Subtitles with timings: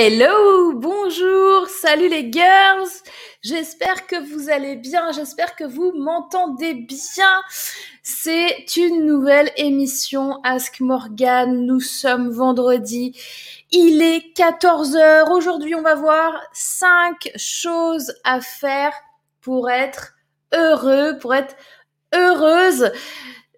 [0.00, 2.88] Hello, bonjour, salut les girls.
[3.42, 7.42] J'espère que vous allez bien, j'espère que vous m'entendez bien.
[8.04, 11.66] C'est une nouvelle émission Ask Morgan.
[11.66, 13.20] Nous sommes vendredi.
[13.72, 15.32] Il est 14h.
[15.32, 18.92] Aujourd'hui, on va voir 5 choses à faire
[19.40, 20.14] pour être
[20.54, 21.56] heureux, pour être
[22.14, 22.92] heureuse.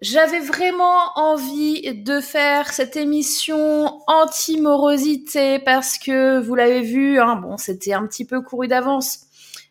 [0.01, 7.55] J'avais vraiment envie de faire cette émission anti-morosité parce que vous l'avez vu, hein, bon,
[7.57, 9.27] c'était un petit peu couru d'avance.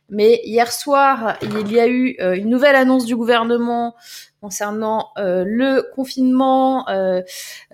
[0.09, 3.97] Mais hier soir, il y a eu euh, une nouvelle annonce du gouvernement
[4.41, 7.23] concernant euh, le confinement euh,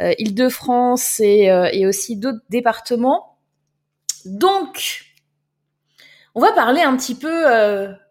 [0.00, 3.36] Île-de-France et, et, aussi d'autres départements.
[4.24, 5.04] Donc,
[6.34, 7.44] on va parler un petit peu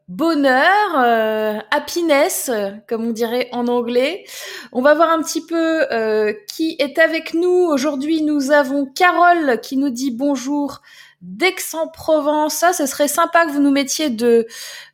[0.08, 2.52] bonheur, euh, happiness,
[2.88, 4.26] comme on dirait en anglais.
[4.72, 7.68] On va voir un petit peu euh, qui est avec nous.
[7.70, 10.82] Aujourd'hui, nous avons Carole qui nous dit bonjour
[11.26, 12.54] d'Aix-en-Provence.
[12.54, 14.46] Ça, ce serait sympa que vous nous mettiez de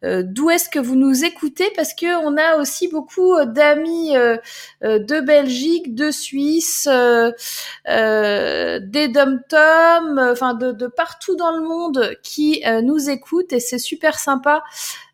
[0.04, 4.16] euh, d'où est-ce que vous nous écoutez parce que on a aussi beaucoup euh, d'amis
[4.16, 4.38] euh,
[4.82, 13.10] de Belgique, de Suisse, des dom-tom, enfin de, de, partout dans le monde qui nous
[13.10, 14.64] écoutent et c'est super sympa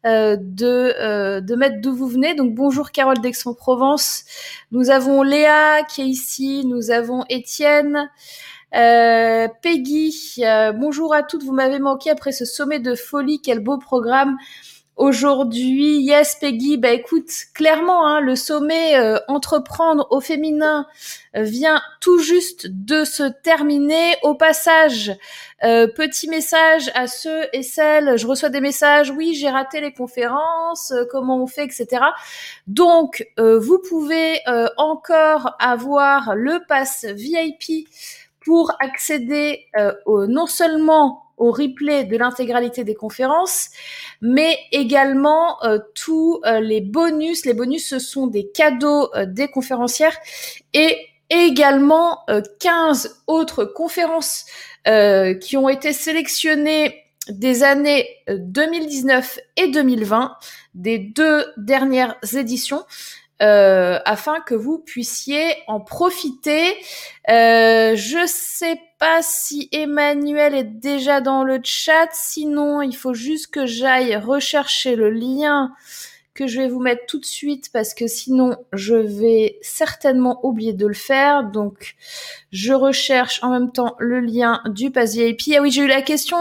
[0.04, 2.36] de de mettre d'où vous venez.
[2.36, 4.24] Donc bonjour Carole d'Aix-en-Provence.
[4.72, 8.10] Nous avons Léa qui est ici, nous avons Étienne.
[8.78, 11.44] Euh, Peggy, euh, bonjour à toutes.
[11.44, 13.42] Vous m'avez manqué après ce sommet de folie.
[13.42, 14.38] Quel beau programme
[14.98, 16.00] aujourd'hui.
[16.02, 16.78] Yes, Peggy.
[16.78, 20.86] Bah écoute, clairement, hein, le sommet euh, entreprendre au féminin
[21.34, 24.16] vient tout juste de se terminer.
[24.22, 25.12] Au passage,
[25.62, 28.18] petit message à ceux et celles.
[28.18, 29.12] Je reçois des messages.
[29.12, 30.94] Oui, j'ai raté les conférences.
[31.12, 32.02] comment on fait, etc.
[32.66, 34.40] Donc, vous pouvez
[34.78, 37.88] encore avoir le pass VIP
[38.48, 43.72] pour accéder euh, non seulement au replay de l'intégralité des conférences,
[44.22, 47.46] mais également euh, tous euh, les bonus.
[47.46, 50.18] Les bonus, ce sont des cadeaux des conférencières
[50.74, 50.98] et
[51.30, 52.20] également
[52.62, 54.46] 15 autres conférences
[55.42, 60.38] qui ont été sélectionnées des années 2019 et 2020,
[60.74, 62.86] des deux dernières éditions.
[63.44, 66.74] Euh, afin que vous puissiez en profiter.
[67.30, 73.48] Euh, je sais pas si Emmanuel est déjà dans le chat, sinon il faut juste
[73.48, 75.72] que j'aille rechercher le lien
[76.34, 80.74] que je vais vous mettre tout de suite parce que sinon je vais certainement oublier
[80.74, 81.44] de le faire.
[81.44, 81.96] Donc
[82.52, 85.54] je recherche en même temps le lien du Pass VIP.
[85.56, 86.38] Ah oui, j'ai eu la question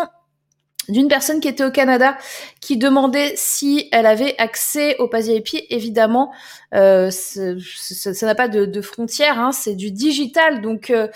[0.89, 2.17] d'une personne qui était au Canada
[2.61, 5.65] qui demandait si elle avait accès au Pass VIP.
[5.71, 6.33] Évidemment,
[6.75, 10.61] euh, ça n'a pas de, de frontières, hein, c'est du digital.
[10.61, 11.09] Donc, euh,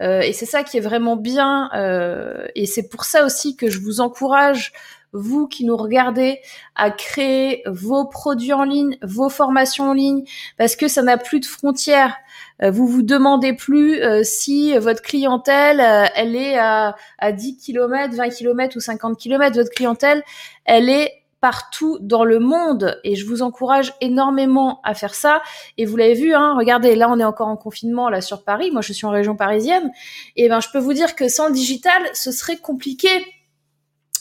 [0.00, 1.70] euh, et c'est ça qui est vraiment bien.
[1.74, 4.72] Euh, et c'est pour ça aussi que je vous encourage
[5.12, 6.40] vous qui nous regardez,
[6.74, 10.24] à créer vos produits en ligne, vos formations en ligne,
[10.56, 12.16] parce que ça n'a plus de frontières.
[12.62, 17.56] Euh, vous vous demandez plus euh, si votre clientèle, euh, elle est à, à 10
[17.58, 19.56] km, 20 km ou 50 km.
[19.56, 20.22] Votre clientèle,
[20.64, 23.00] elle est partout dans le monde.
[23.04, 25.42] Et je vous encourage énormément à faire ça.
[25.76, 28.70] Et vous l'avez vu hein, regardez là on est encore en confinement là sur Paris.
[28.70, 29.90] Moi je suis en région parisienne.
[30.36, 33.08] Et ben je peux vous dire que sans le digital ce serait compliqué.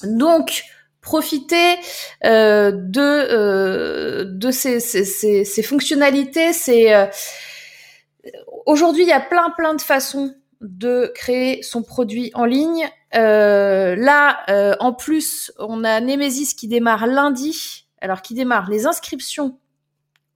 [0.04, 0.64] Donc
[1.10, 1.70] profiter
[2.26, 6.54] euh, de euh, de ces, ces, ces, ces fonctionnalités.
[6.54, 7.06] C'est euh,
[8.66, 12.90] aujourd'hui il y a plein plein de façons de créer son produit en ligne.
[13.16, 17.86] Euh, là, euh, en plus, on a Nemesis qui démarre lundi.
[18.00, 19.58] Alors qui démarre les inscriptions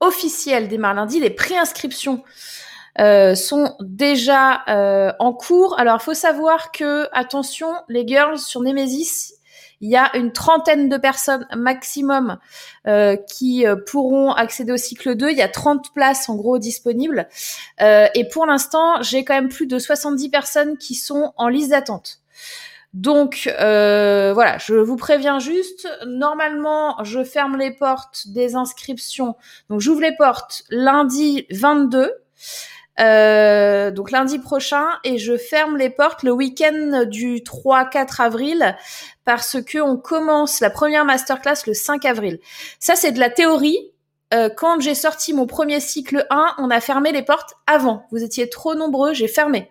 [0.00, 2.24] officielles démarrent lundi, les préinscriptions
[2.98, 5.78] euh, sont déjà euh, en cours.
[5.78, 9.34] Alors, il faut savoir que, attention, les girls sur Nemesis,
[9.82, 12.38] il y a une trentaine de personnes maximum
[12.86, 15.30] euh, qui euh, pourront accéder au cycle 2.
[15.30, 17.28] Il y a 30 places en gros disponibles.
[17.80, 21.70] Euh, et pour l'instant, j'ai quand même plus de 70 personnes qui sont en liste
[21.70, 22.20] d'attente.
[22.94, 29.34] Donc euh, voilà, je vous préviens juste, normalement je ferme les portes des inscriptions.
[29.70, 32.12] Donc j'ouvre les portes lundi 22.
[33.00, 38.76] Euh, donc lundi prochain et je ferme les portes le week-end du 3-4 avril
[39.24, 42.38] parce que on commence la première masterclass le 5 avril.
[42.78, 43.78] Ça c'est de la théorie.
[44.34, 48.06] Euh, quand j'ai sorti mon premier cycle 1, on a fermé les portes avant.
[48.10, 49.70] Vous étiez trop nombreux, j'ai fermé.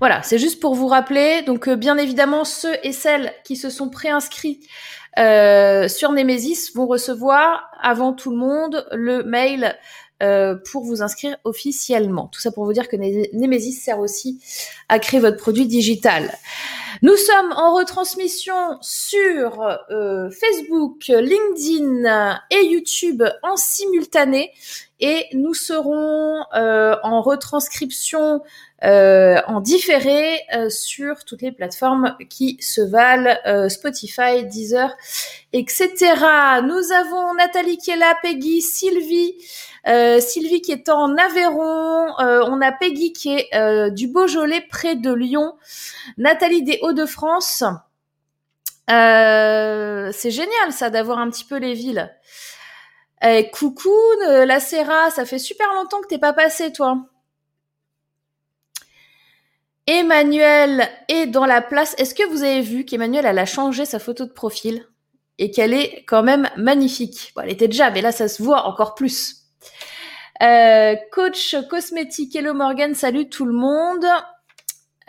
[0.00, 1.42] Voilà, c'est juste pour vous rappeler.
[1.42, 4.60] Donc euh, bien évidemment, ceux et celles qui se sont préinscrits
[5.18, 9.76] euh, sur Nemesis vont recevoir avant tout le monde le mail
[10.22, 12.28] euh, pour vous inscrire officiellement.
[12.28, 14.40] Tout ça pour vous dire que Nemesis sert aussi
[14.88, 16.32] à créer votre produit digital.
[17.02, 19.60] Nous sommes en retransmission sur
[19.90, 24.52] euh, Facebook, LinkedIn et YouTube en simultané
[25.02, 28.40] et nous serons euh, en retranscription
[28.84, 30.40] euh, en différé
[30.70, 33.36] sur toutes les plateformes qui se valent,
[33.68, 34.96] Spotify, Deezer,
[35.52, 35.90] etc.
[36.64, 39.34] Nous avons Nathalie qui est là, Peggy, Sylvie,
[39.84, 45.54] Sylvie qui est en Aveyron, on a Peggy qui est du Beaujolais près de Lyon,
[46.18, 47.62] Nathalie des Hauts-de-France.
[48.88, 52.10] c'est génial ça d'avoir un petit peu les villes.
[53.24, 57.06] Eh, coucou, la Serra, ça fait super longtemps que t'es pas passé, toi.
[59.86, 61.94] Emmanuel est dans la place.
[61.98, 64.86] Est-ce que vous avez vu qu'Emmanuel, elle a changé sa photo de profil
[65.38, 67.32] et qu'elle est quand même magnifique?
[67.34, 69.42] Bon, Elle était déjà, mais là, ça se voit encore plus.
[70.42, 74.04] Euh, coach cosmétique, hello Morgan, salut tout le monde.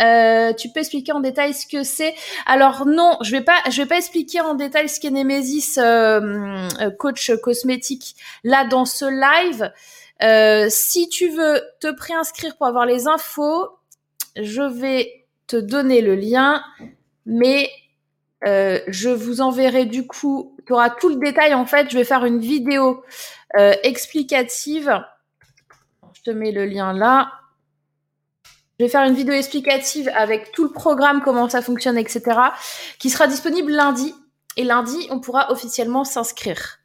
[0.02, 2.14] Euh, tu peux expliquer en détail ce que c'est?
[2.46, 6.68] Alors non, je vais pas, je vais pas expliquer en détail ce qu'est Nemesis euh,
[6.82, 9.72] euh, coach cosmétique là dans ce live.
[10.70, 13.68] si tu veux te préinscrire pour avoir les infos,
[14.36, 16.64] je vais te donner le lien,
[17.26, 17.70] mais
[18.46, 21.90] je vous enverrai du coup, tu auras tout le détail en fait.
[21.90, 23.04] Je vais faire une vidéo
[23.84, 25.02] explicative.
[26.14, 27.32] Je te mets le lien là.
[28.80, 32.24] Je vais faire une vidéo explicative avec tout le programme, comment ça fonctionne, etc.,
[33.00, 34.14] qui sera disponible lundi.
[34.58, 36.80] Et lundi, on pourra officiellement s'inscrire.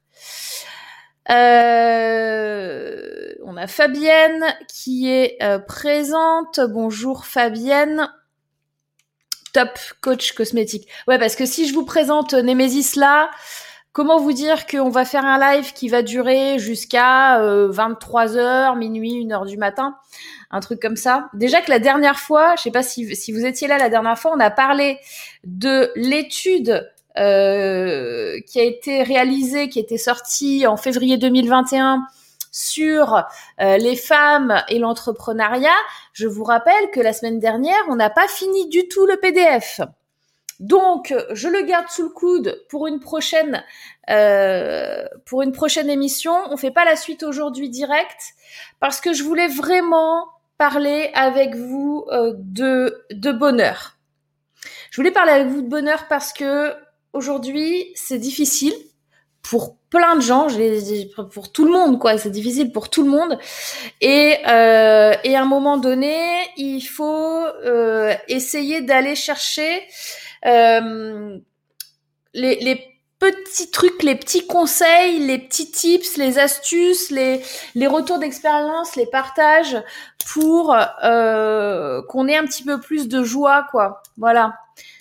[1.30, 2.98] Euh,
[3.44, 6.60] on a Fabienne qui est euh, présente.
[6.60, 8.10] Bonjour Fabienne.
[9.52, 10.88] Top coach cosmétique.
[11.06, 13.30] Ouais, parce que si je vous présente Nemesis là,
[13.98, 19.26] comment vous dire qu'on va faire un live qui va durer jusqu'à 23h, euh, minuit,
[19.26, 19.96] 1h du matin?
[20.52, 21.28] Un truc comme ça.
[21.34, 24.30] Déjà que la dernière fois, je sais pas si, vous étiez là la dernière fois,
[24.32, 25.00] on a parlé
[25.42, 32.06] de l'étude euh, qui a été réalisée, qui était sortie en février 2021
[32.52, 33.24] sur
[33.60, 35.70] euh, les femmes et l'entrepreneuriat.
[36.12, 39.80] Je vous rappelle que la semaine dernière, on n'a pas fini du tout le PDF.
[40.60, 43.64] Donc, je le garde sous le coude pour une prochaine,
[44.10, 46.34] euh, pour une prochaine émission.
[46.50, 48.34] On fait pas la suite aujourd'hui direct
[48.80, 50.26] parce que je voulais vraiment
[50.56, 53.96] parler avec vous euh, de, de bonheur.
[54.90, 56.74] Je voulais parler avec vous de bonheur parce que
[57.12, 58.74] aujourd'hui, c'est difficile
[59.42, 60.48] pour plein de gens,
[61.32, 62.18] pour tout le monde, quoi.
[62.18, 63.38] C'est difficile pour tout le monde.
[64.00, 66.18] Et, euh, et à un moment donné,
[66.56, 69.82] il faut euh, essayer d'aller chercher
[70.46, 71.38] euh,
[72.34, 77.42] les, petits trucs, les petits conseils, les petits tips, les astuces, les,
[77.86, 79.76] retours d'expérience, les partages
[80.32, 84.02] pour euh, qu'on ait un petit peu plus de joie, quoi.
[84.16, 84.54] Voilà.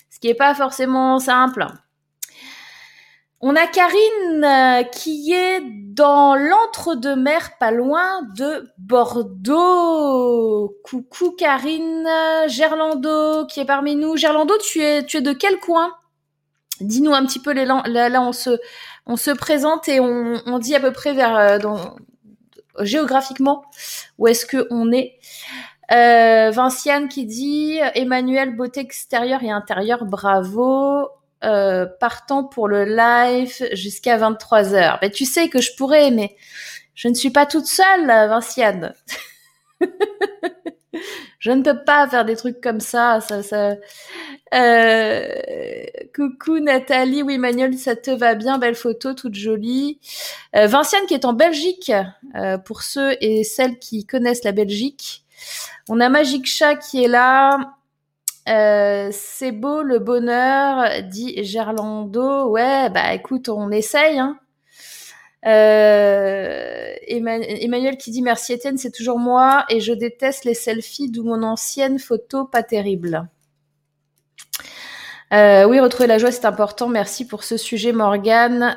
[0.09, 1.67] Ce qui est pas forcément simple.
[3.39, 10.75] On a Karine euh, qui est dans l'entre-deux-mer, pas loin de Bordeaux.
[10.83, 12.09] Coucou Karine,
[12.47, 14.17] Gerlando qui est parmi nous.
[14.17, 15.91] Gerlando, tu es, tu es de quel coin?
[16.81, 18.57] Dis-nous un petit peu les là, on se
[19.05, 21.59] on se présente et on, on dit à peu près vers euh,
[22.79, 23.65] géographiquement
[24.17, 25.19] où est-ce que on est.
[25.91, 31.07] Euh, Vinciane qui dit Emmanuel beauté extérieure et intérieure bravo
[31.43, 34.99] euh, partant pour le live jusqu'à 23h.
[35.01, 36.35] Ben tu sais que je pourrais mais
[36.95, 38.93] je ne suis pas toute seule Vinciane.
[41.39, 43.21] je ne peux pas faire des trucs comme ça.
[43.21, 43.75] Ça, ça...
[44.53, 45.27] Euh...
[46.15, 49.99] Coucou Nathalie, oui Manuel, ça te va bien, belle photo, toute jolie.
[50.55, 51.91] Euh, Vinciane qui est en Belgique,
[52.35, 55.23] euh, pour ceux et celles qui connaissent la Belgique.
[55.89, 57.76] On a Magic Chat qui est là.
[58.47, 62.49] Euh, c'est beau le bonheur, dit Gerlando.
[62.49, 64.19] Ouais, bah écoute, on essaye.
[64.19, 64.39] Hein.
[65.45, 71.23] Euh, Emmanuel qui dit merci Étienne, c'est toujours moi et je déteste les selfies, d'où
[71.23, 73.29] mon ancienne photo pas terrible.
[75.33, 76.87] Euh, oui, retrouver la joie, c'est important.
[76.87, 78.75] Merci pour ce sujet, Morgane.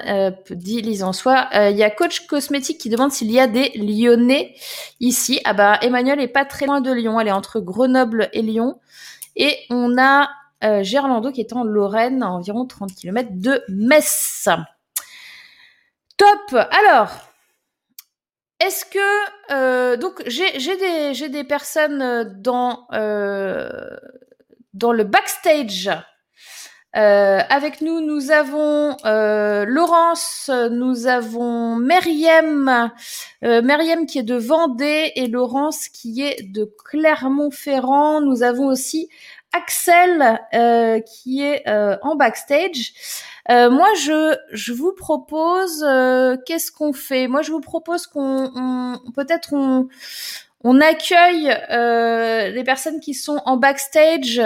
[0.50, 1.48] Dit Lise en soi.
[1.54, 4.54] Il y a Coach Cosmétique qui demande s'il y a des Lyonnais
[4.98, 5.40] ici.
[5.44, 7.20] Ah bah, Emmanuel est pas très loin de Lyon.
[7.20, 8.80] Elle est entre Grenoble et Lyon.
[9.40, 10.28] Et on a
[10.82, 14.48] Gerlando qui est en Lorraine, à environ 30 km de Metz.
[16.18, 16.54] Top.
[16.70, 17.08] Alors,
[18.60, 22.24] est-ce que euh, donc j'ai des personnes euh,
[22.92, 23.96] euh,
[24.74, 25.90] dans le backstage
[26.92, 28.00] avec nous.
[28.00, 32.90] Nous avons Laurence, nous avons Meriem,
[33.42, 38.20] Meriem qui est de Vendée et Laurence qui est de Clermont-Ferrand.
[38.20, 39.08] Nous avons aussi
[39.52, 40.40] Axel
[41.06, 41.68] qui est
[42.02, 42.92] en backstage.
[43.48, 45.84] moi, je, je vous propose,
[46.46, 47.28] qu'est-ce qu'on fait?
[47.28, 49.88] Moi, je vous propose qu'on peut-être on,
[50.62, 51.56] on accueille
[52.52, 54.40] les personnes qui sont en backstage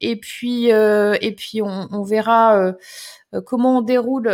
[0.00, 2.74] et puis et puis on, verra
[3.44, 4.28] comment on déroule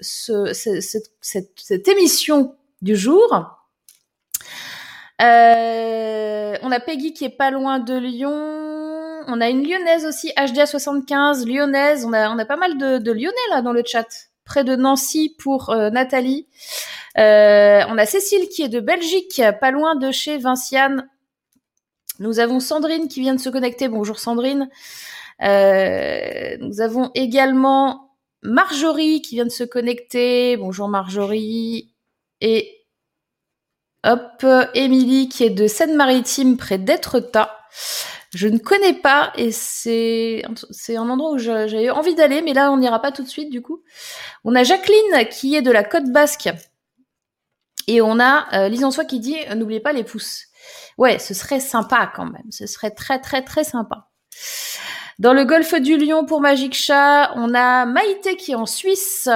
[0.00, 3.60] ce, cette, émission du jour.
[5.20, 9.22] Euh, on a Peggy qui est pas loin de Lyon.
[9.26, 12.06] On a une lyonnaise aussi, HDA75, lyonnaise.
[12.06, 14.06] On a, on a pas mal de, de lyonnais là dans le chat.
[14.44, 16.48] Près de Nancy pour euh, Nathalie.
[17.18, 21.08] Euh, on a Cécile qui est de Belgique, pas loin de chez Vinciane.
[22.20, 23.88] Nous avons Sandrine qui vient de se connecter.
[23.88, 24.68] Bonjour Sandrine.
[25.42, 30.58] Euh, nous avons également Marjorie qui vient de se connecter.
[30.58, 31.94] Bonjour Marjorie.
[32.42, 32.76] Et
[34.04, 37.56] Hop, Émilie qui est de Seine-Maritime près d'Etretat.
[38.34, 42.76] Je ne connais pas et c'est un endroit où j'avais envie d'aller, mais là on
[42.76, 43.82] n'ira pas tout de suite du coup.
[44.44, 46.50] On a Jacqueline qui est de la Côte Basque
[47.86, 50.49] et on a euh, Lise en soi qui dit euh, n'oubliez pas les pouces.
[51.00, 52.52] Ouais, ce serait sympa quand même.
[52.52, 54.10] Ce serait très très très sympa.
[55.18, 59.26] Dans le golfe du Lion pour Magic Chat, on a Maïté qui est en Suisse.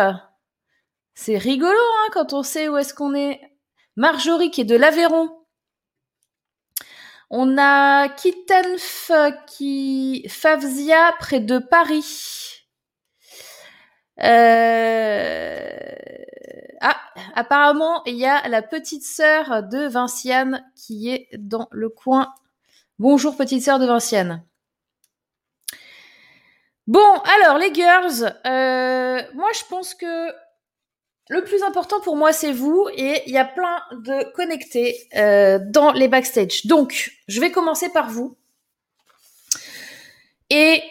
[1.14, 3.40] C'est rigolo hein, quand on sait où est-ce qu'on est.
[3.96, 5.30] Marjorie qui est de l'Aveyron.
[7.30, 9.10] On a Kittenf
[9.46, 12.66] qui Favzia près de Paris.
[14.22, 15.64] Euh,
[16.86, 17.00] ah,
[17.34, 22.34] apparemment, il y a la petite sœur de Vinciane qui est dans le coin.
[22.98, 24.44] Bonjour petite sœur de Vinciane.
[26.86, 30.30] Bon, alors les girls, euh, moi je pense que
[31.30, 35.58] le plus important pour moi, c'est vous et il y a plein de connectés euh,
[35.58, 36.66] dans les backstage.
[36.66, 38.36] Donc, je vais commencer par vous.
[40.50, 40.82] Et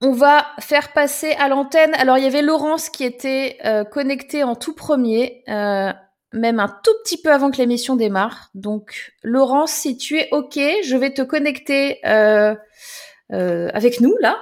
[0.00, 1.94] on va faire passer à l'antenne.
[1.94, 5.92] Alors, il y avait Laurence qui était euh, connectée en tout premier, euh,
[6.32, 8.50] même un tout petit peu avant que l'émission démarre.
[8.54, 14.38] Donc, Laurence, si tu es OK, je vais te connecter avec nous, là,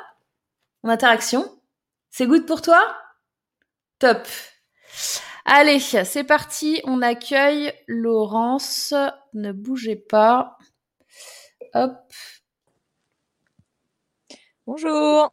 [0.83, 1.45] en interaction.
[2.11, 2.97] C'est good pour toi?
[3.99, 4.27] Top.
[5.45, 6.81] Allez, c'est parti.
[6.85, 8.95] On accueille Laurence.
[9.33, 10.59] Ne bougez pas.
[11.75, 11.93] Hop.
[14.67, 15.31] Bonjour.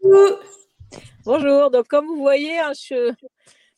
[1.25, 1.71] Bonjour.
[1.71, 3.15] Donc, comme vous voyez, hein, il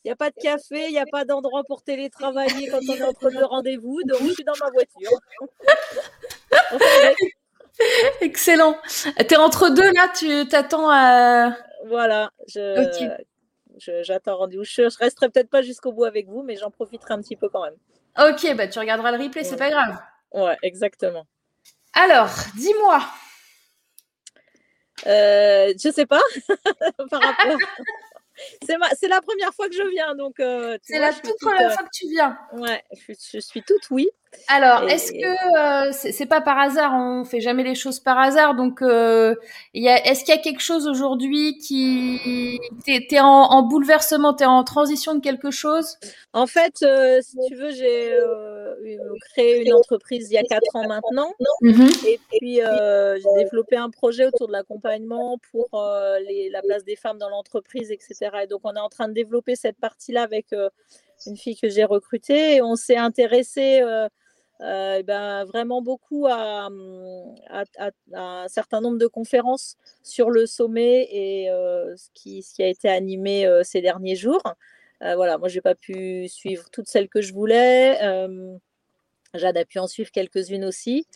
[0.04, 3.02] n'y a pas de café, il n'y a pas d'endroit pour télétravailler quand on est
[3.02, 4.02] entre deux rendez-vous.
[4.04, 5.10] Donc, je suis dans ma voiture.
[8.20, 8.76] Excellent.
[8.86, 11.56] Tu es entre deux là, tu t'attends à.
[11.86, 12.30] Voilà.
[12.48, 13.16] Je
[14.02, 14.64] j'attends rendez-vous.
[14.64, 17.62] Je, resterai peut-être pas jusqu'au bout avec vous, mais j'en profiterai un petit peu quand
[17.62, 17.76] même.
[18.18, 19.98] Ok, bah tu regarderas le replay, c'est pas grave.
[20.32, 21.26] Ouais, exactement.
[21.94, 23.00] Alors, dis-moi.
[25.06, 26.22] Euh, je sais pas.
[27.10, 27.58] Par rapport
[28.92, 30.40] c'est la première fois que je viens, donc.
[30.40, 32.38] Euh, c'est la toute première euh, fois que tu viens.
[32.52, 34.08] Ouais, je, suis toute oui.
[34.48, 38.54] Alors, est-ce que euh, c'est pas par hasard On fait jamais les choses par hasard,
[38.54, 44.44] donc est-ce qu'il y a quelque chose aujourd'hui qui t'es es en, en, bouleversement, t'es
[44.44, 45.96] en transition de quelque chose?
[46.32, 46.84] En fait,
[47.22, 48.12] si tu veux, j'ai
[49.32, 51.88] créé une entreprise il y a quatre ans maintenant, mhm.
[52.06, 55.68] et puis j'ai développé un projet autour de l'accompagnement pour
[56.26, 58.30] les, la place des femmes dans l'entreprise, etc.
[58.42, 60.68] Et donc, on est en train de développer cette partie-là avec euh,
[61.26, 62.56] une fille que j'ai recrutée.
[62.56, 63.82] Et on s'est intéressé
[64.60, 66.68] euh, euh, ben, vraiment beaucoup à,
[68.14, 71.48] un certain nombre de conférences sur le sommet et
[71.96, 74.42] ce, qui, a été animé ces derniers jours.
[75.00, 77.98] voilà, moi, je n'ai pas pu suivre toutes celles que je voulais.
[79.34, 81.06] Jade a pu en suivre quelques-unes aussi.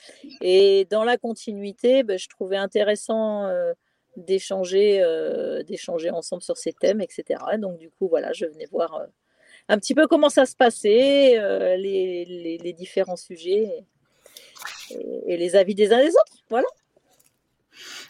[0.43, 3.49] Et dans la continuité, ben, je trouvais intéressant
[4.17, 5.63] d'échanger euh,
[6.13, 7.41] ensemble sur ces thèmes, etc.
[7.59, 9.07] Donc du coup, voilà, je venais voir euh,
[9.71, 13.85] un petit peu comment ça se passait, euh, les, les, différents sujets
[15.27, 16.43] et, les avis des uns des autres.
[16.49, 16.67] Voilà.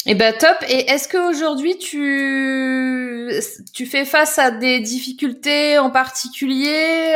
[0.06, 0.56] Et eh ben top.
[0.68, 3.30] Et est-ce qu'aujourd'hui tu
[3.74, 7.14] tu fais face à des difficultés en particulier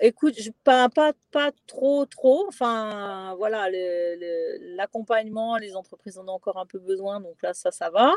[0.00, 2.46] écoute, pas, pas, pas trop, trop.
[2.48, 3.68] Enfin, voilà,
[4.76, 8.12] l'accompagnement, les entreprises en ont encore un peu besoin, donc là, ça, ça va.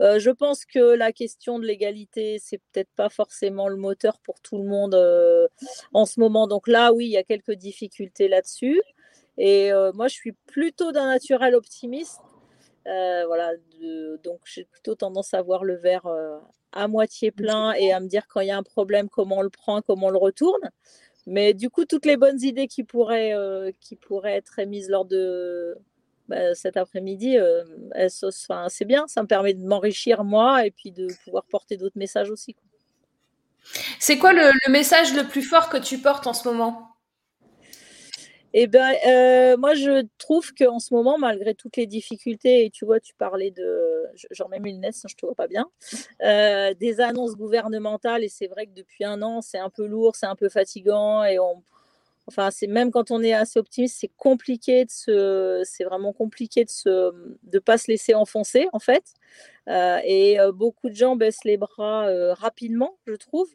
[0.00, 4.40] Euh, je pense que la question de l'égalité, c'est peut-être pas forcément le moteur pour
[4.40, 5.46] tout le monde euh,
[5.92, 6.46] en ce moment.
[6.46, 8.80] Donc là, oui, il y a quelques difficultés là-dessus.
[9.38, 12.20] Et euh, moi, je suis plutôt d'un naturel optimiste.
[12.84, 13.52] voilà,
[14.24, 16.06] donc j'ai plutôt tendance à voir le verre
[16.72, 19.42] à moitié plein et à me dire quand il y a un problème, comment on
[19.42, 20.70] le prend, comment on le retourne
[21.26, 23.32] Mais du coup, toutes les bonnes idées qui pourraient,
[23.80, 25.78] qui pourraient être émises lors de
[26.28, 27.64] bah, cet après-midi, euh,
[28.08, 29.06] c'est bien.
[29.06, 32.56] Ça me permet de m'enrichir moi et puis de pouvoir porter d'autres messages aussi.
[33.98, 36.90] C'est quoi le, message le plus fort que tu portes en ce moment?
[38.56, 42.84] Eh ben, euh, moi, je trouve qu'en ce moment, malgré toutes les difficultés, et tu
[42.84, 45.68] vois, tu parlais de, j'en mets une naisse, je te vois pas bien,
[46.22, 50.14] euh, des annonces gouvernementales, et c'est vrai que depuis un an, c'est un peu lourd,
[50.14, 51.64] c'est un peu fatigant, et on,
[52.26, 56.64] enfin, c'est même quand on est assez optimiste, c'est compliqué de se, c'est vraiment compliqué
[56.64, 57.12] de se,
[57.42, 59.14] de pas se laisser enfoncer, en fait.
[59.68, 63.48] Euh, et beaucoup de gens baissent les bras rapidement, je trouve,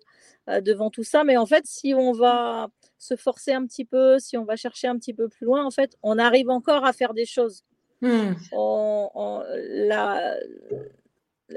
[0.48, 1.24] devant tout ça.
[1.24, 4.88] Mais en fait, si on va se forcer un petit peu, si on va chercher
[4.88, 7.64] un petit peu plus loin, en fait, on arrive encore à faire des choses.
[8.02, 8.34] Hmm.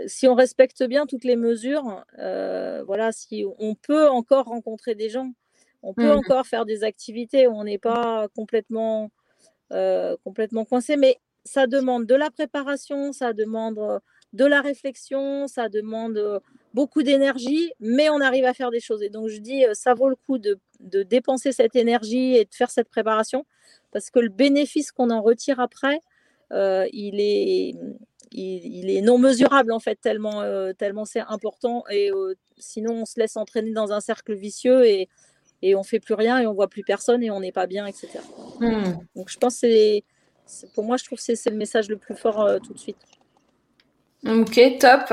[0.06, 5.08] si on respecte bien toutes les mesures, euh, voilà, si on peut encore rencontrer des
[5.08, 5.32] gens,
[5.82, 6.18] on peut hmm.
[6.18, 9.10] encore faire des activités où on n'est pas complètement,
[9.72, 14.00] euh, complètement coincé, mais ça demande de la préparation, ça demande
[14.32, 16.40] de la réflexion, ça demande
[16.74, 19.02] beaucoup d'énergie, mais on arrive à faire des choses.
[19.02, 22.54] Et donc, je dis, euh, ça vaut le coup de, dépenser cette énergie et de
[22.54, 23.46] faire cette préparation,
[23.92, 26.00] parce que le bénéfice qu'on en retire après,
[26.52, 27.74] euh, il, est,
[28.32, 31.84] il, est non mesurable, en fait, tellement, euh, tellement c'est important.
[31.90, 32.10] Et
[32.58, 35.08] sinon, on se laisse entraîner dans un cercle vicieux et,
[35.62, 37.86] et on fait plus rien et on voit plus personne et on n'est pas bien,
[37.86, 38.08] etc.
[38.60, 38.94] Hmm.
[39.16, 40.04] Donc, je pense que c'est,
[40.74, 42.98] pour moi, je trouve que c'est, le message le plus fort tout de suite.
[44.26, 45.12] Ok, top.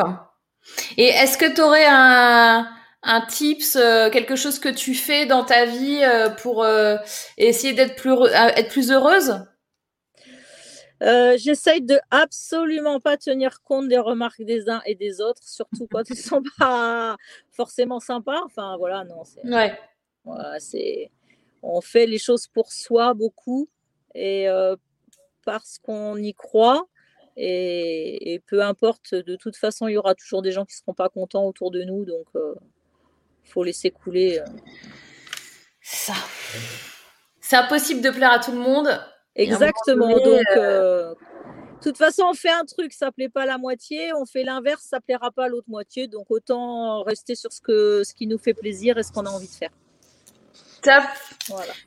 [0.98, 2.68] Et est-ce que tu aurais un,
[3.04, 6.98] un tips, euh, quelque chose que tu fais dans ta vie euh, pour euh,
[7.38, 9.46] essayer d'être plus, être plus heureuse?
[11.02, 16.10] J'essaye de absolument pas tenir compte des remarques des uns et des autres, surtout quand
[16.10, 17.16] ils sont pas
[17.52, 18.42] forcément sympas.
[18.46, 19.48] Enfin voilà, non, c'est.
[19.48, 19.80] Ouais.
[20.60, 21.12] C'est.
[21.62, 23.68] On fait les choses pour soi beaucoup
[24.16, 24.48] et
[25.46, 26.88] parce qu'on y croit.
[27.42, 30.94] Et, peu importe, de toute façon, il y aura toujours des gens qui ne seront
[30.94, 32.04] pas contents autour de nous.
[32.04, 32.56] Donc, il euh,
[33.46, 34.40] faut laisser couler.
[34.40, 34.46] Euh.
[35.82, 36.14] Ça.
[37.40, 38.90] C'est impossible de plaire à tout le monde.
[39.36, 40.10] Exactement.
[40.20, 44.12] donc, euh, de toute façon, on fait un truc, ça ne plaît pas la moitié.
[44.14, 46.08] On fait l'inverse, ça ne plaira pas à l'autre moitié.
[46.10, 49.30] Donc, autant rester sur ce, que, ce qui nous fait plaisir et ce qu'on a
[49.30, 49.72] envie de faire.
[50.82, 51.04] Top.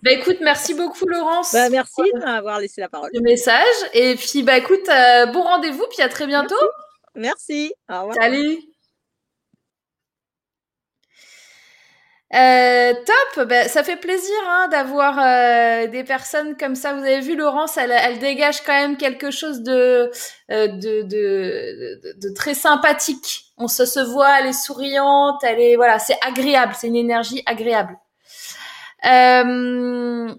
[0.03, 1.53] Bah écoute, merci beaucoup Laurence.
[1.53, 3.11] Bah, merci de m'avoir laissé la parole.
[3.13, 3.75] Le message.
[3.95, 6.55] Et puis bah écoute, euh, bon rendez-vous, puis à très bientôt.
[7.15, 7.73] Merci.
[7.89, 8.17] Au revoir.
[8.17, 8.59] Salut.
[12.35, 16.95] Euh, top, bah, ça fait plaisir hein, d'avoir euh, des personnes comme ça.
[16.95, 20.11] Vous avez vu, Laurence, elle, elle dégage quand même quelque chose de,
[20.49, 23.53] de, de, de, très sympathique.
[23.59, 27.43] On se, se voit, elle est souriante, elle est voilà, c'est agréable, c'est une énergie
[27.45, 27.99] agréable.
[29.05, 30.35] Euh,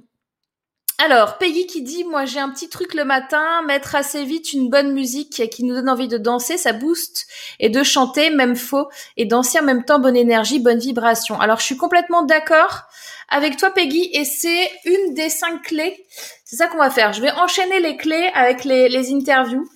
[1.00, 4.70] alors, Peggy qui dit, moi j'ai un petit truc le matin, mettre assez vite une
[4.70, 7.26] bonne musique qui nous donne envie de danser, ça booste,
[7.60, 11.40] et de chanter, même faux, et danser en même temps, bonne énergie, bonne vibration.
[11.40, 12.84] Alors, je suis complètement d'accord
[13.28, 16.06] avec toi Peggy, et c'est une des cinq clés.
[16.46, 17.12] C'est ça qu'on va faire.
[17.12, 19.68] Je vais enchaîner les clés avec les, les interviews.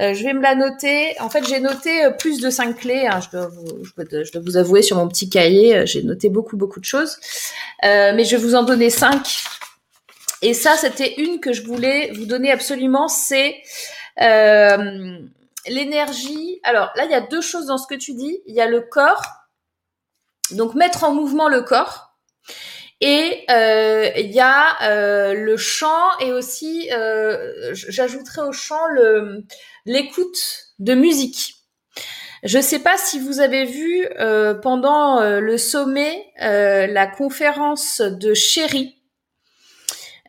[0.00, 1.18] Euh, je vais me la noter.
[1.20, 3.06] En fait, j'ai noté euh, plus de cinq clés.
[3.06, 3.20] Hein.
[3.20, 3.48] Je, dois
[4.40, 7.18] vous, avouer sur mon petit cahier, euh, j'ai noté beaucoup, beaucoup de choses.
[7.82, 9.42] mais je vais vous en donner cinq.
[10.40, 13.08] Et ça, c'était une que je voulais vous donner absolument.
[13.08, 13.56] C'est
[15.66, 16.60] l'énergie.
[16.62, 18.40] Alors là, il y a deux choses dans ce que tu dis.
[18.46, 19.22] Il y a le corps.
[20.52, 22.14] Donc mettre en mouvement le corps.
[23.00, 26.90] Et il y a le chant et aussi,
[27.72, 29.44] j'ajouterai au chant le
[29.86, 31.58] l'écoute de musique.
[32.44, 37.06] Je ne sais pas si vous avez vu euh, pendant euh, le sommet euh, la
[37.06, 38.94] conférence de Chéri,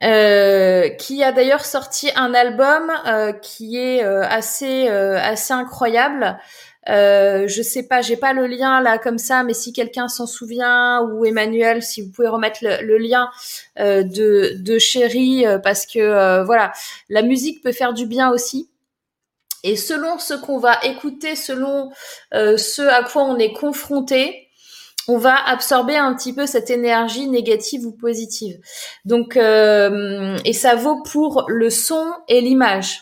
[0.02, 2.90] qui a d'ailleurs sorti un album
[3.42, 6.40] qui est assez assez incroyable.
[6.90, 10.28] Euh, je sais pas, j'ai pas le lien là comme ça, mais si quelqu'un s'en
[10.28, 13.30] souvient ou Emmanuel, si vous pouvez remettre le, lien
[13.78, 16.74] de de Chéri, parce que voilà,
[17.10, 18.70] la musique peut faire du bien aussi.
[19.64, 21.92] Et selon ce qu'on va écouter, selon
[22.34, 24.48] euh, ce à quoi on est confronté,
[25.08, 28.60] on va absorber un petit peu cette énergie négative ou positive.
[29.06, 33.02] Donc, euh, et ça vaut pour le son et l'image.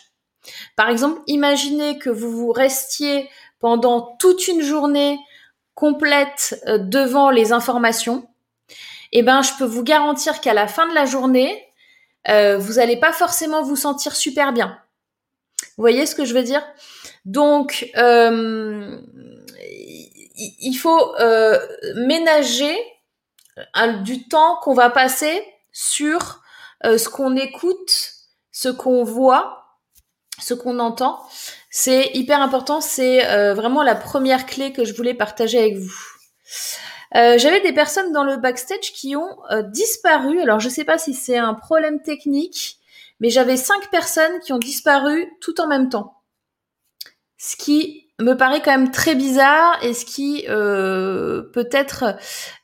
[0.74, 3.28] Par exemple, imaginez que vous vous restiez
[3.60, 5.18] pendant toute une journée
[5.74, 8.28] complète euh, devant les informations.
[9.12, 11.64] Eh ben, je peux vous garantir qu'à la fin de la journée,
[12.26, 14.78] vous n'allez pas forcément vous sentir super bien.
[15.62, 16.62] Vous voyez ce que je veux dire?
[17.24, 19.00] Donc, euh,
[20.36, 21.58] il faut euh,
[22.06, 22.76] ménager
[24.02, 25.42] du temps qu'on va passer
[25.72, 26.42] sur
[26.84, 28.12] ce qu'on écoute,
[28.52, 29.64] ce qu'on voit,
[30.38, 31.26] ce qu'on entend.
[31.80, 32.80] C'est hyper important.
[32.80, 33.22] C'est
[33.54, 35.94] vraiment la première clé que je voulais partager avec vous.
[37.14, 40.40] Euh, j'avais des personnes dans le backstage qui ont euh, disparu.
[40.40, 42.78] Alors je sais pas si c'est un problème technique,
[43.20, 46.20] mais j'avais cinq personnes qui ont disparu tout en même temps.
[47.38, 52.16] Ce qui me paraît quand même très bizarre et ce qui euh, peut-être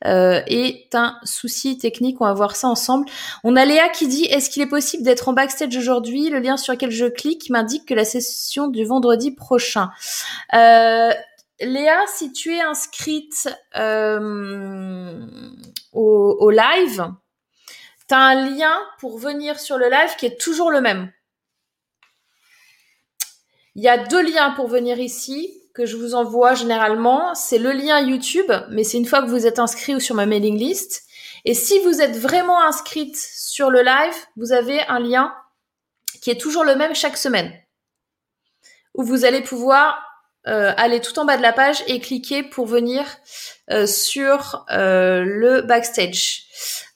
[0.04, 2.20] est un souci technique.
[2.20, 3.06] On va voir ça ensemble.
[3.44, 6.28] On a Léa qui dit est-ce qu'il est possible d'être en backstage aujourd'hui?
[6.28, 9.90] Le lien sur lequel je clique m'indique que la session du vendredi prochain.
[11.60, 15.24] Léa, si tu es inscrite euh,
[15.92, 17.12] au, live,
[18.08, 21.12] tu un lien pour venir sur le live qui est toujours le même.
[23.74, 27.34] Il y a deux liens pour venir ici que je vous envoie généralement.
[27.34, 30.26] C'est le lien YouTube, mais c'est une fois que vous êtes inscrit ou sur ma
[30.26, 31.02] mailing list.
[31.44, 35.34] Et si vous êtes vraiment inscrite sur le live, vous avez un lien
[36.22, 37.52] qui est toujours le même chaque semaine,
[38.94, 39.98] où vous allez pouvoir
[40.46, 43.04] euh, aller tout en bas de la page et cliquer pour venir
[43.70, 46.42] euh, sur euh, le backstage.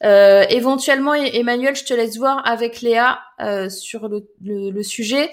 [0.03, 3.21] éventuellement, Emmanuel, je te laisse voir avec Léa
[3.71, 5.31] sur le, le, sujet.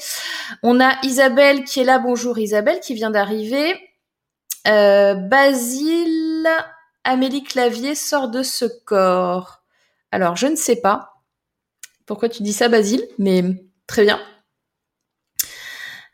[0.63, 1.99] On a Isabelle qui est là.
[1.99, 3.75] Bonjour Isabelle qui vient d'arriver.
[4.65, 6.47] Basile,
[7.03, 9.61] Amélie Clavier sort de ce corps.
[10.11, 11.15] Alors, je ne sais pas
[12.05, 13.43] pourquoi tu dis ça, Basile, mais
[13.87, 14.19] très bien.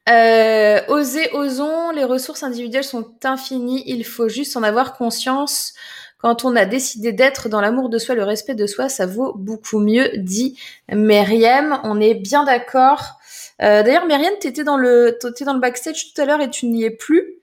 [0.10, 5.74] Euh, oser, osons, les ressources individuelles sont infinies, il faut juste en avoir conscience.
[6.18, 9.34] Quand on a décidé d'être dans l'amour de soi, le respect de soi, ça vaut
[9.36, 10.58] beaucoup mieux, dit
[10.92, 11.80] Myriam.
[11.84, 13.20] On est bien d'accord.
[13.62, 16.68] Euh, D'ailleurs, Myriam, t'étais dans le, étais dans le backstage tout à l'heure et tu
[16.68, 17.40] n'y es plus.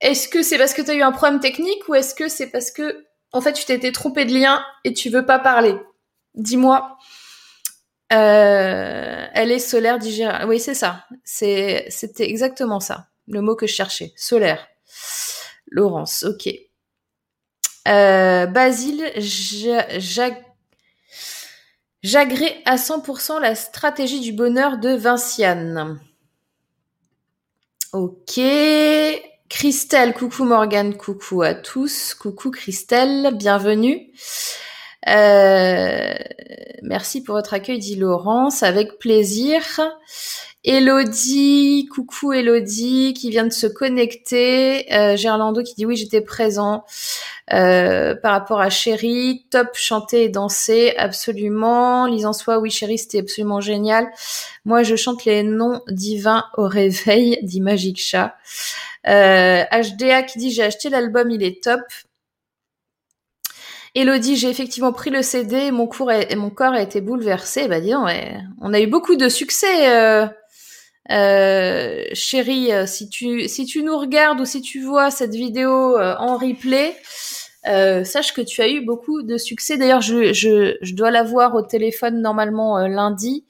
[0.00, 2.48] Est-ce que c'est parce que tu as eu un problème technique ou est-ce que c'est
[2.48, 5.74] parce que, en fait, tu t'étais trompé de lien et tu veux pas parler?
[6.34, 6.96] Dis-moi.
[8.12, 10.46] Euh, elle est solaire digérable.
[10.48, 11.04] Oui, c'est ça.
[11.24, 13.08] C'était exactement ça.
[13.26, 14.12] Le mot que je cherchais.
[14.16, 14.66] Solaire.
[15.70, 16.48] Laurence, ok.
[17.88, 19.10] Euh, Basile,
[22.02, 26.00] j'agrée à 100% la stratégie du bonheur de Vinciane.
[27.92, 28.40] Ok.
[29.48, 32.14] Christelle, coucou Morgane, coucou à tous.
[32.14, 34.10] Coucou Christelle, bienvenue.
[35.06, 36.14] Euh,
[36.82, 39.62] merci pour votre accueil, dit Laurence, avec plaisir.
[40.64, 44.92] Elodie, coucou Elodie qui vient de se connecter.
[44.92, 46.84] Euh, Gerlando qui dit oui j'étais présent
[47.52, 49.46] euh, par rapport à Chérie.
[49.50, 52.06] Top chanter et danser, absolument.
[52.06, 54.08] Lise en soi, oui Chérie c'était absolument génial.
[54.64, 58.34] Moi je chante les noms divins au réveil, dit Magic Chat.
[59.06, 61.80] Euh, HDA qui dit j'ai acheté l'album, il est top.
[63.98, 67.66] Elodie, j'ai effectivement pris le CD mon, cours et mon corps a été bouleversé.
[67.66, 70.26] Bah dis on a eu beaucoup de succès, euh,
[71.10, 72.72] euh, chérie.
[72.72, 76.94] Euh, si tu nous regardes ou si tu vois cette vidéo en replay,
[77.64, 79.76] sache que tu as eu beaucoup de succès.
[79.76, 83.46] D'ailleurs, je, je, je dois la voir au téléphone normalement lundi.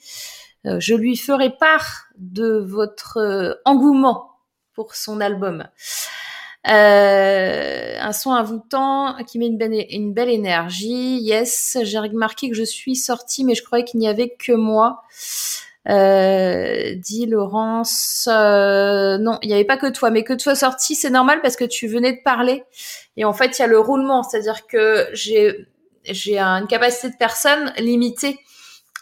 [0.65, 4.31] je lui ferai part de votre engouement
[4.73, 5.69] pour son album.
[6.71, 9.57] Euh, un son envoûtant qui met une
[10.13, 11.19] belle, énergie.
[11.21, 15.03] Yes, j'ai remarqué que je suis sortie, mais je croyais qu'il n'y avait que moi.
[15.89, 18.29] Euh, dit Laurence.
[18.31, 21.57] Euh, non, il n'y avait pas que toi, mais que toi sortie, c'est normal parce
[21.57, 22.65] que tu venais de parler.
[23.17, 25.67] Et en fait, il y a le roulement, c'est-à-dire que j'ai
[26.05, 28.39] j'ai une capacité de personne limitée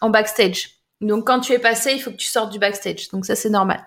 [0.00, 0.70] en backstage.
[1.00, 3.08] Donc quand tu es passé, il faut que tu sortes du backstage.
[3.10, 3.84] Donc ça, c'est normal.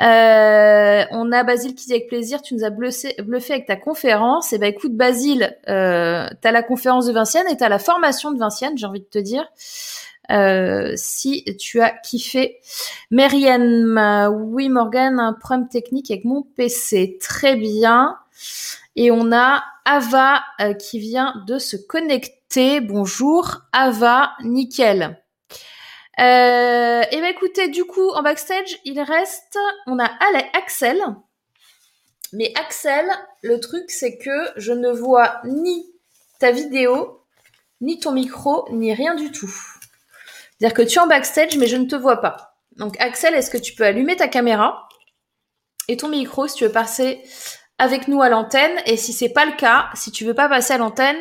[0.00, 3.76] Euh, on a Basile qui dit avec plaisir, tu nous as bluffé, bluffé avec ta
[3.76, 4.52] conférence.
[4.52, 7.68] Et eh ben écoute Basile, euh, tu as la conférence de Vinciane et tu as
[7.68, 9.46] la formation de Vinciane, j'ai envie de te dire.
[10.30, 12.58] Euh, si tu as kiffé.
[13.10, 13.86] Merienne,
[14.30, 17.18] oui Morgan, un problème technique avec mon PC.
[17.20, 18.16] Très bien.
[18.96, 22.80] Et on a Ava euh, qui vient de se connecter.
[22.80, 25.16] Bonjour Ava, nickel.
[26.18, 30.10] Euh, et ben écoutez, du coup, en backstage, il reste, on a
[30.54, 31.02] Axel.
[32.32, 33.06] Mais Axel,
[33.42, 35.86] le truc, c'est que je ne vois ni
[36.38, 37.22] ta vidéo,
[37.80, 39.52] ni ton micro, ni rien du tout.
[40.58, 42.56] C'est-à-dire que tu es en backstage, mais je ne te vois pas.
[42.76, 44.88] Donc Axel, est-ce que tu peux allumer ta caméra
[45.88, 47.22] et ton micro si tu veux passer
[47.78, 48.78] avec nous à l'antenne?
[48.86, 51.16] Et si c'est pas le cas, si tu veux pas passer à l'antenne,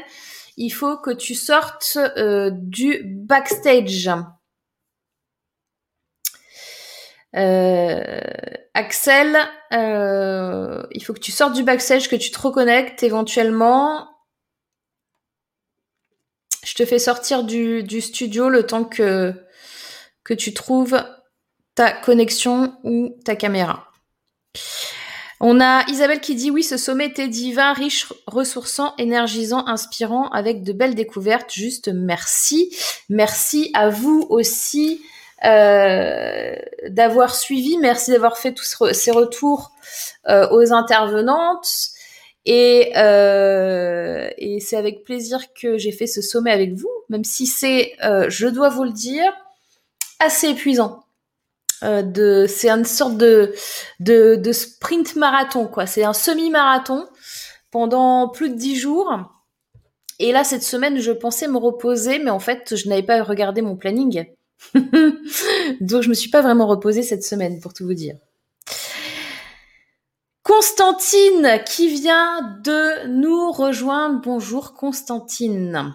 [0.57, 4.09] il faut que tu sortes euh, du backstage.
[7.35, 8.21] Euh,
[8.73, 9.37] Axel,
[9.73, 14.09] euh, il faut que tu sortes du backstage, que tu te reconnectes éventuellement.
[16.63, 19.33] Je te fais sortir du, studio le temps que,
[20.23, 21.03] que tu trouves
[21.75, 23.91] ta connexion ou ta caméra.
[25.41, 30.63] On a Isabelle qui dit oui, ce sommet était divin, riche, ressourçant, énergisant, inspirant, avec
[30.63, 31.51] de belles découvertes.
[31.53, 32.75] Juste merci.
[33.09, 35.01] Merci à vous aussi
[35.43, 36.55] euh,
[36.87, 37.77] d'avoir suivi.
[37.77, 39.71] Merci d'avoir fait tous ces retours
[40.29, 41.67] euh, aux intervenantes.
[42.45, 47.47] Et, euh, et c'est avec plaisir que j'ai fait ce sommet avec vous, même si
[47.47, 49.33] c'est, je dois vous le dire,
[50.19, 51.03] assez épuisant.
[51.81, 53.53] c'est une sorte de,
[53.99, 55.87] de, de sprint marathon, quoi.
[55.87, 57.07] C'est un semi-marathon
[57.71, 59.11] pendant plus de dix jours.
[60.19, 63.61] Et là, cette semaine, je pensais me reposer, mais en fait, je n'avais pas regardé
[63.61, 64.25] mon planning.
[65.81, 68.15] Donc je me suis pas vraiment reposée cette semaine pour tout vous dire.
[70.43, 74.21] Constantine qui vient de nous rejoindre.
[74.21, 75.93] Bonjour Constantine.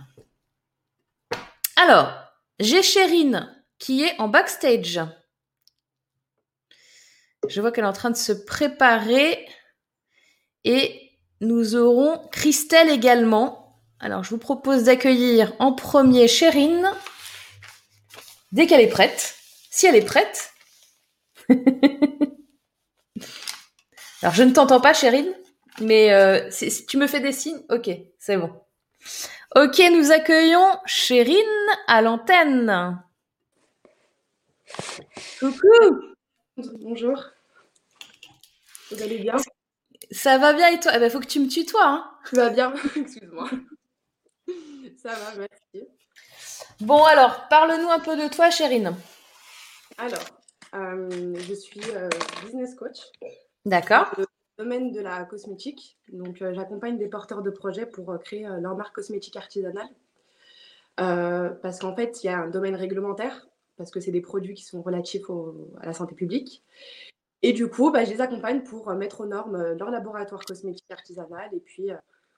[1.77, 2.13] Alors,
[2.59, 5.01] j'ai Chérine qui est en backstage.
[7.49, 9.47] Je vois qu'elle est en train de se préparer
[10.65, 13.81] et nous aurons Christelle également.
[13.99, 16.91] Alors, je vous propose d'accueillir en premier Chérine
[18.53, 19.37] dès qu'elle est prête.
[19.71, 20.53] Si elle est prête.
[24.23, 25.33] Alors, je ne t'entends pas, Chérine,
[25.81, 28.53] mais euh, si tu me fais des signes, ok, c'est bon.
[29.57, 31.37] Ok, nous accueillons Chérine
[31.87, 33.03] à l'antenne.
[35.39, 36.15] Coucou
[36.57, 37.25] Bonjour.
[38.91, 39.37] Vous allez bien?
[40.11, 40.93] Ça va bien et toi?
[40.93, 41.87] Il eh ben, faut que tu me tutoies.
[41.87, 42.11] Hein.
[42.25, 43.51] Ça va bien, excuse-moi.
[45.03, 45.89] Ça va, merci.
[46.81, 48.97] Bon, alors, parle-nous un peu de toi, Chérine.
[49.99, 50.25] Alors,
[50.75, 52.09] euh, je suis euh,
[52.43, 53.01] business coach.
[53.67, 54.11] D'accord.
[54.17, 55.99] Dans le domaine de la cosmétique.
[56.11, 59.89] Donc, euh, j'accompagne des porteurs de projets pour créer leur marque cosmétique artisanale.
[60.97, 64.65] parce qu'en fait, il y a un domaine réglementaire, parce que c'est des produits qui
[64.65, 65.29] sont relatifs
[65.83, 66.65] à la santé publique.
[67.43, 71.51] Et du coup, bah, je les accompagne pour mettre aux normes leur laboratoire cosmétique artisanal
[71.53, 71.91] et puis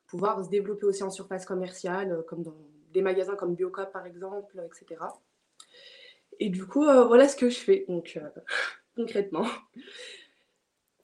[0.09, 2.57] pouvoir se développer aussi en surface commerciale, comme dans
[2.93, 5.01] des magasins comme Biocop par exemple, etc.
[6.41, 8.29] Et du coup, euh, voilà ce que je fais, donc euh,
[8.97, 9.47] concrètement.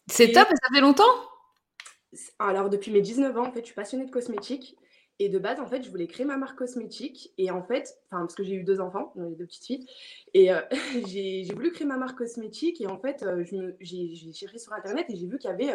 [0.07, 1.05] C'est top, ça fait longtemps?
[2.39, 4.77] Alors, depuis mes 19 ans, en fait, je suis passionnée de cosmétique.
[5.21, 7.33] Et de base, en fait, je voulais créer ma marque cosmétique.
[7.39, 9.87] Et en fait, enfin, parce que j'ai eu deux enfants, deux petites filles.
[10.33, 10.61] Et euh,
[11.07, 12.81] j'ai voulu créer ma marque cosmétique.
[12.81, 13.25] Et en fait,
[13.81, 15.75] j'ai cherché sur Internet et j'ai vu qu'il y avait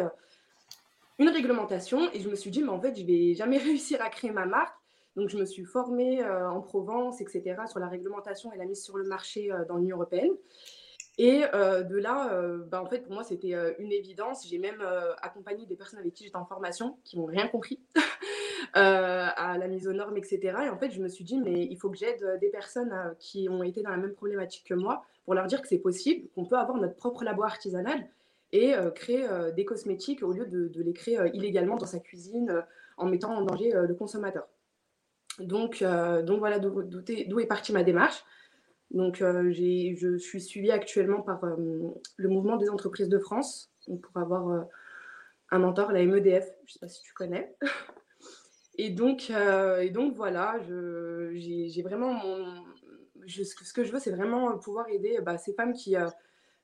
[1.18, 2.10] une réglementation.
[2.12, 4.46] Et je me suis dit, mais en fait, je vais jamais réussir à créer ma
[4.46, 4.76] marque.
[5.16, 8.82] Donc, je me suis formée euh, en Provence, etc., sur la réglementation et la mise
[8.82, 10.32] sur le marché euh, dans l'Union européenne.
[11.16, 14.48] Et euh, de là, bah, en fait, pour moi, c'était une évidence.
[14.48, 14.84] J'ai même
[15.22, 17.78] accompagné des personnes avec qui j'étais en formation qui n'ont rien compris
[18.72, 20.40] à la mise aux normes, etc.
[20.64, 23.48] Et en fait, je me suis dit, mais il faut que j'aide des personnes qui
[23.48, 26.46] ont été dans la même problématique que moi pour leur dire que c'est possible, qu'on
[26.46, 28.08] peut avoir notre propre labo artisanal
[28.50, 29.24] et créer
[29.54, 32.64] des cosmétiques au lieu de, de les créer illégalement dans sa cuisine
[32.96, 34.48] en mettant en danger le consommateur.
[35.38, 38.24] Donc, euh, donc voilà d'où est partie ma démarche.
[38.90, 41.56] Donc, euh, je suis suivie actuellement par euh,
[42.16, 44.66] le mouvement des entreprises de France pour avoir
[45.50, 46.46] un mentor, la MEDF.
[46.66, 47.54] Je ne sais pas si tu connais.
[48.76, 52.20] Et donc, et donc voilà, j'ai vraiment
[53.24, 55.94] ce que je veux, c'est vraiment pouvoir aider bah, ces femmes qui,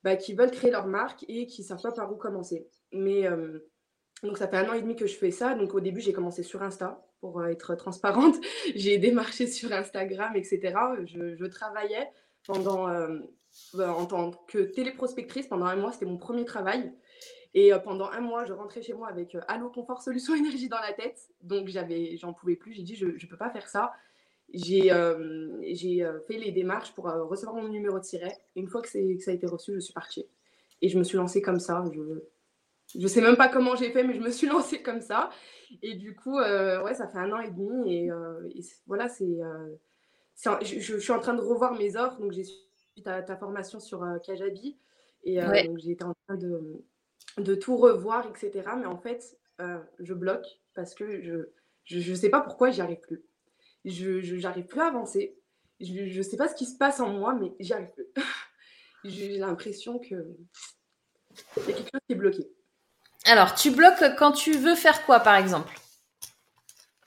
[0.03, 2.67] bah, qui veulent créer leur marque et qui ne savent pas par où commencer.
[2.91, 3.29] Mais
[4.23, 5.55] donc ça fait un an et demi que je fais ça.
[5.55, 8.37] Donc au début, j'ai commencé sur Insta pour euh, être transparente.
[8.75, 10.75] j'ai démarché sur Instagram, etc.
[11.07, 12.11] Je, travaillais
[12.47, 13.19] pendant, euh,
[13.75, 15.93] bah, en tant que téléprospectrice pendant un mois.
[15.93, 16.93] C'était mon premier travail.
[17.55, 20.81] Et euh, pendant un mois, je rentrais chez moi avec Allo Confort Solution Énergie dans
[20.81, 21.19] la tête.
[21.43, 22.75] Donc j'en pouvais plus.
[22.75, 23.93] J'ai dit, je ne peux pas faire ça.
[24.53, 24.93] J'ai
[25.73, 28.37] j'ai fait les démarches pour recevoir mon numéro de siret.
[28.57, 30.27] Une fois que, que ça a été reçu, je suis partie.
[30.83, 31.85] Et je me suis lancée comme ça.
[32.99, 35.31] Je sais même pas comment j'ai fait, mais je me suis lancée comme ça.
[35.83, 37.95] Et du coup, euh, ouais, ça fait un an et demi.
[37.95, 38.49] Et, euh,
[38.87, 39.25] voilà, c'est.
[39.25, 39.77] Euh,
[40.63, 42.19] je, suis en train de revoir mes offres.
[42.19, 44.79] Donc, j'ai suivi ta, ta, formation sur Kajabi.
[45.25, 45.39] Et
[45.77, 46.83] j'ai été en train de,
[47.37, 48.71] de, tout revoir, etc.
[48.79, 49.39] Mais en fait,
[49.99, 51.21] je bloque parce que
[51.85, 53.23] je ne sais pas pourquoi j'y arrive plus.
[53.85, 55.37] Je n'arrive plus à avancer.
[55.79, 58.07] Je ne sais pas ce qui se passe en moi, mais j'y arrive plus.
[59.05, 62.51] j'ai l'impression que y a quelque chose qui est bloqué.
[63.31, 65.73] Alors, tu bloques quand tu veux faire quoi, par exemple?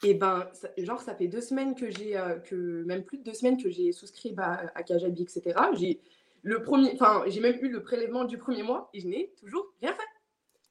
[0.03, 3.33] Eh ben, genre, ça fait deux semaines que j'ai, euh, que même plus de deux
[3.33, 5.59] semaines que j'ai souscrit bah, à Kajabi, etc.
[5.73, 5.99] J'ai
[6.41, 9.65] le premier, enfin, j'ai même eu le prélèvement du premier mois et je n'ai toujours
[9.81, 10.07] rien fait.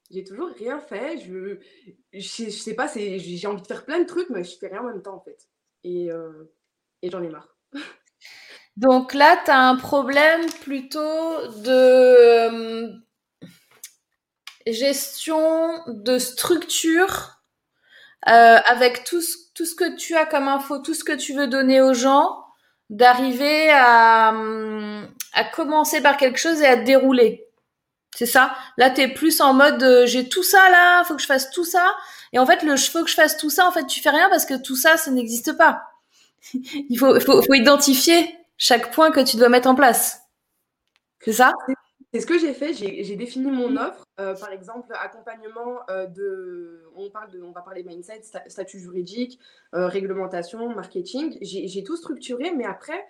[0.09, 1.19] J'ai toujours rien fait.
[1.19, 1.59] Je,
[2.11, 4.81] je, sais pas, c'est, j'ai envie de faire plein de trucs, mais je fais rien
[4.81, 5.47] en même temps, en fait.
[5.83, 6.51] Et, euh,
[7.03, 7.55] et j'en ai marre.
[8.75, 12.93] Donc là, tu as un problème plutôt de euh,
[14.67, 17.41] gestion de structure
[18.27, 21.33] euh, avec tout ce, tout ce que tu as comme info, tout ce que tu
[21.33, 22.43] veux donner aux gens,
[22.89, 24.33] d'arriver à,
[25.33, 27.45] à commencer par quelque chose et à dérouler.
[28.15, 28.53] C'est ça?
[28.77, 31.49] Là, tu es plus en mode euh, j'ai tout ça là, faut que je fasse
[31.49, 31.93] tout ça.
[32.31, 34.29] Et en fait, le faut que je fasse tout ça, en fait, tu fais rien
[34.29, 35.81] parce que tout ça, ça n'existe pas.
[36.53, 40.21] Il faut, faut, faut identifier chaque point que tu dois mettre en place.
[41.21, 41.53] C'est ça?
[42.13, 42.73] C'est ce que j'ai fait.
[42.73, 44.05] J'ai défini mon offre.
[44.19, 46.83] Euh, par exemple, accompagnement euh, de.
[46.95, 49.39] On, parle de, on va parler mindset, statut juridique,
[49.73, 51.37] euh, réglementation, marketing.
[51.41, 53.03] J'ai tout structuré, mais après,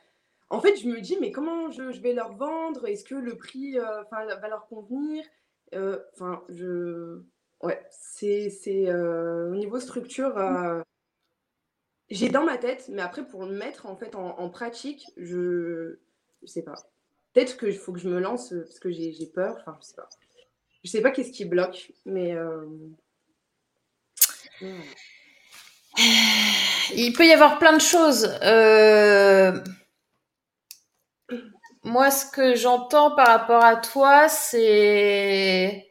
[0.50, 2.88] en fait, je me dis, mais comment je, je vais leur vendre?
[2.88, 5.26] Est-ce que le prix va leur convenir?
[5.74, 7.22] Enfin, je.
[7.62, 8.50] Ouais, c'est
[8.94, 10.34] au niveau structure
[12.10, 15.98] j'ai dans ma tête, mais après, pour le mettre en fait en, pratique, je
[16.42, 16.76] ne sais pas.
[17.34, 19.58] Peut-être qu'il faut que je me lance parce que j'ai peur.
[19.60, 20.10] Enfin, je sais pas.
[20.84, 22.34] Je sais pas qu'est-ce qui bloque, mais.
[22.34, 22.66] Euh,
[26.96, 28.38] Il peut y avoir plein de choses.
[28.44, 29.60] Euh,
[31.84, 35.88] moi, ce que j'entends par rapport à toi, c'est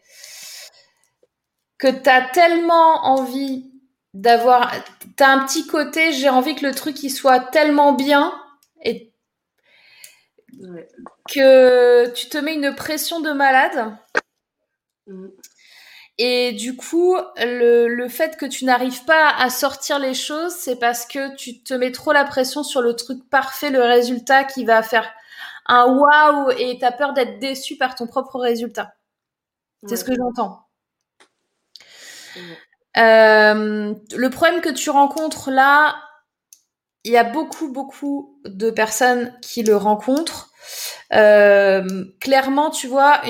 [1.79, 3.71] que tu as tellement envie
[4.15, 4.73] d'avoir
[5.17, 8.35] t'as un petit côté j'ai envie que le truc il soit tellement bien
[8.85, 9.12] et
[11.29, 13.96] que tu te mets une pression de malade.
[15.09, 15.27] Mm.
[16.18, 20.77] et du coup le, le fait que tu n'arrives pas à sortir les choses c'est
[20.77, 24.64] parce que tu te mets trop la pression sur le truc parfait le résultat qui
[24.64, 25.12] va faire
[25.66, 28.94] un waouh et t'as peur d'être déçu par ton propre résultat.
[29.87, 30.66] C'est ce que j'entends.
[32.96, 35.96] Euh, le problème que tu rencontres là,
[37.05, 40.52] il y a beaucoup, beaucoup de personnes qui le rencontrent.
[41.12, 43.20] Euh, clairement, tu vois,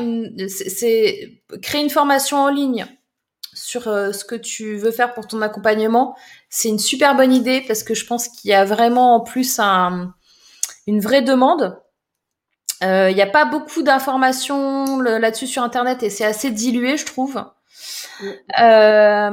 [0.49, 2.87] c'est créer une formation en ligne
[3.55, 6.17] sur euh, ce que tu veux faire pour ton accompagnement.
[6.49, 9.59] C'est une super bonne idée parce que je pense qu'il y a vraiment en plus
[9.59, 10.15] un,
[10.87, 11.79] une vraie demande.
[12.85, 17.41] Il n'y a pas beaucoup d'informations là-dessus sur Internet et c'est assez dilué, je trouve.
[18.61, 19.31] Euh,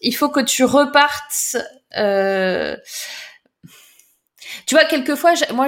[0.00, 1.56] il faut que tu repartes.
[1.96, 2.76] Euh,
[4.66, 5.66] tu vois, quelquefois, moi,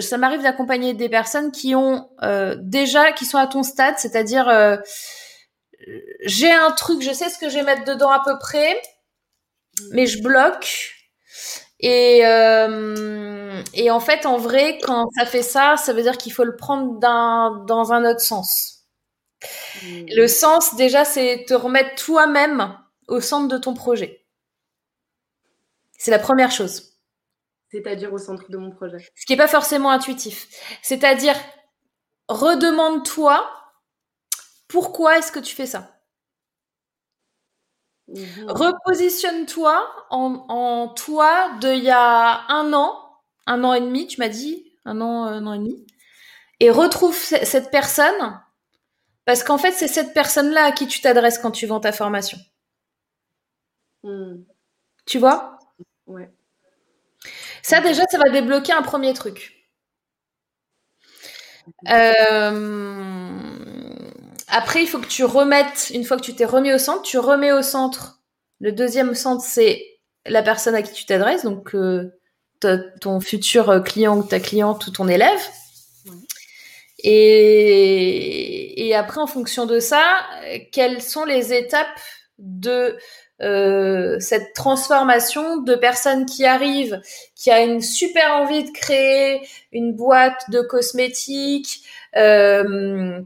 [0.00, 4.78] ça m'arrive d'accompagner des personnes qui ont euh, déjà, qui sont à ton stade, c'est-à-dire,
[6.24, 8.80] j'ai un truc, je sais ce que je vais mettre dedans à peu près,
[9.92, 10.92] mais je bloque.
[11.80, 12.20] Et,
[13.74, 16.56] et en fait, en vrai, quand ça fait ça, ça veut dire qu'il faut le
[16.56, 18.80] prendre dans un autre sens.
[19.82, 20.04] Hmm.
[20.14, 22.76] Le sens, déjà, c'est te remettre toi-même
[23.08, 24.24] au centre de ton projet.
[25.98, 26.89] C'est la première chose.
[27.70, 28.98] C'est-à-dire au centre de mon projet.
[29.14, 30.48] Ce qui n'est pas forcément intuitif.
[30.82, 31.36] C'est-à-dire,
[32.28, 33.48] redemande-toi
[34.70, 36.00] pourquoi est-ce que tu fais ça?
[38.08, 38.46] Mhm.
[38.48, 44.28] Repositionne-toi en, toi de il y a un an, un an et demi, tu m'as
[44.28, 45.86] dit, un an, un an et demi,
[46.60, 48.40] et retrouve cette personne
[49.24, 52.38] parce qu'en fait, c'est cette personne-là à qui tu t'adresses quand tu vends ta formation.
[54.02, 54.42] Hmm.
[55.06, 55.58] Tu vois?
[56.06, 56.30] Ouais.
[57.62, 59.68] Ça, déjà, ça va débloquer un premier truc.
[61.88, 63.48] Euh,
[64.48, 67.18] après, il faut que tu remettes, une fois que tu t'es remis au centre, tu
[67.18, 68.20] remets au centre.
[68.60, 69.84] Le deuxième centre, c'est
[70.26, 72.12] la personne à qui tu t'adresses, donc euh,
[73.00, 75.40] ton futur client ou ta cliente ou ton élève.
[77.02, 80.04] Et, et après, en fonction de ça,
[80.72, 81.86] quelles sont les étapes
[82.38, 82.98] de
[83.42, 87.00] euh, cette transformation de personnes qui arrivent,
[87.34, 91.82] qui a une super envie de créer une boîte de cosmétiques
[92.16, 93.20] euh,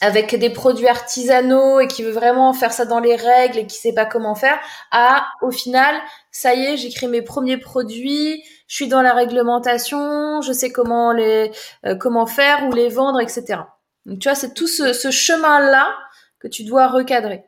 [0.00, 3.76] avec des produits artisanaux et qui veut vraiment faire ça dans les règles et qui
[3.76, 4.58] sait pas comment faire,
[4.90, 5.94] à au final,
[6.30, 10.72] ça y est, j'ai créé mes premiers produits, je suis dans la réglementation, je sais
[10.72, 11.50] comment les
[11.84, 13.60] euh, comment faire ou les vendre, etc.
[14.06, 15.94] Donc tu vois, c'est tout ce, ce chemin-là
[16.38, 17.44] que tu dois recadrer.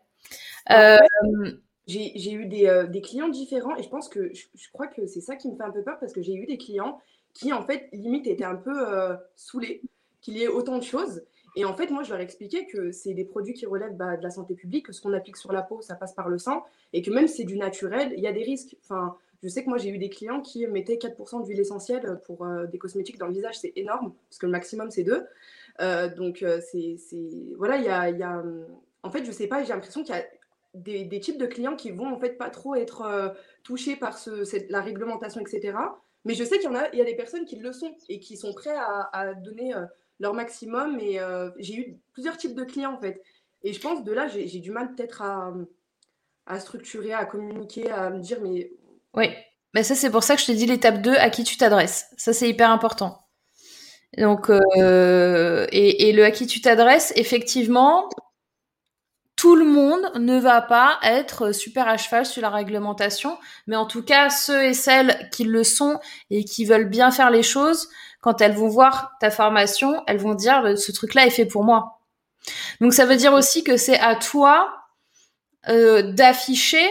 [0.70, 0.98] Euh,
[1.86, 5.20] j'ai eu des, euh, des, clients différents et je pense que je, crois que c'est
[5.20, 7.00] ça qui me fait un peu peur parce que j'ai eu des clients
[7.34, 8.74] qui en fait limite étaient un peu
[9.36, 9.82] saoulés
[10.20, 11.22] qu'il y ait autant de choses.
[11.54, 14.22] Et en fait, moi, je leur expliquais que c'est des produits qui relèvent bah, de
[14.22, 16.64] la santé publique, que ce qu'on applique sur la peau, ça passe par le sang,
[16.92, 18.76] et que même si c'est du naturel, il y a des risques.
[18.82, 22.46] Enfin, je sais que moi, j'ai eu des clients qui mettaient 4% d'huile essentielle pour
[22.46, 23.58] euh, des cosmétiques dans le visage.
[23.58, 25.26] C'est énorme, parce que le maximum, c'est 2.
[25.80, 26.96] Euh, donc, euh, c'est,
[27.58, 28.42] voilà, il y a, y a,
[29.02, 30.24] En fait, je sais pas, j'ai l'impression qu'il y a
[30.74, 33.28] des, types de clients qui vont en fait pas trop être euh,
[33.62, 35.76] touchés par ce, la réglementation, etc.
[36.24, 37.94] Mais je sais qu'il y en a, il y a des personnes qui le sont
[38.08, 39.84] et qui sont prêts à, donner euh,
[40.20, 40.98] leur maximum.
[41.00, 43.22] Et euh, j'ai eu plusieurs types de clients en fait.
[43.64, 45.52] Et je pense de là, j'ai du mal peut-être à,
[46.46, 48.72] à, structurer, à communiquer, à me dire mais.
[49.14, 49.28] Oui,
[49.74, 52.06] mais ça c'est pour ça que je te dis l'étape 2, à qui tu t'adresses.
[52.16, 53.18] Ça c'est hyper important.
[54.18, 58.10] Donc, et, et, le à qui tu t'adresses, effectivement,
[59.42, 63.36] tout le monde ne va pas être super à cheval sur la réglementation,
[63.66, 65.98] mais en tout cas, ceux et celles qui le sont
[66.30, 67.88] et qui veulent bien faire les choses,
[68.20, 71.64] quand elles vont voir ta formation, elles vont dire bah, ce truc-là est fait pour
[71.64, 71.98] moi.
[72.80, 74.72] Donc ça veut dire aussi que c'est à toi
[75.68, 76.86] euh, d'afficher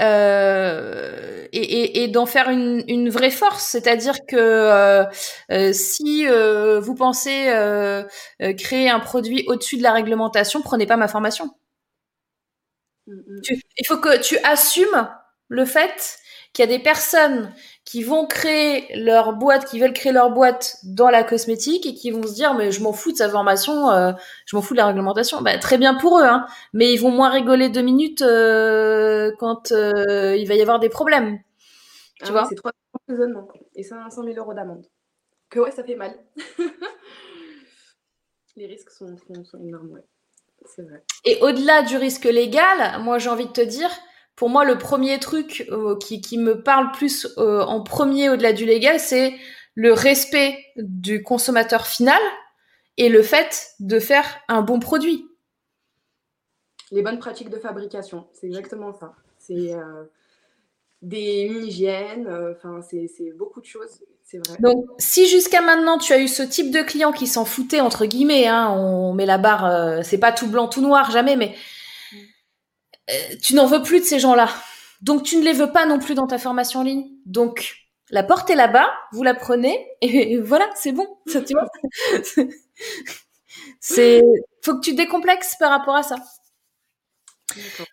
[0.00, 3.64] euh, et, et, d'en faire une, une, vraie force.
[3.64, 5.04] C'est-à-dire que euh,
[5.50, 7.50] euh si vous pensez
[8.58, 11.50] créer un produit au-dessus de la réglementation, prenez pas ma formation.
[13.06, 13.40] Mm, mm.
[13.78, 15.08] il faut que tu assumes
[15.48, 16.18] le fait
[16.52, 17.52] qu'il y a des personnes
[17.88, 22.10] qui vont créer leur boîte, qui veulent créer leur boîte dans la cosmétique et qui
[22.10, 24.12] vont se dire mais je m'en fous de sa formation, euh,
[24.44, 25.40] je m'en fous de la réglementation.
[25.40, 29.72] Bah, très bien pour eux, hein, mais ils vont moins rigoler deux minutes euh, quand
[29.72, 31.38] euh, il va y avoir des problèmes.
[32.16, 32.46] Tu ah vois?
[32.50, 34.84] C'est trois emprisonnements et 500 000 euros d'amende.
[35.48, 36.12] Que ouais, ça fait mal.
[38.56, 40.04] Les risques sont, sont énormes, ouais.
[40.66, 41.02] C'est vrai.
[41.24, 43.88] Et au-delà du risque légal, moi j'ai envie de te dire,
[44.38, 48.52] pour moi, le premier truc euh, qui, qui, me parle plus euh, en premier au-delà
[48.52, 49.34] du légal, c'est
[49.74, 52.20] le respect du consommateur final
[52.98, 55.26] et le fait de faire un bon produit.
[56.92, 59.12] Les bonnes pratiques de fabrication, c'est exactement ça.
[59.38, 60.04] C'est euh,
[61.02, 64.04] des hygiènes, enfin, c'est beaucoup de choses.
[64.22, 64.56] c'est Vrai.
[64.60, 68.06] Donc, si jusqu'à maintenant tu as eu ce type de client qui s'en foutait entre
[68.06, 71.56] guillemets, hein, on met la barre, c'est pas tout blanc tout noir jamais, mais euh,
[73.42, 74.48] tu n'en veux plus de ces gens-là.
[75.00, 77.06] Donc tu ne les veux pas non plus dans ta formation en ligne.
[77.26, 77.76] Donc
[78.10, 81.06] la porte est là-bas, vous la prenez et voilà, c'est bon.
[81.26, 81.68] Ça, tu vois?
[83.80, 84.22] C'est
[84.62, 86.16] faut que tu décomplexes par rapport à ça.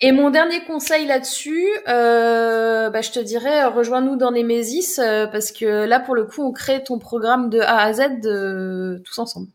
[0.02, 5.52] Et mon dernier conseil là-dessus, euh, bah, je te dirais, rejoins-nous dans Nemesis euh, parce
[5.52, 9.18] que là, pour le coup, on crée ton programme de A à Z euh, tous
[9.20, 9.48] ensemble.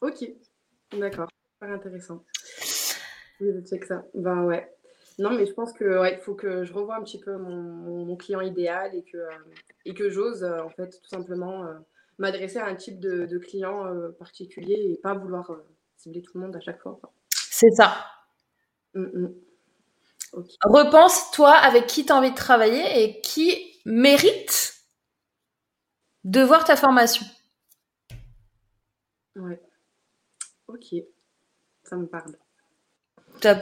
[0.00, 0.24] Ok,
[0.92, 2.22] d'accord, super intéressant.
[3.40, 4.04] Oui, je check ça.
[4.14, 4.70] Ben ouais.
[5.18, 8.16] Non, mais je pense que ouais, il faut que je revoie un petit peu mon,
[8.16, 9.30] client idéal et que, euh,
[9.84, 11.74] et que j'ose euh, en fait tout simplement euh,
[12.18, 13.84] m'adresser à un type de, client
[14.18, 15.50] particulier et pas vouloir
[15.96, 16.98] cibler tout le monde à chaque fois.
[17.30, 18.06] C'est ça.
[18.94, 19.34] Mm, mm.
[20.64, 24.74] Repense, toi, avec qui tu as envie de travailler et qui mérite
[26.24, 27.26] de voir ta formation.
[29.36, 29.60] Ouais.
[30.68, 30.94] Ok.
[31.82, 32.36] Ça me parle.
[33.40, 33.58] Top.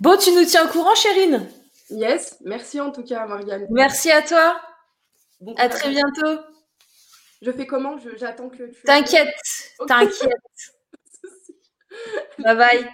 [0.00, 1.48] Bon, tu nous tiens au courant, Chérine?
[1.90, 3.66] Yes, merci en tout cas, Marianne.
[3.70, 4.60] Merci à toi.
[5.56, 6.40] à très bientôt.
[7.42, 7.96] Je fais comment?
[8.16, 8.82] J'attends que tu.
[8.84, 9.34] T'inquiète,
[9.86, 10.30] t'inquiète.
[12.38, 12.90] bye bye.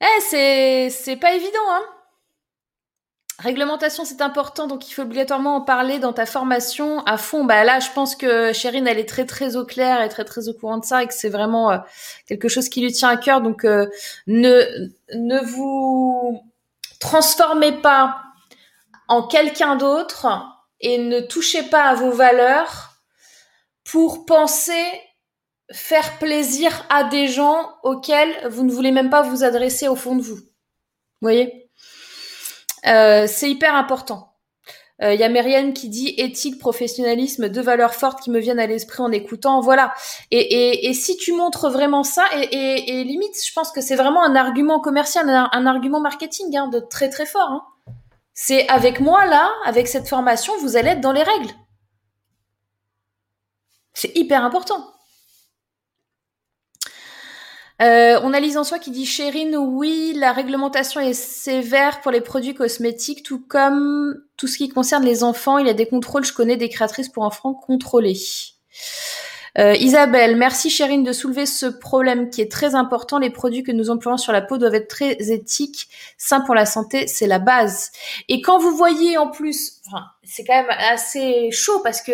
[0.00, 1.97] Eh, c'est pas évident, hein?
[3.38, 7.44] Réglementation, c'est important, donc il faut obligatoirement en parler dans ta formation à fond.
[7.44, 10.48] Bah là, je pense que Chérine, elle est très très au clair et très très
[10.48, 11.78] au courant de ça et que c'est vraiment euh,
[12.26, 13.40] quelque chose qui lui tient à cœur.
[13.40, 13.86] Donc euh,
[14.26, 14.64] ne
[15.14, 16.42] ne vous
[16.98, 18.20] transformez pas
[19.06, 20.26] en quelqu'un d'autre
[20.80, 22.94] et ne touchez pas à vos valeurs
[23.84, 24.82] pour penser
[25.70, 30.16] faire plaisir à des gens auxquels vous ne voulez même pas vous adresser au fond
[30.16, 30.36] de vous.
[30.36, 30.42] Vous
[31.22, 31.67] voyez?
[32.88, 34.28] Euh, c'est hyper important.
[35.00, 38.58] Il euh, y a Myriam qui dit éthique, professionnalisme, deux valeurs fortes qui me viennent
[38.58, 39.60] à l'esprit en écoutant.
[39.60, 39.94] Voilà.
[40.32, 44.34] Et, si tu montres vraiment ça, et, et limite, je pense que c'est vraiment un
[44.34, 47.48] argument commercial, un, argument marketing hein, de très très fort.
[47.48, 47.64] Hein.
[48.34, 51.52] C'est avec moi là, avec cette formation, vous allez être dans les règles.
[53.94, 54.84] C'est hyper important.
[57.80, 62.10] Euh, on a Lise en soi qui dit Chérine, oui, la réglementation est sévère pour
[62.10, 65.58] les produits cosmétiques, tout comme tout ce qui concerne les enfants.
[65.58, 68.18] Il y a des contrôles, je connais des créatrices pour enfants contrôlées.
[69.58, 73.18] Euh, Isabelle, merci Chérine de soulever ce problème qui est très important.
[73.18, 76.66] Les produits que nous employons sur la peau doivent être très éthiques, sains pour la
[76.66, 77.90] santé, c'est la base.
[78.28, 82.12] Et quand vous voyez en plus, enfin, c'est quand même assez chaud parce que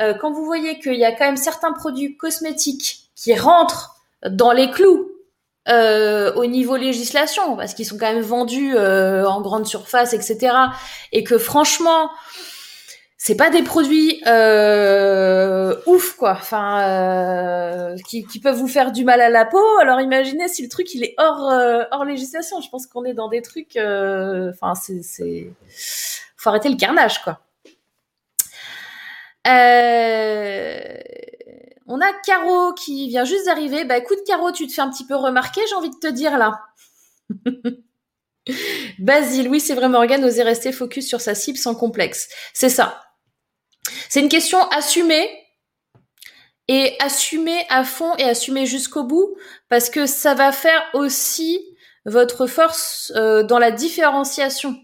[0.00, 3.93] euh, quand vous voyez qu'il y a quand même certains produits cosmétiques qui rentrent
[4.28, 5.10] dans les clous
[5.68, 10.54] euh, au niveau législation, parce qu'ils sont quand même vendus euh, en grande surface, etc.
[11.12, 12.10] Et que franchement,
[13.26, 19.02] c'est pas des produits euh, ouf quoi, enfin euh, qui, qui, peuvent vous faire du
[19.02, 19.64] mal à la peau.
[19.80, 22.60] Alors imaginez si le truc il est hors euh, hors législation.
[22.60, 25.50] Je pense qu'on est dans des trucs, euh, enfin c'est c'est
[26.36, 27.40] faut arrêter le carnage quoi.
[31.86, 33.84] On a Caro qui vient juste d'arriver.
[33.84, 36.38] Bah écoute Caro, tu te fais un petit peu remarquer, j'ai envie de te dire
[36.38, 36.60] là.
[38.98, 42.28] Basile, oui, c'est vrai, Morgane oser rester focus sur sa cible sans complexe.
[42.52, 43.00] C'est ça.
[44.08, 45.28] C'est une question assumée
[46.68, 49.36] et assumer à fond et assumer jusqu'au bout
[49.68, 51.60] parce que ça va faire aussi
[52.06, 54.76] votre force euh, dans la différenciation.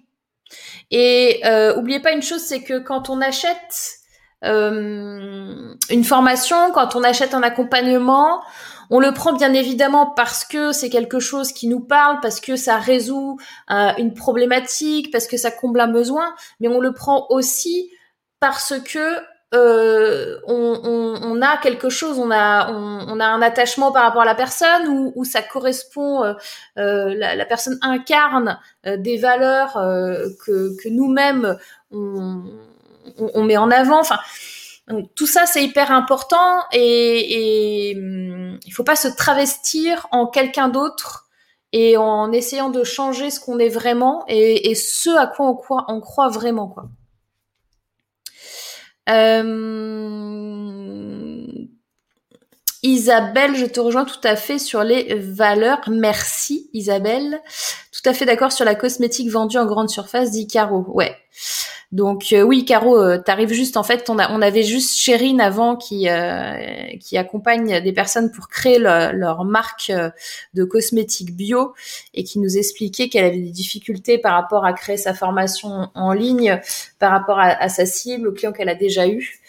[0.90, 3.99] Et euh, oubliez pas une chose, c'est que quand on achète
[4.44, 8.42] euh, une formation, quand on achète un accompagnement,
[8.90, 12.56] on le prend bien évidemment parce que c'est quelque chose qui nous parle, parce que
[12.56, 13.38] ça résout
[13.70, 17.90] euh, une problématique, parce que ça comble un besoin, mais on le prend aussi
[18.40, 19.16] parce que
[19.52, 24.36] euh, on, a quelque chose, on a, on, a un attachement par rapport à la
[24.36, 26.34] personne ou, ou ça correspond, euh,
[26.76, 31.58] la, la, personne incarne des valeurs que, que nous-mêmes
[31.90, 32.44] on,
[33.18, 34.00] on, met en avant.
[34.00, 34.18] Enfin,
[35.14, 40.68] tout ça, c'est hyper important et, et hum, il faut pas se travestir en quelqu'un
[40.68, 41.30] d'autre
[41.72, 45.84] et en essayant de changer ce qu'on est vraiment et, ce à quoi on croit,
[45.88, 46.88] on croit vraiment quoi.
[49.08, 49.42] Euh,
[52.82, 55.80] Isabelle, je te rejoins tout à fait sur les valeurs.
[55.88, 57.40] Merci Isabelle.
[57.92, 60.86] Tout à fait d'accord sur la cosmétique vendue en grande surface, dit Caro.
[60.88, 61.14] Ouais.
[61.92, 63.76] Donc euh, oui, Caro, euh, t'arrives juste.
[63.76, 66.54] En fait, on, a, on avait juste Chérine avant qui euh,
[67.00, 69.92] qui accompagne des personnes pour créer leur marque
[70.54, 71.74] de cosmétiques bio
[72.14, 76.12] et qui nous expliquait qu'elle avait des difficultés par rapport à créer sa formation en
[76.12, 76.60] ligne,
[76.98, 79.40] par rapport à, sa cible, aux clients qu'elle a déjà eu.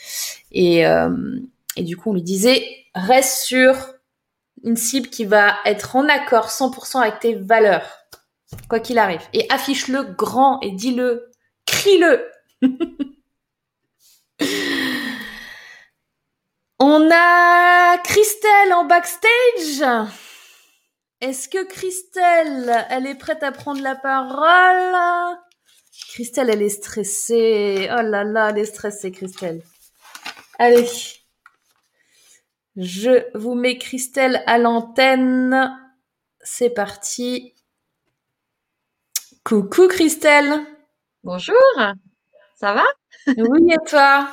[0.52, 0.84] Et
[1.78, 3.76] et du coup, on lui disait reste sur
[4.64, 8.06] une cible qui va être en accord 100% avec tes valeurs,
[8.70, 9.22] quoi qu'il arrive.
[9.34, 11.32] Et affiche-le grand et dis-le
[11.66, 12.30] Crie-le
[16.80, 19.84] On a Christelle en backstage.
[21.22, 25.38] Est-ce que Christelle, elle est prête à prendre la parole?
[26.10, 27.88] Christelle, elle est stressée.
[27.92, 29.62] Oh là là, elle est stressée, Christelle.
[30.58, 30.88] Allez.
[32.78, 35.78] Je vous mets Christelle à l'antenne.
[36.40, 37.54] C'est parti.
[39.44, 40.62] Coucou Christelle.
[41.24, 41.56] Bonjour,
[42.56, 42.86] ça va?
[43.38, 44.30] Oui, et toi?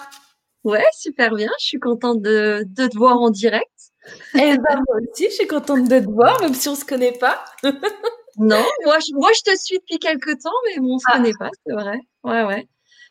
[0.64, 1.50] Ouais, super bien.
[1.58, 3.66] Je suis contente de, te voir en direct.
[4.34, 6.84] Et eh ben, moi aussi, je suis contente de te voir, même si on se
[6.84, 7.44] connaît pas.
[8.38, 11.16] non, moi je, moi je te suis depuis quelques temps, mais bon, on se ah.
[11.16, 11.98] connaît pas, c'est vrai.
[12.24, 12.68] Ouais, ouais.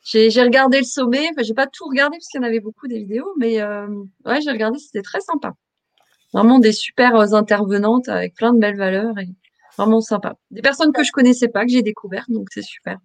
[0.10, 1.28] J'ai, regardé le sommet.
[1.32, 3.88] Enfin, j'ai pas tout regardé parce qu'il y en avait beaucoup des vidéos, mais euh,
[4.26, 4.80] ouais, j'ai regardé.
[4.80, 5.54] C'était très sympa.
[6.34, 9.28] Vraiment des super euh, intervenantes avec plein de belles valeurs et
[9.78, 10.36] vraiment sympa.
[10.52, 12.98] Des personnes que je connaissais pas que j'ai découvertes, donc c'est super.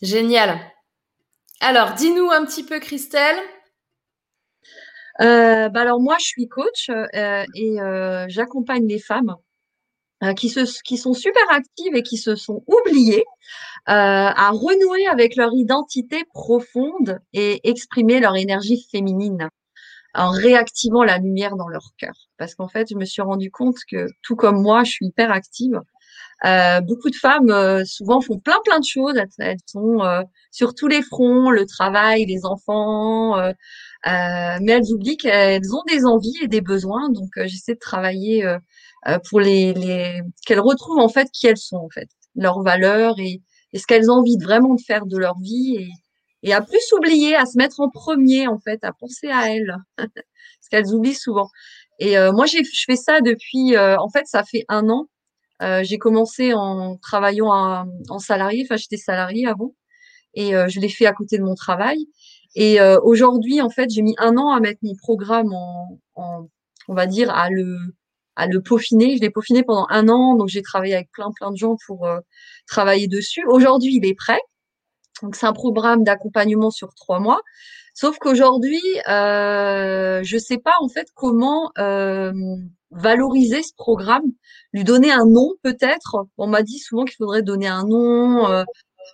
[0.00, 0.60] Génial.
[1.60, 3.38] Alors, dis-nous un petit peu, Christelle.
[5.20, 9.34] Euh, bah alors moi, je suis coach euh, et euh, j'accompagne les femmes
[10.36, 13.24] qui, se, qui sont super actives et qui se sont oubliées
[13.86, 19.48] à renouer avec leur identité profonde et exprimer leur énergie féminine
[20.14, 22.14] en réactivant la lumière dans leur cœur.
[22.38, 25.30] Parce qu'en fait, je me suis rendu compte que tout comme moi, je suis hyper
[25.30, 25.80] active
[26.44, 29.16] euh, beaucoup de femmes euh, souvent font plein plein de choses.
[29.38, 33.36] Elles, sont euh, sur tous les fronts, le travail, les enfants,
[34.04, 37.08] mais elles oublient qu'elles ont des envies et des besoins.
[37.10, 38.46] Donc j'essaie de travailler
[39.28, 43.42] pour les, les qu'elles retrouvent en fait qui elles sont en fait, leurs valeurs et,
[43.72, 45.78] et ce qu'elles ont envie vraiment de faire de leur vie
[46.42, 49.76] et, à plus oublier, à se mettre en premier en fait, à penser à elles,
[50.60, 51.48] ce qu'elles oublient souvent.
[51.98, 55.08] Et moi, j'ai, je fais ça depuis, en fait, ça fait un an
[55.62, 59.74] euh, j'ai commencé en travaillant en salarié, enfin j'étais salariée avant,
[60.34, 62.06] et euh, je l'ai fait à côté de mon travail.
[62.54, 65.98] Et euh, aujourd'hui, en fait, j'ai mis un an à mettre mon programme en,
[66.88, 67.78] on va dire, à le,
[68.36, 69.16] à le peaufiner.
[69.16, 72.08] Je l'ai peaufiné pendant un an, donc j'ai travaillé avec plein plein de gens pour
[72.66, 73.44] travailler dessus.
[73.46, 74.40] Aujourd'hui, il est prêt.
[75.22, 77.40] Donc c'est un programme d'accompagnement sur trois mois.
[77.94, 82.30] Sauf qu'aujourd'hui, euh, je sais pas en fait comment euh,
[82.90, 84.24] valoriser ce programme,
[84.74, 86.26] lui donner un nom peut-être.
[86.36, 88.64] On m'a dit souvent qu'il faudrait donner un nom, euh,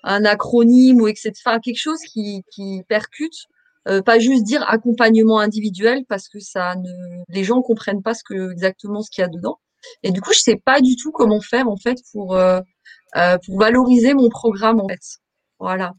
[0.03, 1.33] un acronyme ou etc.
[1.47, 3.47] Enfin, quelque chose qui, qui percute.
[3.89, 8.23] Euh, pas juste dire accompagnement individuel parce que ça ne, les gens comprennent pas ce
[8.23, 9.59] que exactement ce qu'il y a dedans.
[10.05, 12.61] Et du coup, je sais pas du tout comment faire en fait pour euh,
[13.45, 15.19] pour valoriser mon programme en fait.
[15.59, 15.95] Voilà.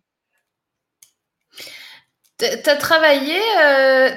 [2.39, 4.09] Tu as travaillé, euh,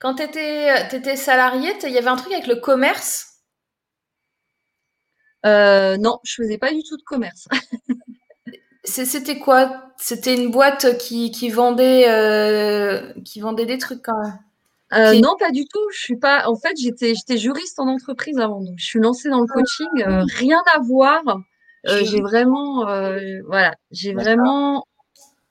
[0.00, 3.28] quand tu étais, étais, salarié, il y avait un truc avec le commerce?
[5.44, 7.48] Non, je faisais pas du tout de commerce.
[8.84, 9.84] C'était quoi?
[9.96, 12.04] C'était une boîte qui, qui vendait,
[13.24, 14.38] qui vendait des trucs quand même
[14.92, 15.80] euh, non, pas du tout.
[15.92, 16.46] Je suis pas.
[16.48, 19.54] En fait, j'étais j'étais juriste en entreprise avant, donc je suis lancée dans le ah.
[19.54, 19.88] coaching.
[20.06, 21.22] Euh, rien à voir.
[21.88, 22.84] Euh, j'ai vraiment,
[23.46, 24.86] voilà, j'ai vraiment.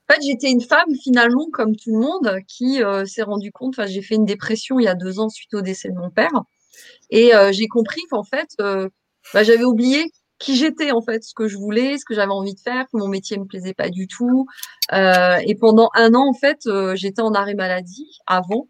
[0.08, 3.74] En fait, j'étais une femme finalement comme tout le monde qui s'est rendu compte.
[3.78, 6.10] Enfin, j'ai fait une dépression il y a deux ans suite au décès de mon
[6.10, 6.32] père,
[7.10, 10.12] et j'ai compris qu'en fait, bah, j'avais oublié
[10.42, 12.98] qui j'étais en fait, ce que je voulais, ce que j'avais envie de faire, que
[12.98, 14.46] mon métier me plaisait pas du tout.
[14.92, 18.68] et pendant un an, en fait, j'étais en arrêt maladie avant.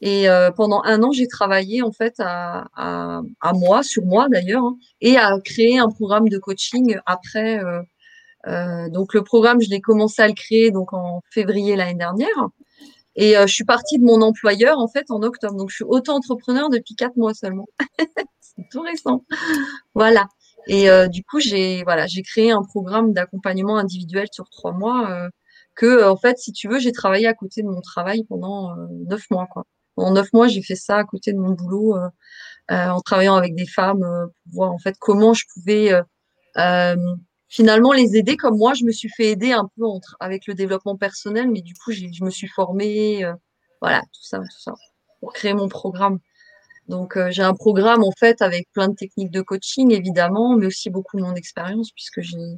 [0.00, 3.22] Et euh, pendant un an, j'ai travaillé en fait à,
[3.54, 7.64] moi, sur moi d'ailleurs, hein, et à créer un programme de coaching après.
[7.64, 7.80] Euh,
[8.46, 12.48] euh, donc le programme, je l'ai commencé à le créer donc en février l'année dernière.
[13.16, 15.56] Et euh, je suis partie de mon employeur en fait en octobre.
[15.56, 17.68] Donc je suis auto-entrepreneur depuis quatre mois seulement.
[18.40, 19.24] C'est tout récent.
[19.94, 20.28] Voilà.
[20.66, 25.28] Et euh, du coup, j'ai voilà, j'ai créé un programme d'accompagnement individuel sur trois mois
[25.74, 28.74] que en fait, si tu veux, j'ai travaillé à côté de mon travail pendant
[29.08, 29.64] neuf mois quoi.
[29.96, 32.08] En neuf mois, j'ai fait ça à côté de mon boulot, euh,
[32.70, 35.92] euh, en travaillant avec des femmes euh, pour voir en fait comment je pouvais
[37.48, 40.54] finalement les aider comme moi je me suis fait aider un peu entre, avec le
[40.54, 43.24] développement personnel mais du coup je me suis formée
[43.80, 44.74] voilà tout ça tout ça
[45.20, 46.18] pour créer mon programme
[46.88, 50.90] donc j'ai un programme en fait avec plein de techniques de coaching évidemment mais aussi
[50.90, 52.56] beaucoup de mon expérience puisque j'ai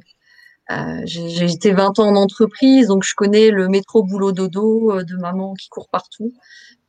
[0.69, 5.15] euh, j'ai été 20 ans en entreprise donc je connais le métro boulot dodo de
[5.15, 6.33] maman qui court partout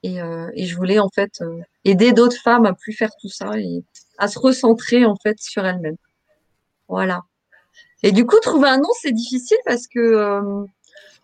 [0.02, 3.28] et, euh, et, je voulais en fait euh, aider d'autres femmes à plus faire tout
[3.28, 3.82] ça et
[4.18, 5.96] à se recentrer en fait sur elles-mêmes.
[6.88, 7.22] Voilà.
[8.02, 10.64] Et du coup, trouver un nom, c'est difficile parce que euh,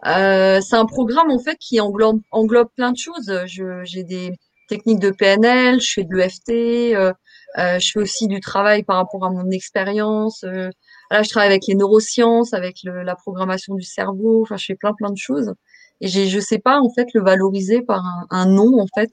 [0.06, 3.32] euh c'est un programme en fait qui englobe, englobe plein de choses.
[3.46, 4.32] J'ai des
[4.68, 7.12] techniques de PNL, je fais de l'EFT, euh,
[7.56, 10.42] je fais aussi du travail par rapport à mon expérience.
[10.42, 14.42] là, je travaille avec les neurosciences, avec le, la programmation du cerveau.
[14.42, 15.54] Enfin, je fais plein plein de choses.
[16.00, 19.12] Et je ne sais pas en fait le valoriser par un, nom en fait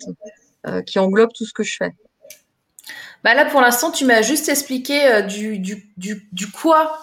[0.68, 1.91] euh, qui englobe tout ce que je fais.
[3.24, 6.97] Bah là pour l'instant tu m'as juste expliqué euh, du, du, du, du, quoi,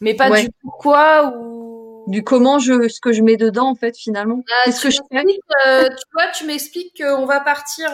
[0.00, 1.65] mais pas du pourquoi ou
[2.06, 4.42] du comment je ce que je mets dedans en fait finalement.
[4.48, 5.24] Ah, Qu'est-ce que je fais
[5.66, 7.90] euh, Tu vois, tu m'expliques qu'on va partir.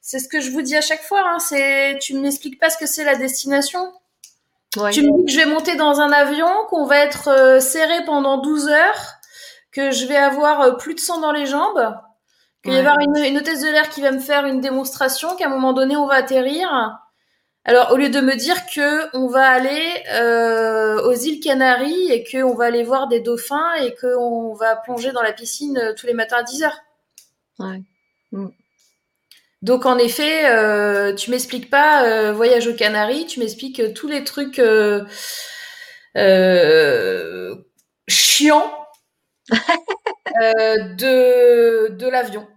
[0.00, 1.22] c'est ce que je vous dis à chaque fois.
[1.26, 3.92] Hein, c'est tu m'expliques pas ce que c'est la destination.
[4.72, 8.38] Tu me dis que je vais monter dans un avion, qu'on va être serré pendant
[8.38, 9.20] 12 heures
[9.72, 11.94] que je vais avoir euh, plus de sang dans les jambes,
[12.62, 15.46] qu'il va y avoir une, hôtesse de l'air qui va me faire une démonstration, qu'à
[15.46, 16.68] un moment donné on va atterrir.
[17.64, 22.24] Alors au lieu de me dire que on va aller euh, aux îles Canaries et
[22.24, 26.06] qu'on va aller voir des dauphins et qu'on va plonger dans la piscine euh, tous
[26.06, 26.78] les matins à 10 heures.
[27.58, 27.82] Ouais.
[28.32, 28.48] Mm.
[29.60, 34.24] Donc en effet, euh, tu m'expliques pas euh, voyage aux Canaries, tu m'expliques tous les
[34.24, 34.60] trucs
[38.08, 38.72] chiants
[40.40, 42.48] de, de l'avion.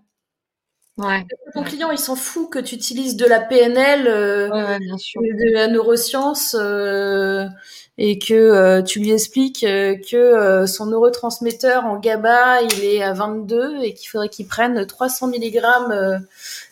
[0.97, 1.25] Ouais.
[1.53, 6.55] Ton client, il s'en fout que tu utilises de la PNL, euh, de la neuroscience,
[6.59, 7.47] euh,
[7.97, 13.93] et que tu lui expliques que son neurotransmetteur en GABA, il est à 22 et
[13.95, 15.61] qu'il faudrait qu'il prenne 300 mg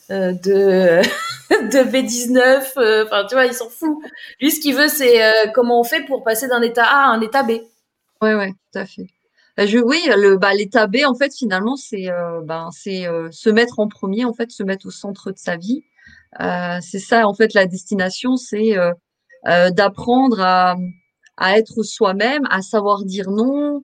[0.09, 1.01] de,
[1.49, 3.05] de B19.
[3.05, 3.97] Enfin, tu vois, il s'en fout.
[4.39, 5.19] Lui, ce qu'il veut, c'est
[5.53, 7.51] comment on fait pour passer d'un état A à un état B.
[8.21, 9.07] Ouais, ouais, tout à fait.
[9.57, 13.29] Bah, je, oui, le, bah, l'état B, en fait, finalement, c'est euh, ben, c'est euh,
[13.31, 15.83] se mettre en premier, en fait, se mettre au centre de sa vie.
[16.39, 18.75] Euh, c'est ça, en fait, la destination, c'est
[19.71, 20.75] d'apprendre à,
[21.37, 23.81] à être soi-même, à savoir dire non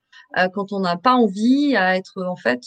[0.53, 2.61] quand on n'a pas envie, à être, en fait,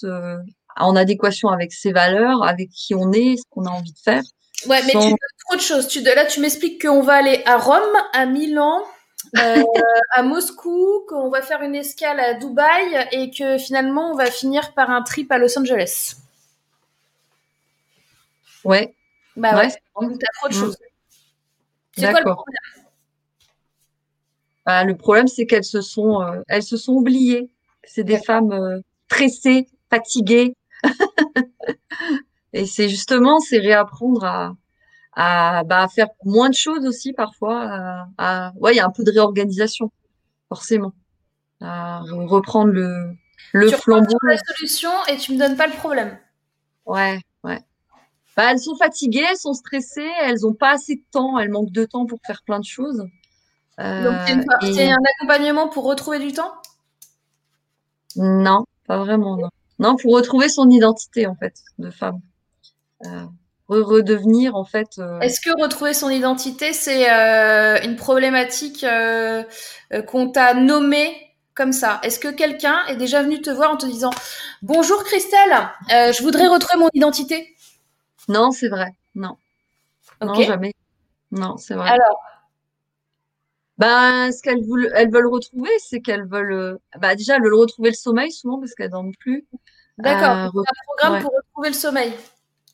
[0.76, 4.22] en adéquation avec ses valeurs, avec qui on est, ce qu'on a envie de faire.
[4.66, 5.88] Ouais, mais tu tu trop de choses.
[5.88, 8.82] Tu, là, tu m'expliques qu'on va aller à Rome, à Milan,
[9.39, 9.62] euh,
[10.14, 14.72] à Moscou, qu'on va faire une escale à Dubaï et que finalement on va finir
[14.74, 16.16] par un trip à Los Angeles.
[18.64, 18.95] Ouais.
[19.37, 20.76] Bah ouais, ouais t'as trop de choses.
[21.97, 22.87] C'est quoi le problème
[24.66, 27.51] bah, Le problème, c'est qu'elles se sont, euh, elles se sont oubliées.
[27.85, 30.57] C'est des femmes euh, pressées, fatiguées.
[32.53, 34.55] et c'est justement, c'est réapprendre à,
[35.12, 38.06] à, bah, faire moins de choses aussi parfois.
[38.18, 39.90] À, ouais, il y a un peu de réorganisation,
[40.48, 40.92] forcément.
[41.61, 43.14] À reprendre le,
[43.52, 44.16] le tu flambeau.
[44.22, 46.18] la solution et tu me donnes pas le problème.
[46.86, 47.61] Ouais, ouais.
[48.36, 51.72] Bah, elles sont fatiguées, elles sont stressées, elles ont pas assez de temps, elles manquent
[51.72, 53.06] de temps pour faire plein de choses.
[53.78, 56.52] Euh, Donc, c'est un accompagnement pour retrouver du temps?
[58.16, 59.48] Non, pas vraiment, non.
[59.78, 62.20] Non, pour retrouver son identité, en fait, de femme.
[63.06, 63.24] Euh,
[63.70, 64.98] redevenir, en fait.
[64.98, 68.84] Euh, Est-ce que retrouver son identité, c'est euh, une problématique
[70.06, 71.14] qu'on t'a nommée
[71.54, 72.00] comme ça?
[72.02, 74.10] Est-ce que quelqu'un est déjà venu te voir en te disant
[74.62, 77.54] Bonjour Christelle, je voudrais retrouver mon identité?
[78.28, 78.92] Non, c'est vrai.
[79.14, 79.36] Non.
[80.22, 80.74] Non, jamais.
[81.32, 81.88] Non, c'est vrai.
[81.88, 82.20] Alors,
[83.80, 87.54] ben, ce qu'elles veulent, elles veulent retrouver, c'est qu'elles veulent, euh, bah, déjà, elles veulent
[87.54, 89.46] retrouver le sommeil souvent parce qu'elles dorment plus.
[89.96, 90.36] D'accord.
[90.36, 92.12] Euh, un programme pour retrouver le sommeil.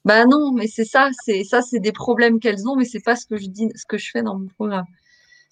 [0.07, 3.17] Bah non, mais c'est ça, c'est ça, c'est des problèmes qu'elles ont, mais c'est pas
[3.17, 4.87] ce que je dis, ce que je fais dans mon programme.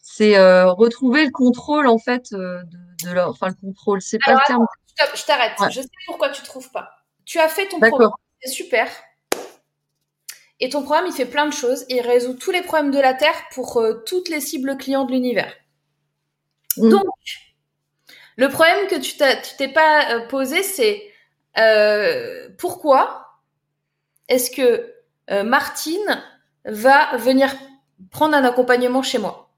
[0.01, 2.63] C'est euh, retrouver le contrôle en fait de,
[3.13, 4.65] leur, enfin le contrôle, c'est pas le terme.
[5.15, 5.53] je t'arrête.
[5.71, 6.89] Je sais pourquoi tu trouves pas.
[7.25, 8.89] Tu as fait ton programme, c'est super.
[10.61, 11.85] Et ton programme, il fait plein de choses.
[11.89, 15.11] Il résout tous les problèmes de la Terre pour euh, toutes les cibles clients de
[15.11, 15.53] l'univers.
[16.77, 16.91] Mm.
[16.91, 17.05] Donc,
[18.37, 19.17] le problème que tu
[19.59, 21.03] t'es pas euh, posé, c'est
[21.59, 23.24] euh, pourquoi
[24.29, 24.93] est-ce que
[25.45, 26.23] Martine
[26.65, 27.55] va venir
[28.11, 29.51] prendre un accompagnement chez moi?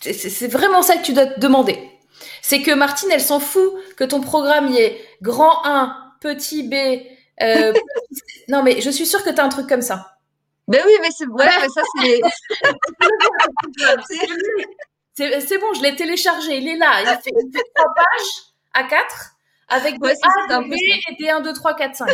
[0.00, 1.78] C'est vraiment ça que tu dois te demander.
[2.42, 6.74] C'est que Martine, elle s'en fout que ton programme y est grand 1, petit B,
[7.42, 7.72] euh,
[8.48, 10.16] non, mais je suis sûre que tu as un truc comme ça.
[10.68, 11.82] Ben oui, mais c'est vrai, mais ça,
[15.14, 15.40] c'est.
[15.40, 17.02] c'est bon, je l'ai téléchargé, il est là.
[17.02, 17.32] Il fait,
[17.74, 19.32] trois pages à quatre
[19.70, 22.08] avec des A, des B et des 1, 2, 3, 4, 5.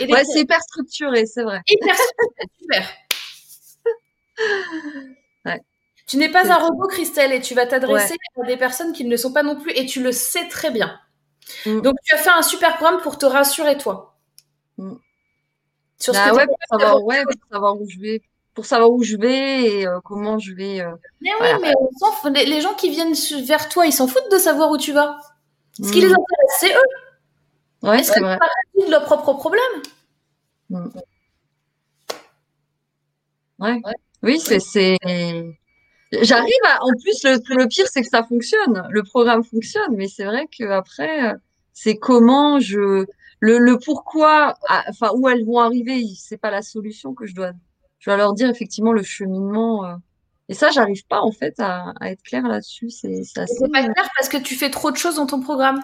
[0.00, 1.60] ouais, c'est hyper structuré, c'est vrai.
[1.68, 2.90] Hyper structuré, super.
[5.44, 5.60] Ouais.
[6.06, 9.10] Tu n'es pas un robot, Christelle, et tu vas t'adresser à des personnes qui ne
[9.10, 10.98] le sont pas non plus, et tu le sais très bien.
[11.66, 11.80] Mm.
[11.80, 14.16] Donc, tu as fait un super programme pour te rassurer, toi.
[14.76, 14.94] Mm.
[15.98, 18.22] Sur ce bah ouais, pour savoir, ouais, pour savoir où je vais,
[18.54, 20.80] pour savoir où je vais et euh, comment je vais.
[20.80, 23.14] Euh, mais oui, mais on les, les, gens qui viennent
[23.44, 25.18] vers toi, ils s'en foutent de savoir où tu vas.
[25.82, 26.12] Ce qui les mm.
[26.12, 27.88] intéresse, c'est eux.
[27.88, 28.38] Ouais, c'est vrai.
[28.38, 28.48] Pas
[28.86, 29.82] de leurs propres problèmes.
[33.58, 33.80] Ouais.
[34.22, 34.96] Oui, c'est.
[36.12, 36.82] J'arrive à.
[36.82, 38.86] En plus, le, le pire, c'est que ça fonctionne.
[38.90, 41.34] Le programme fonctionne, mais c'est vrai qu'après,
[41.72, 43.06] c'est comment je.
[43.40, 44.54] Le, le pourquoi,
[44.88, 47.52] enfin, où elles vont arriver, c'est pas la solution que je dois.
[48.00, 49.98] Je dois leur dire effectivement le cheminement.
[50.48, 52.90] Et ça, j'arrive pas en fait à, à être claire là-dessus.
[52.90, 53.68] C'est assez.
[53.72, 55.82] Pas clair parce que tu fais trop de choses dans ton programme.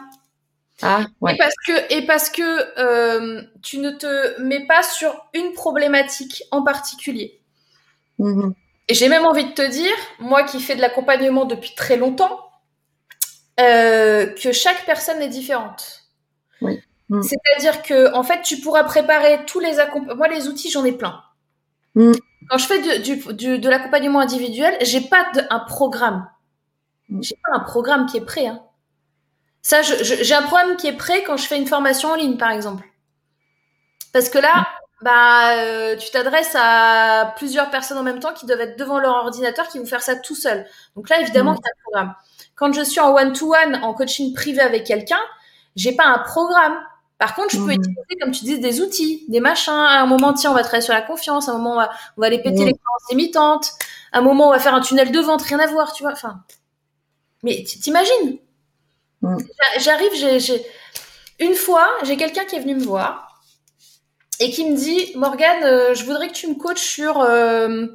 [0.82, 1.34] Ah, ouais.
[1.34, 6.44] Et parce que, et parce que euh, tu ne te mets pas sur une problématique
[6.50, 7.40] en particulier.
[8.18, 8.50] Mmh
[8.86, 12.38] et j'ai même envie de te dire, moi qui fais de l'accompagnement depuis très longtemps,
[13.58, 16.02] euh, que chaque personne est différente.
[16.60, 16.80] Oui.
[17.08, 17.22] Mm.
[17.22, 20.16] C'est-à-dire que, en fait, tu pourras préparer tous les accompagnements.
[20.16, 21.22] Moi, les outils, j'en ai plein.
[21.94, 22.12] Mm.
[22.48, 26.28] Quand je fais du, du, de l'accompagnement individuel, j'ai pas de, un programme.
[27.08, 27.22] Mm.
[27.22, 28.46] J'ai pas un programme qui est prêt.
[28.46, 28.62] Hein.
[29.62, 32.50] Ça, j'ai un programme qui est prêt quand je fais une formation en ligne, par
[32.50, 32.84] exemple.
[34.12, 34.66] Parce que là,
[35.00, 39.14] bah, euh, tu t'adresses à plusieurs personnes en même temps qui doivent être devant leur
[39.14, 40.66] ordinateur, qui vont faire ça tout seul.
[40.96, 41.60] Donc là, évidemment, mmh.
[41.62, 42.14] tu as un programme.
[42.54, 45.20] Quand je suis en one-to-one, en coaching privé avec quelqu'un,
[45.76, 46.76] j'ai pas un programme.
[47.18, 47.72] Par contre, je peux mmh.
[47.72, 49.72] utiliser, comme tu dis, des outils, des machins.
[49.72, 51.48] À un moment, tiens, on va travailler sur la confiance.
[51.48, 52.66] À un moment, on va, on va aller péter mmh.
[52.66, 53.70] les croyances limitantes.
[54.12, 56.12] À un moment, on va faire un tunnel de vente, rien à voir, tu vois.
[56.12, 56.42] Enfin,
[57.42, 58.38] mais t'imagines?
[59.78, 60.64] J'arrive, j'ai
[61.38, 63.42] une fois, j'ai quelqu'un qui est venu me voir
[64.40, 67.86] et qui me dit Morgane, euh, je voudrais que tu me coaches sur euh,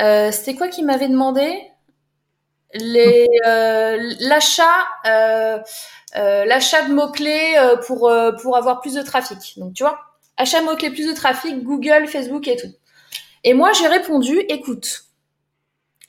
[0.00, 1.60] euh, c'était quoi qu'il m'avait demandé?
[2.74, 3.26] Les
[4.20, 4.86] l'achat
[6.14, 7.56] l'achat de mots clés
[7.86, 9.54] pour pour avoir plus de trafic.
[9.58, 9.98] Donc tu vois,
[10.36, 12.72] achat de mots clés plus de trafic, Google, Facebook et tout.
[13.44, 15.04] Et moi j'ai répondu écoute,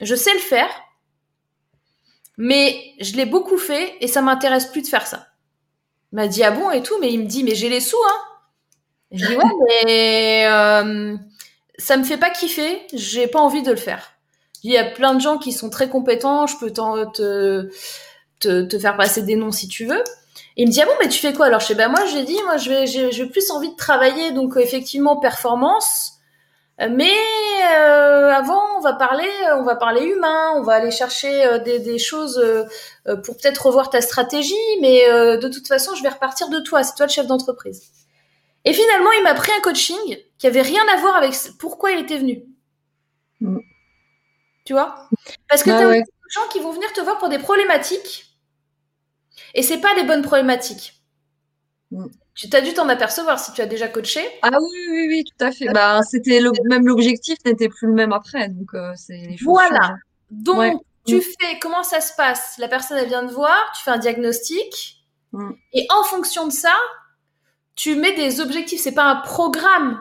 [0.00, 0.70] je sais le faire,
[2.36, 5.26] mais je l'ai beaucoup fait et ça m'intéresse plus de faire ça.
[6.12, 7.96] Il m'a dit ah bon et tout, mais il me dit mais j'ai les sous
[8.08, 8.20] hein.
[9.12, 11.16] Je dis ouais, mais euh,
[11.78, 14.12] ça me fait pas kiffer, j'ai pas envie de le faire.
[14.62, 17.70] Il y a plein de gens qui sont très compétents, je peux te,
[18.40, 20.02] te, te faire passer des noms si tu veux.
[20.56, 21.60] Et il me dit ah bon mais tu fais quoi alors?
[21.60, 24.56] Je sais ben moi j'ai dit moi je vais j'ai plus envie de travailler donc
[24.56, 26.12] effectivement performance
[26.78, 27.14] mais
[27.74, 31.78] euh, avant on va parler on va parler humain on va aller chercher euh, des,
[31.78, 36.48] des choses euh, pour peut-être revoir ta stratégie mais de toute façon je vais repartir
[36.48, 37.90] de toi c'est toi le chef d'entreprise
[38.64, 42.00] et finalement, il m'a pris un coaching qui avait rien à voir avec pourquoi il
[42.00, 42.44] était venu.
[43.40, 43.58] Mm.
[44.64, 45.08] Tu vois?
[45.48, 48.29] Parce que tu as des gens qui vont venir te voir pour des problématiques
[49.54, 51.00] et c'est pas les bonnes problématiques.
[51.90, 52.06] Mm.
[52.34, 54.20] Tu as dû t'en apercevoir si tu as déjà coaché.
[54.42, 55.66] Ah oui, oui, oui, tout à fait.
[55.66, 58.48] Bah, c'était le, même l'objectif n'était plus le même après.
[58.48, 59.94] Donc, euh, c'est Voilà.
[60.30, 61.20] Donc, Tu mm.
[61.20, 62.56] fais comment ça se passe?
[62.58, 65.50] La personne elle vient de voir, tu fais un diagnostic, mm.
[65.72, 66.74] et en fonction de ça,
[67.74, 68.80] tu mets des objectifs.
[68.80, 70.00] C'est pas un programme.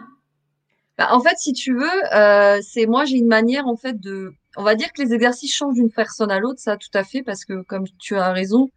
[0.97, 4.33] Bah, en fait, si tu veux, euh, c'est moi j'ai une manière en fait de,
[4.57, 7.21] on va dire que les exercices changent d'une personne à l'autre, ça tout à fait,
[7.23, 8.71] parce que comme tu as raison,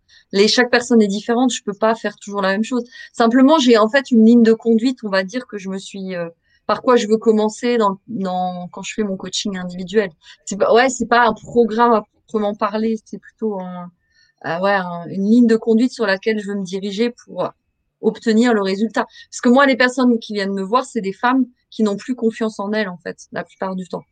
[0.49, 1.53] chaque personne est différente.
[1.53, 2.85] Je peux pas faire toujours la même chose.
[3.13, 4.99] Simplement, j'ai en fait une ligne de conduite.
[5.05, 6.29] On va dire que je me suis euh,
[6.67, 10.11] par quoi je veux commencer dans, dans quand je fais mon coaching individuel.
[10.45, 13.91] C'est pas, ouais, c'est pas un programme à proprement parler, c'est plutôt un,
[14.47, 14.77] euh, ouais,
[15.09, 17.51] une ligne de conduite sur laquelle je veux me diriger pour
[18.01, 19.07] obtenir le résultat.
[19.31, 22.15] Parce que moi, les personnes qui viennent me voir, c'est des femmes qui n'ont plus
[22.15, 24.03] confiance en elles, en fait, la plupart du temps.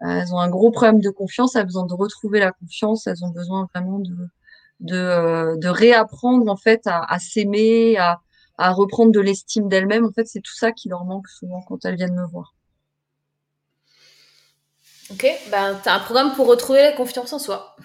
[0.00, 3.24] Elles ont un gros problème de confiance, elles ont besoin de retrouver la confiance, elles
[3.24, 4.14] ont besoin vraiment de,
[4.80, 8.20] de, euh, de réapprendre, en fait, à, à s'aimer, à,
[8.58, 10.04] à reprendre de l'estime d'elles-mêmes.
[10.04, 12.54] En fait, c'est tout ça qui leur manque souvent quand elles viennent me voir.
[15.10, 17.76] Ok, ben, tu as un programme pour retrouver la confiance en soi.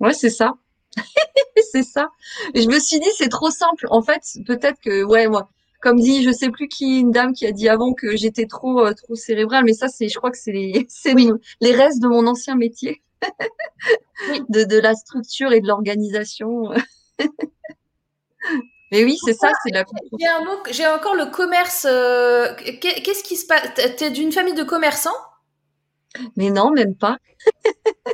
[0.00, 0.52] Ouais, c'est ça.
[1.72, 2.08] c'est ça.
[2.54, 3.86] Et je me suis dit, c'est trop simple.
[3.90, 5.48] En fait, peut-être que, ouais, moi,
[5.80, 8.84] comme dit, je sais plus qui, une dame qui a dit avant que j'étais trop,
[8.84, 11.14] euh, trop cérébrale, mais ça, c'est, je crois que c'est les, c'est
[11.60, 13.02] les restes de mon ancien métier.
[14.48, 16.70] de, de la structure et de l'organisation.
[18.90, 19.84] Mais oui, c'est ça, c'est la.
[20.70, 21.86] J'ai encore le commerce.
[21.88, 23.68] Euh, qu'est-ce qui se passe?
[23.96, 25.10] T'es d'une famille de commerçants?
[26.36, 27.18] Mais non, même pas.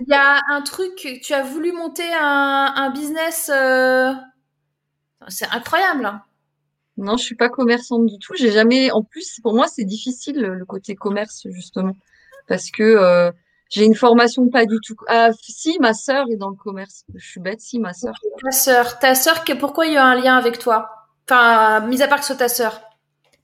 [0.00, 3.50] Il y a un truc, tu as voulu monter un, business.
[3.54, 4.12] Euh,
[5.28, 6.06] c'est incroyable.
[6.06, 6.22] Hein.
[6.96, 8.34] Non, je suis pas commerçante du tout.
[8.36, 8.90] J'ai jamais.
[8.92, 11.96] En plus, pour moi, c'est difficile le côté commerce justement,
[12.46, 13.32] parce que euh,
[13.68, 14.94] j'ai une formation pas du tout.
[15.08, 17.04] Ah, si, ma sœur est dans le commerce.
[17.14, 18.14] Je suis bête, si, ma sœur.
[18.42, 20.88] Ta sœur, ta sœur, pourquoi il y a un lien avec toi?
[21.28, 22.80] Enfin, mis à part que ce soit ta sœur,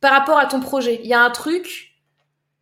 [0.00, 1.94] par rapport à ton projet, il y a un truc?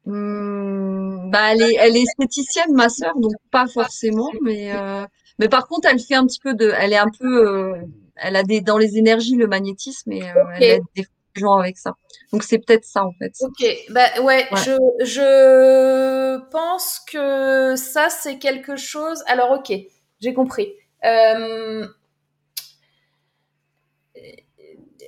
[0.07, 5.05] Hmm, Bah, elle est, elle est esthéticienne, ma sœur, donc pas forcément, mais euh,
[5.39, 7.83] mais par contre, elle fait un petit peu de, elle est un peu, euh,
[8.19, 11.79] elle a des dans les énergies le magnétisme et euh, elle aide des gens avec
[11.79, 11.95] ça.
[12.33, 13.33] Donc c'est peut-être ça en fait.
[13.41, 19.23] Ok, bah ouais, Je, je pense que ça c'est quelque chose.
[19.27, 19.73] Alors ok,
[20.21, 20.73] j'ai compris.
[21.05, 21.87] Euh...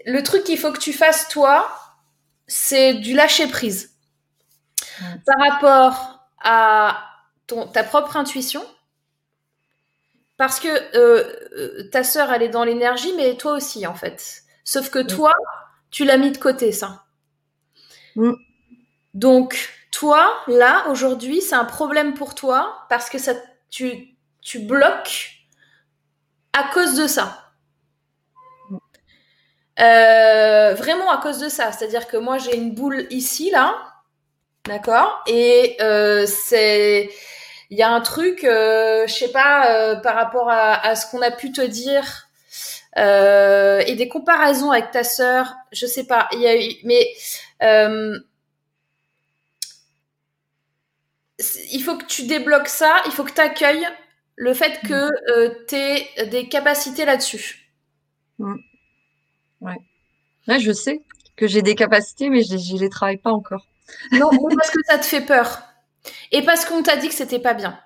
[0.07, 1.69] Le truc qu'il faut que tu fasses toi,
[2.47, 3.97] c'est du lâcher prise
[5.27, 7.05] par rapport à
[7.47, 8.63] ton, ta propre intuition.
[10.41, 11.23] Parce que euh,
[11.53, 14.41] euh, ta sœur, elle est dans l'énergie, mais toi aussi, en fait.
[14.65, 15.35] Sauf que toi,
[15.91, 17.05] tu l'as mis de côté, ça.
[18.17, 18.33] Mm.
[19.13, 23.35] Donc, toi, là, aujourd'hui, c'est un problème pour toi parce que ça,
[23.69, 25.33] tu, tu bloques
[26.55, 27.53] à cause de ça.
[28.71, 28.77] Mm.
[29.81, 31.71] Euh, vraiment à cause de ça.
[31.71, 33.77] C'est-à-dire que moi, j'ai une boule ici, là.
[34.65, 37.11] D'accord Et euh, c'est.
[37.71, 41.23] Il y a un truc, euh, je sais pas, par rapport à, à ce qu'on
[41.23, 42.31] a pu te dire
[42.99, 47.07] euh, et des comparaisons avec ta sœur, je sais pas, il y a eu, mais
[47.63, 48.19] euh,
[51.73, 53.87] il faut que tu débloques ça, il faut que tu accueilles
[54.35, 55.13] le fait que mm.
[55.37, 57.71] euh, tu aies des capacités là-dessus.
[58.39, 58.57] Mm.
[59.61, 59.77] Ouais.
[60.47, 61.03] Là, je sais
[61.37, 63.69] que j'ai des capacités, mais je ne les travaille pas encore.
[64.13, 65.63] non, parce que ça te fait peur.
[66.33, 67.79] Et parce qu'on t'a dit que c'était pas bien.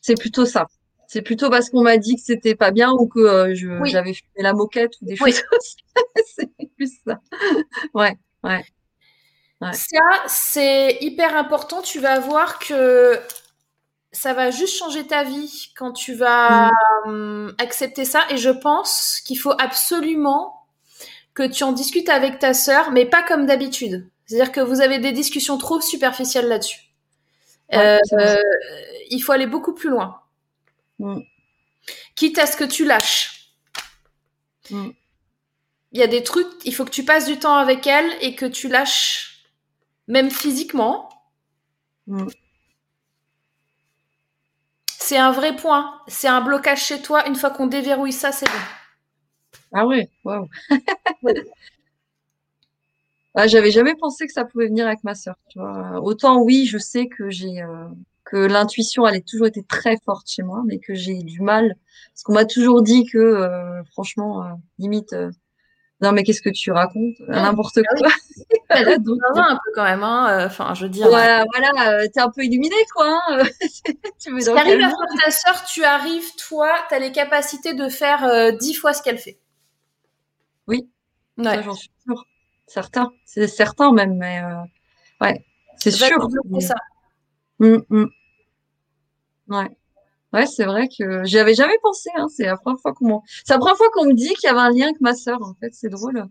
[0.00, 0.66] C'est plutôt ça.
[1.06, 4.22] C'est plutôt parce qu'on m'a dit que c'était pas bien ou que euh, j'avais fait
[4.36, 5.42] la moquette ou des choses.
[6.36, 7.18] c'est plus ça.
[7.94, 8.64] Ouais, ouais.
[9.72, 11.82] Ça, c'est hyper important.
[11.82, 13.18] Tu vas voir que
[14.12, 16.70] ça va juste changer ta vie quand tu vas
[17.04, 17.08] mm.
[17.08, 18.24] hum, accepter ça.
[18.30, 20.64] Et je pense qu'il faut absolument
[21.34, 24.08] que tu en discutes avec ta sœur, mais pas comme d'habitude.
[24.26, 26.89] C'est-à-dire que vous avez des discussions trop superficielles là-dessus.
[27.72, 27.98] Euh,
[29.10, 30.20] il faut aller beaucoup plus loin.
[30.98, 31.20] Mm.
[32.14, 33.52] Quitte à ce que tu lâches.
[34.70, 34.90] Mm.
[35.92, 38.34] Il y a des trucs, il faut que tu passes du temps avec elle et
[38.34, 39.44] que tu lâches,
[40.08, 41.08] même physiquement.
[42.06, 42.28] Mm.
[44.86, 46.00] C'est un vrai point.
[46.06, 47.26] C'est un blocage chez toi.
[47.26, 48.58] Une fois qu'on déverrouille ça, c'est bon.
[49.72, 50.48] Ah ouais, waouh.
[53.34, 55.36] ah, J'avais jamais pensé que ça pouvait venir avec ma soeur.
[56.02, 57.86] Autant oui, je sais que j'ai euh,
[58.24, 61.76] que l'intuition, elle a toujours été très forte chez moi, mais que j'ai du mal.
[62.12, 65.14] Parce qu'on m'a toujours dit que, euh, franchement, euh, limite,
[66.00, 67.20] non, mais qu'est-ce que tu racontes?
[67.28, 68.08] N'importe ah quoi.
[68.70, 70.46] Elle donc, un peu quand même, hein.
[70.46, 71.08] Enfin, je veux dire.
[71.08, 73.20] Voilà, voilà, t'es un peu illuminé, quoi.
[73.28, 73.44] Hein
[74.18, 78.56] tu veux arrives à faire ta sœur, tu arrives, toi, t'as les capacités de faire
[78.56, 79.38] dix fois ce qu'elle fait.
[80.66, 80.88] Oui.
[81.36, 81.62] Ouais.
[81.62, 82.24] j'en suis sûre.
[82.70, 83.10] Certain.
[83.24, 84.40] C'est certain même, mais
[85.20, 85.44] ouais,
[85.76, 86.08] c'est sûr.
[86.60, 86.76] ça.
[87.58, 88.06] Mmh, mmh.
[89.48, 89.76] Ouais.
[90.32, 92.10] Ouais, c'est vrai que j'y avais jamais pensé.
[92.16, 92.28] Hein.
[92.28, 94.60] C'est la première fois qu'on c'est la première fois qu'on me dit qu'il y avait
[94.60, 95.42] un lien avec ma sœur.
[95.42, 96.18] En fait, c'est drôle.
[96.18, 96.28] Euh,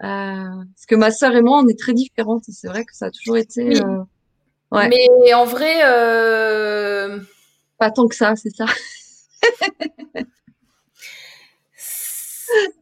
[0.00, 2.42] parce que ma sœur et moi, on est très différentes.
[2.48, 3.80] c'est vrai que ça a toujours été.
[3.80, 4.02] Euh...
[4.72, 4.88] Ouais.
[4.88, 7.20] Mais en vrai, euh...
[7.78, 8.66] pas tant que ça, c'est ça.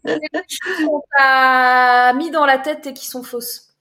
[0.05, 3.75] qu'on t'a mis dans la tête et qui sont fausses.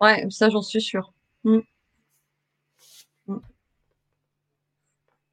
[0.00, 1.12] Ouais, ça j'en suis sûre.
[1.44, 1.58] Mm.
[3.26, 3.38] Mm.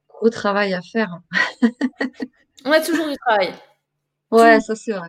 [0.10, 1.20] Gros travail à faire.
[2.66, 3.54] On a toujours du travail.
[4.32, 5.08] Ouais, ça c'est vrai.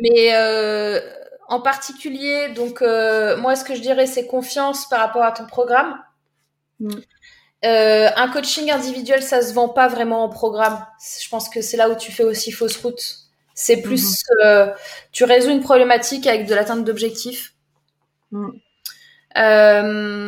[0.00, 1.00] Mais euh,
[1.48, 5.46] en particulier, donc euh, moi ce que je dirais c'est confiance par rapport à ton
[5.46, 6.02] programme.
[6.80, 6.90] Mm.
[7.64, 10.84] Euh, un coaching individuel, ça se vend pas vraiment en programme.
[11.20, 13.27] Je pense que c'est là où tu fais aussi fausse route.
[13.60, 14.46] C'est plus, mhm.
[14.46, 14.68] euh,
[15.10, 17.54] tu résous une problématique avec de l'atteinte d'objectifs.
[18.30, 18.50] Mm.
[19.36, 20.24] Euh,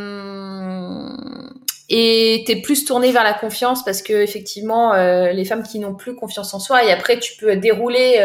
[1.88, 5.78] et tu es plus tourné vers la confiance parce que effectivement, euh, les femmes qui
[5.78, 8.20] n'ont plus confiance en soi, et après tu peux dérouler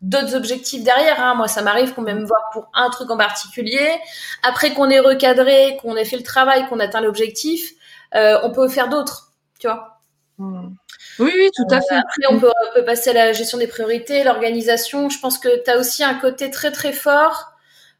[0.00, 1.22] d'autres objectifs derrière.
[1.22, 1.34] Hein.
[1.34, 4.00] Moi, ça m'arrive qu'on me voir pour un truc en particulier.
[4.42, 7.72] Après qu'on ait recadré, qu'on ait fait le travail, qu'on atteint l'objectif,
[8.14, 9.98] on peut faire d'autres, tu vois.
[10.38, 10.70] Mm.
[11.18, 11.94] Oui, oui, tout à fait.
[11.94, 12.52] Après, on peut,
[12.84, 15.08] passer à la gestion des priorités, l'organisation.
[15.10, 17.52] Je pense que tu as aussi un côté très, très fort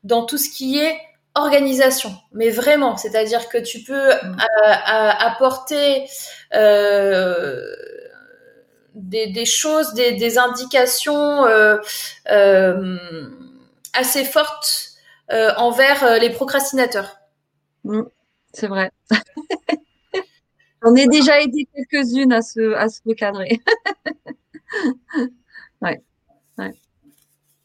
[0.04, 0.96] dans tout ce qui est
[1.34, 2.12] organisation.
[2.32, 4.36] Mais vraiment, c'est-à-dire que tu peux mm.
[4.64, 6.06] apporter
[6.54, 7.60] euh,
[8.94, 11.78] des, choses, des, indications euh,
[12.30, 12.96] euh,
[13.94, 14.90] assez fortes
[15.30, 17.18] envers les procrastinateurs.
[17.84, 18.02] Mm.
[18.52, 18.90] C'est vrai.
[20.82, 23.60] On est déjà aidé quelques-unes à se, à se recadrer.
[25.82, 26.02] ouais.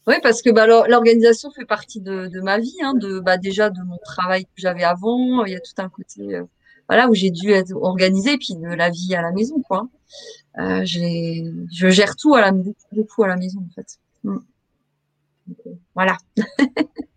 [0.06, 3.70] Oui, parce que bah, l'organisation fait partie de, de ma vie, hein, de bah, déjà
[3.70, 5.46] de mon travail que j'avais avant.
[5.46, 6.44] Il y a tout un côté euh,
[6.90, 9.88] voilà où j'ai dû être organisée, puis de la vie à la maison, quoi.
[10.60, 13.98] Euh, je gère tout à la beaucoup, beaucoup à la maison en fait.
[14.24, 14.38] Mm.
[15.50, 16.18] Euh, voilà.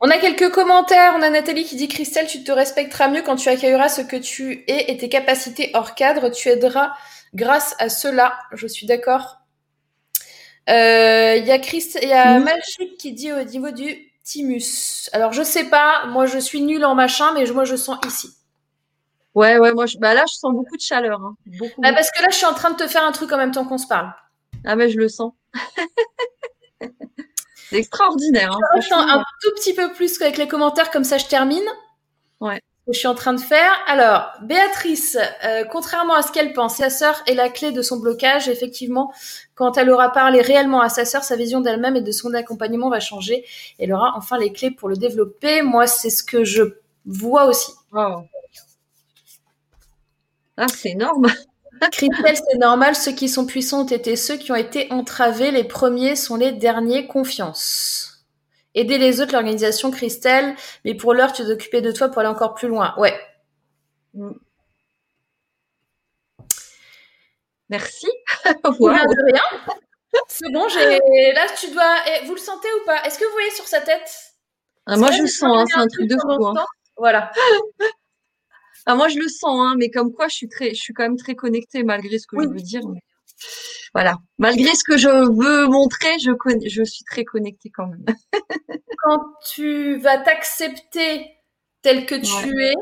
[0.00, 1.14] On a quelques commentaires.
[1.16, 4.16] On a Nathalie qui dit Christelle, tu te respecteras mieux quand tu accueilleras ce que
[4.16, 6.30] tu es et tes capacités hors cadre.
[6.30, 6.92] Tu aideras
[7.34, 8.38] grâce à cela.
[8.52, 9.38] Je suis d'accord.
[10.66, 11.98] Il euh, y a, Christ...
[12.02, 12.38] y a
[12.98, 15.08] qui dit au niveau du thymus.
[15.12, 16.06] Alors, je sais pas.
[16.06, 18.28] Moi, je suis nulle en machin, mais moi, je sens ici.
[19.34, 19.96] Ouais, ouais, moi, je...
[19.98, 21.20] bah là, je sens beaucoup de chaleur.
[21.22, 21.36] Hein.
[21.46, 23.38] Beaucoup, bah, parce que là, je suis en train de te faire un truc en
[23.38, 24.12] même temps qu'on se parle.
[24.64, 25.32] Ah, mais je le sens.
[27.70, 28.52] C'est extraordinaire.
[28.52, 31.64] Hein, je un tout petit peu plus qu'avec les commentaires, comme ça je termine.
[32.40, 32.60] Ouais.
[32.90, 33.72] je suis en train de faire.
[33.86, 37.98] Alors, Béatrice, euh, contrairement à ce qu'elle pense, sa sœur est la clé de son
[37.98, 38.48] blocage.
[38.48, 39.12] Effectivement,
[39.54, 42.88] quand elle aura parlé réellement à sa sœur, sa vision d'elle-même et de son accompagnement
[42.88, 43.44] va changer.
[43.78, 45.62] Elle aura enfin les clés pour le développer.
[45.62, 46.62] Moi, c'est ce que je
[47.04, 47.72] vois aussi.
[47.92, 48.24] Wow.
[50.56, 51.26] Ah, c'est énorme.
[51.92, 52.94] Christelle, c'est normal.
[52.94, 55.50] Ceux qui sont puissants ont été ceux qui ont été entravés.
[55.50, 57.06] Les premiers sont les derniers.
[57.06, 58.24] Confiance.
[58.74, 60.54] Aider les autres, l'organisation, Christelle.
[60.84, 62.94] Mais pour l'heure, tu t'occuper de toi pour aller encore plus loin.
[62.98, 63.18] Ouais.
[64.14, 64.32] Mm.
[67.70, 68.08] Merci.
[68.64, 68.90] wow.
[68.90, 69.42] de rien.
[70.28, 71.32] C'est bon, j'ai.
[71.32, 71.96] Là, tu dois.
[72.06, 73.02] Eh, vous le sentez ou pas?
[73.04, 74.10] Est-ce que vous voyez sur sa tête?
[74.86, 75.56] Ah, Moi, je le sens.
[75.56, 76.46] Hein, c'est un truc de fou.
[76.46, 76.64] Hein.
[76.96, 77.30] Voilà.
[78.86, 81.02] Ah, moi, je le sens, hein, mais comme quoi, je suis très, je suis quand
[81.02, 82.82] même très connectée malgré ce que je veux dire.
[83.94, 86.30] Voilà, malgré ce que je veux montrer, je,
[86.66, 88.04] je suis très connectée quand même.
[89.02, 89.20] quand
[89.52, 91.26] tu vas t'accepter
[91.82, 92.74] tel que tu es,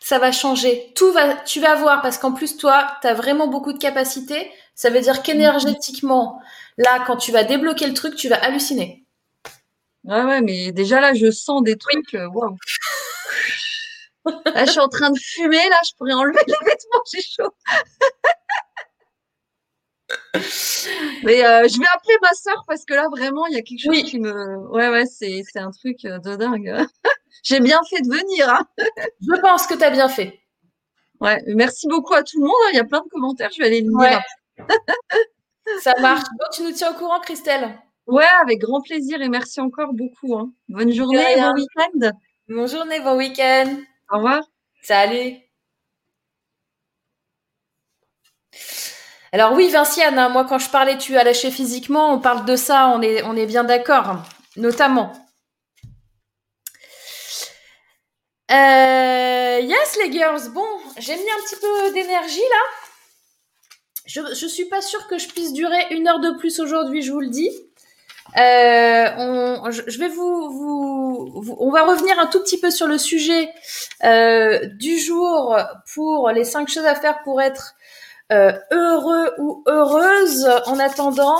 [0.00, 0.92] ça va changer.
[0.94, 4.50] Tout va, tu vas voir parce qu'en plus toi, tu as vraiment beaucoup de capacités.
[4.74, 6.40] Ça veut dire qu'énergétiquement,
[6.76, 9.04] là, quand tu vas débloquer le truc, tu vas halluciner.
[10.04, 12.14] Ouais, ouais, mais déjà là, je sens des trucs.
[12.14, 12.56] Euh, waouh.
[14.26, 17.54] Là, je suis en train de fumer, là, je pourrais enlever les vêtements, j'ai chaud.
[21.24, 23.80] Mais euh, je vais appeler ma soeur parce que là, vraiment, il y a quelque
[23.80, 24.56] chose qui me.
[24.68, 26.86] Ouais, ouais, c'est, un truc euh, de dingue.
[27.42, 28.48] J'ai bien fait de venir.
[28.48, 28.66] Hein.
[29.20, 30.40] Je pense que tu as bien fait.
[31.20, 32.56] Ouais, merci beaucoup à tout le monde.
[32.66, 32.70] Hein.
[32.72, 34.22] Il y a plein de commentaires, je vais aller les lire.
[35.80, 36.24] Ça marche.
[36.38, 40.36] Bon, tu nous tiens au courant, Christelle Ouais, avec grand plaisir et merci encore beaucoup.
[40.36, 40.52] Hein.
[40.68, 42.10] Bonne journée, bon week-end.
[42.48, 43.76] Bonne journée, bon week-end.
[44.10, 44.42] Au revoir.
[44.82, 45.38] Salut.
[49.32, 52.54] Alors oui, Vinciane, hein, moi quand je parlais tu as lâché physiquement, on parle de
[52.54, 54.22] ça, on est, bien d'accord,
[54.56, 55.12] notamment.
[58.50, 60.66] Euh, yes les girls, bon,
[60.98, 62.90] j'ai mis un petit peu d'énergie là.
[64.06, 67.10] Je, je suis pas sûre que je puisse durer une heure de plus aujourd'hui, je
[67.10, 67.50] vous le dis.
[70.08, 73.52] Vous, on va revenir un tout petit peu sur le sujet
[74.02, 75.56] du jour
[75.94, 77.74] pour les cinq choses à faire pour être
[78.30, 80.48] heureux ou heureuse.
[80.66, 81.38] En attendant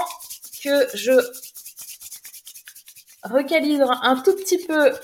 [0.63, 1.13] que je
[3.23, 4.95] recalibre un tout petit peu.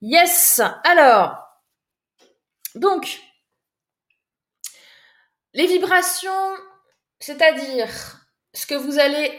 [0.00, 0.60] Yes.
[0.84, 1.36] Alors,
[2.74, 3.20] donc,
[5.54, 6.30] les vibrations,
[7.18, 7.88] c'est-à-dire
[8.52, 9.32] ce que vous allez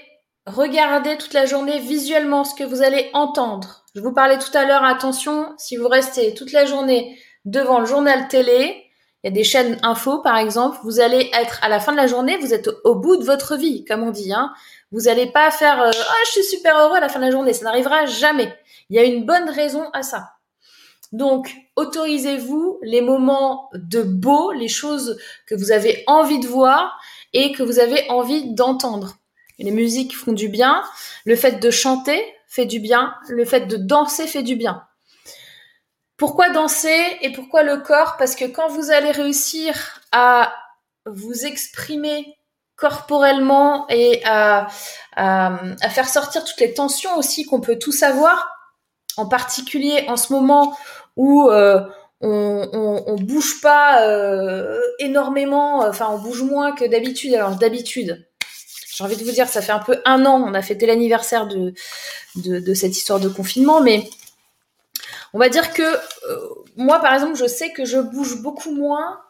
[0.47, 3.83] regarder toute la journée visuellement, ce que vous allez entendre.
[3.95, 7.85] Je vous parlais tout à l'heure, attention, si vous restez toute la journée devant le
[7.85, 8.83] journal télé,
[9.23, 11.97] il y a des chaînes info par exemple, vous allez être à la fin de
[11.97, 14.31] la journée, vous êtes au bout de votre vie, comme on dit.
[14.31, 14.53] Hein.
[14.91, 17.31] Vous n'allez pas faire euh, ah je suis super heureux à la fin de la
[17.31, 18.53] journée, ça n'arrivera jamais.
[18.89, 20.29] Il y a une bonne raison à ça.
[21.11, 26.99] Donc, autorisez-vous les moments de beau, les choses que vous avez envie de voir
[27.33, 29.15] et que vous avez envie d'entendre.
[29.59, 30.83] Les musiques font du bien,
[31.25, 34.83] le fait de chanter fait du bien, le fait de danser fait du bien.
[36.15, 38.15] Pourquoi danser et pourquoi le corps?
[38.17, 40.53] Parce que quand vous allez réussir à
[41.05, 42.37] vous exprimer
[42.75, 44.67] corporellement et à,
[45.15, 48.49] faire sortir toutes les tensions aussi qu'on peut tous avoir,
[49.17, 50.77] en particulier en ce moment
[51.15, 51.81] où euh,
[52.21, 57.33] on, on, bouge pas euh, énormément, enfin on bouge moins que d'habitude.
[57.33, 58.26] Alors d'habitude,
[58.97, 61.45] j'ai envie de vous dire, ça fait un peu un an, on a fêté l'anniversaire
[61.45, 61.75] de,
[62.35, 64.09] de, cette histoire de confinement, mais
[65.33, 69.21] on va dire que euh, moi, par exemple, je sais que je bouge beaucoup moins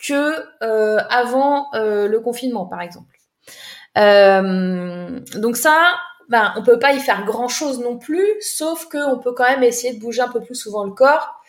[0.00, 3.16] que euh, avant euh, le confinement, par exemple.
[3.94, 5.94] Donc ça,
[6.28, 9.62] ben, on peut pas y faire grand chose non plus, sauf qu'on peut quand même
[9.62, 11.40] essayer de bouger un peu plus souvent le corps.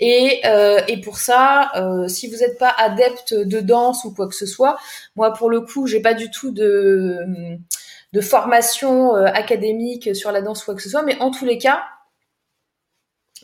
[0.00, 0.40] Et,
[0.88, 1.70] et pour ça,
[2.08, 4.78] si vous n'êtes pas adepte de danse ou quoi que ce soit,
[5.14, 7.18] moi pour le coup, j'ai pas du tout de,
[8.22, 11.82] formation académique sur la danse ou quoi que ce soit, mais en tous les cas,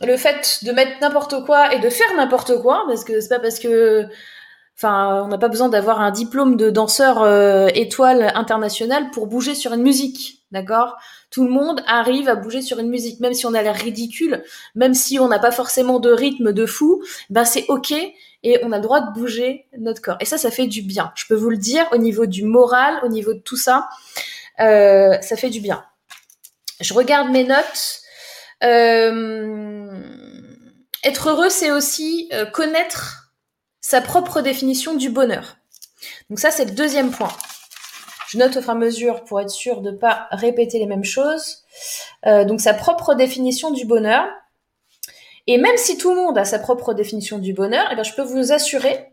[0.03, 3.39] le fait de mettre n'importe quoi et de faire n'importe quoi, parce que c'est pas
[3.39, 4.09] parce que
[4.79, 9.55] Enfin, on n'a pas besoin d'avoir un diplôme de danseur euh, étoile international pour bouger
[9.55, 10.99] sur une musique, d'accord?
[11.37, 14.43] Tout le monde arrive à bouger sur une musique, même si on a l'air ridicule,
[14.75, 18.73] même si on n'a pas forcément de rythme de fou, ben c'est ok et on
[18.73, 20.17] a le droit de bouger notre corps.
[20.21, 21.13] Et ça, ça fait du bien.
[21.15, 23.91] Je peux vous le dire au niveau du moral, au niveau de tout ça,
[24.61, 25.85] euh, ça fait du bien.
[26.81, 28.01] Je regarde mes notes.
[28.65, 29.91] Euh,
[31.05, 33.31] être heureux, c'est aussi connaître
[33.83, 35.59] sa propre définition du bonheur.
[36.31, 37.29] Donc ça, c'est le deuxième point.
[38.29, 40.87] Je note au fur et à mesure pour être sûr de ne pas répéter les
[40.87, 41.65] mêmes choses.
[42.27, 44.27] Euh, donc sa propre définition du bonheur.
[45.47, 48.15] Et même si tout le monde a sa propre définition du bonheur, eh bien, je
[48.15, 49.11] peux vous assurer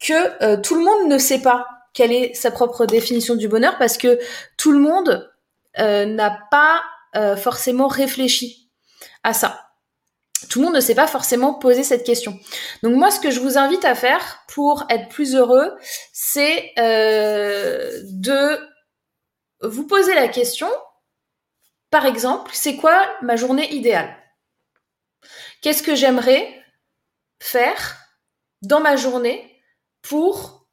[0.00, 3.76] que euh, tout le monde ne sait pas quelle est sa propre définition du bonheur
[3.78, 4.18] parce que
[4.56, 5.30] tout le monde
[5.78, 6.82] euh, n'a pas
[7.36, 8.68] forcément réfléchi
[9.24, 9.69] à ça
[10.48, 12.38] tout le monde ne s'est pas forcément posé cette question.
[12.82, 15.76] Donc moi, ce que je vous invite à faire pour être plus heureux,
[16.12, 18.58] c'est euh, de
[19.62, 20.70] vous poser la question,
[21.90, 24.16] par exemple, c'est quoi ma journée idéale?
[25.60, 26.64] Qu'est-ce que j'aimerais
[27.40, 27.96] faire
[28.62, 29.62] dans ma journée
[30.02, 30.66] pour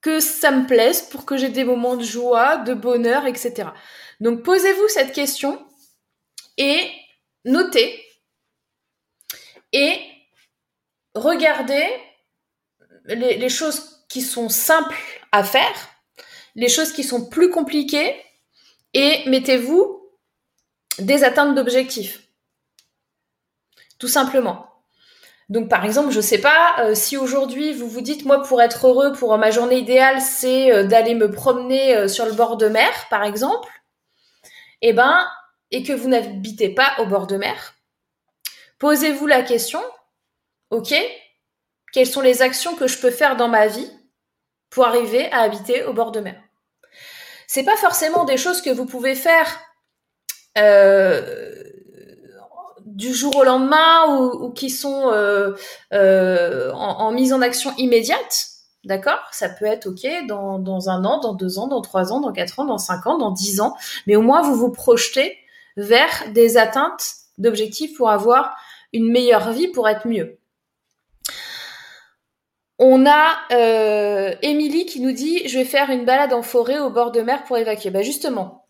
[0.00, 3.70] que ça me plaise, pour que j'ai des moments de joie, de bonheur, etc.
[4.20, 5.64] Donc posez-vous cette question
[6.58, 6.90] et
[7.44, 8.04] notez
[9.72, 10.00] et
[11.14, 11.86] regardez
[13.06, 14.96] les, choses qui sont simples
[15.32, 15.88] à faire,
[16.54, 18.16] les choses qui sont plus compliquées
[18.94, 20.08] et mettez-vous
[20.98, 22.20] des atteintes d'objectifs.
[23.98, 24.70] Tout simplement.
[25.48, 28.86] Donc par exemple, je sais pas euh, si aujourd'hui vous vous dites moi pour être
[28.86, 32.68] heureux pour ma journée idéale, c'est euh, d'aller me promener euh, sur le bord de
[32.68, 33.68] mer par exemple.
[34.80, 35.28] Eh ben
[35.70, 37.74] et que vous n'habitez pas au bord de mer,
[38.78, 39.82] posez-vous la question,
[40.70, 40.94] ok,
[41.92, 43.90] quelles sont les actions que je peux faire dans ma vie
[44.70, 46.40] pour arriver à habiter au bord de mer?
[47.46, 49.60] C'est pas forcément des choses que vous pouvez faire
[50.58, 51.62] euh,
[52.84, 55.54] du jour au lendemain ou, qui sont euh,
[55.92, 58.46] euh, en, mise en action immédiate.
[58.84, 59.20] D'accord?
[59.32, 62.32] Ça peut être OK dans, dans, un an, dans deux ans, dans trois ans, dans
[62.32, 63.76] quatre ans, dans cinq ans, dans dix ans.
[64.06, 65.38] Mais au moins, vous vous projetez
[65.76, 68.56] vers des atteintes d'objectifs pour avoir
[68.92, 70.38] une meilleure vie, pour être mieux.
[72.78, 76.90] On a euh, Émilie qui nous dit je vais faire une balade en forêt au
[76.90, 77.90] bord de mer pour évacuer.
[77.90, 78.68] Bah justement,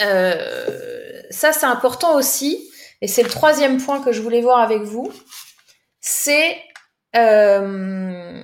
[0.00, 2.70] euh, ça c'est important aussi,
[3.02, 5.12] et c'est le troisième point que je voulais voir avec vous,
[6.00, 6.58] c'est
[7.16, 8.42] euh,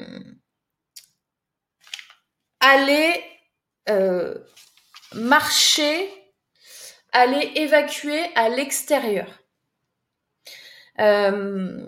[2.60, 3.24] aller
[5.14, 6.08] marcher,
[7.12, 9.26] aller évacuer à l'extérieur.
[10.98, 11.86] Euh,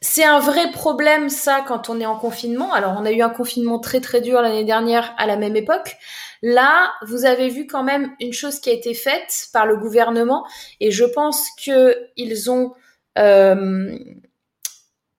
[0.00, 2.72] c'est un vrai problème ça quand on est en confinement.
[2.72, 5.96] Alors on a eu un confinement très très dur l'année dernière à la même époque.
[6.42, 10.46] Là, vous avez vu quand même une chose qui a été faite par le gouvernement
[10.80, 12.72] et je pense que ils ont
[13.18, 13.98] euh,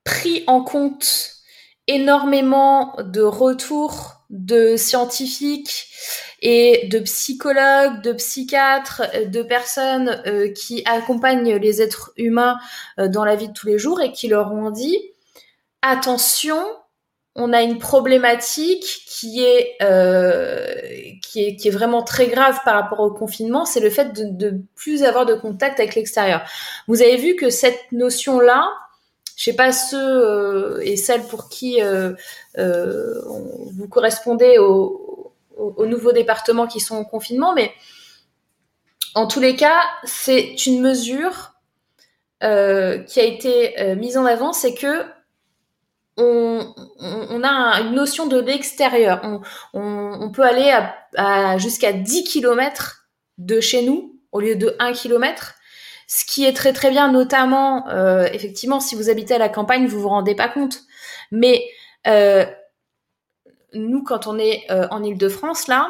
[0.03, 1.35] pris en compte
[1.88, 5.88] énormément de retours de scientifiques
[6.41, 12.57] et de psychologues, de psychiatres, de personnes euh, qui accompagnent les êtres humains
[12.99, 14.97] euh, dans la vie de tous les jours et qui leur ont dit
[15.81, 16.59] attention,
[17.35, 20.65] on a une problématique qui est, euh,
[21.22, 24.26] qui est qui est vraiment très grave par rapport au confinement, c'est le fait de,
[24.26, 26.43] de plus avoir de contact avec l'extérieur.
[26.88, 28.68] Vous avez vu que cette notion là,
[29.41, 32.13] je sais pas ceux euh, et celles pour qui euh,
[32.59, 33.19] euh,
[33.73, 34.57] vous correspondez
[35.62, 37.72] aux au, nouveaux départements qui sont en confinement, mais
[39.16, 41.54] en tous les cas, c'est une mesure
[42.42, 42.48] qui
[43.20, 45.04] a été mise en avant, c'est que
[46.18, 46.74] on,
[47.44, 49.22] a une notion de l'extérieur.
[49.74, 50.76] On, peut aller
[51.60, 53.08] jusqu'à 10 km
[53.38, 55.56] de chez nous au lieu de 1 km
[56.14, 59.88] ce qui est très très bien, notamment, euh, effectivement, si vous habitez à la campagne,
[59.88, 60.82] vous vous rendez pas compte.
[61.32, 61.64] Mais
[62.06, 62.46] euh,
[63.73, 65.89] nous, quand on est euh, en Ile-de-France, là,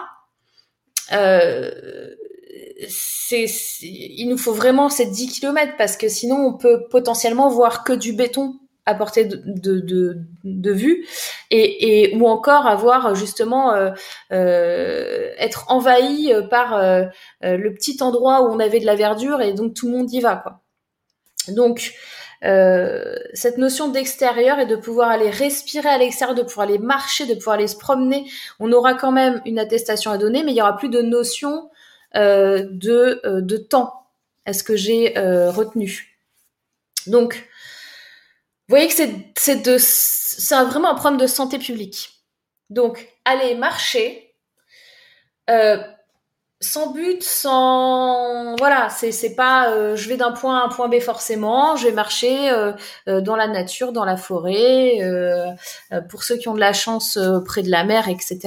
[2.87, 3.45] c'est,
[3.81, 7.93] il nous faut vraiment ces 10 km parce que sinon, on peut potentiellement voir que
[7.93, 11.05] du béton à portée de, de, de, vue
[11.51, 13.91] et, et, ou encore avoir justement euh,
[14.31, 17.03] euh, être envahi par euh,
[17.41, 20.19] le petit endroit où on avait de la verdure et donc tout le monde y
[20.19, 20.61] va quoi.
[21.49, 21.93] Donc
[22.41, 27.35] cette notion d'extérieur et de pouvoir aller respirer à l'extérieur, de pouvoir aller marcher, de
[27.35, 30.61] pouvoir aller se promener, on aura quand même une attestation à donner, mais il y
[30.61, 31.69] aura plus de notion
[32.15, 34.07] de, de temps.
[34.45, 36.18] Est-ce que j'ai retenu
[37.07, 37.47] Donc
[38.72, 42.22] vous voyez que c'est c'est vraiment un problème de santé publique.
[42.69, 44.34] Donc, aller marcher
[45.49, 45.77] euh,
[46.61, 50.88] sans but, sans voilà, c'est c'est pas euh, je vais d'un point à un point
[50.88, 51.75] B forcément.
[51.75, 52.73] Je vais marcher euh,
[53.21, 54.99] dans la nature, dans la forêt.
[56.09, 58.39] pour ceux qui ont de la chance près de la mer, etc.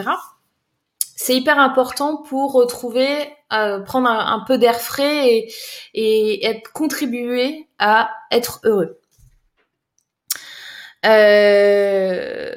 [1.17, 3.09] C'est hyper important pour retrouver,
[3.49, 5.53] prendre un, peu d'air frais et,
[5.95, 8.99] et être contribuer à être heureux.
[11.05, 12.51] Euh,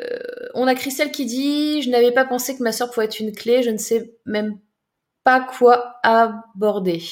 [0.53, 3.33] on a Christelle qui dit Je n'avais pas pensé que ma soeur pouvait être une
[3.33, 4.57] clé, je ne sais même
[5.27, 7.03] pas quoi aborder.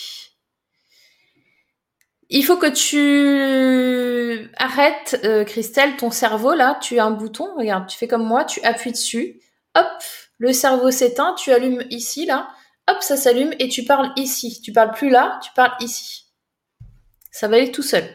[2.29, 6.79] Il faut que tu arrêtes, euh, Christelle, ton cerveau là.
[6.81, 9.41] Tu as un bouton, regarde, tu fais comme moi, tu appuies dessus.
[9.75, 9.85] Hop,
[10.37, 12.47] le cerveau s'éteint, tu allumes ici là.
[12.89, 14.61] Hop, ça s'allume et tu parles ici.
[14.61, 16.27] Tu parles plus là, tu parles ici.
[17.31, 18.05] Ça va aller tout seul.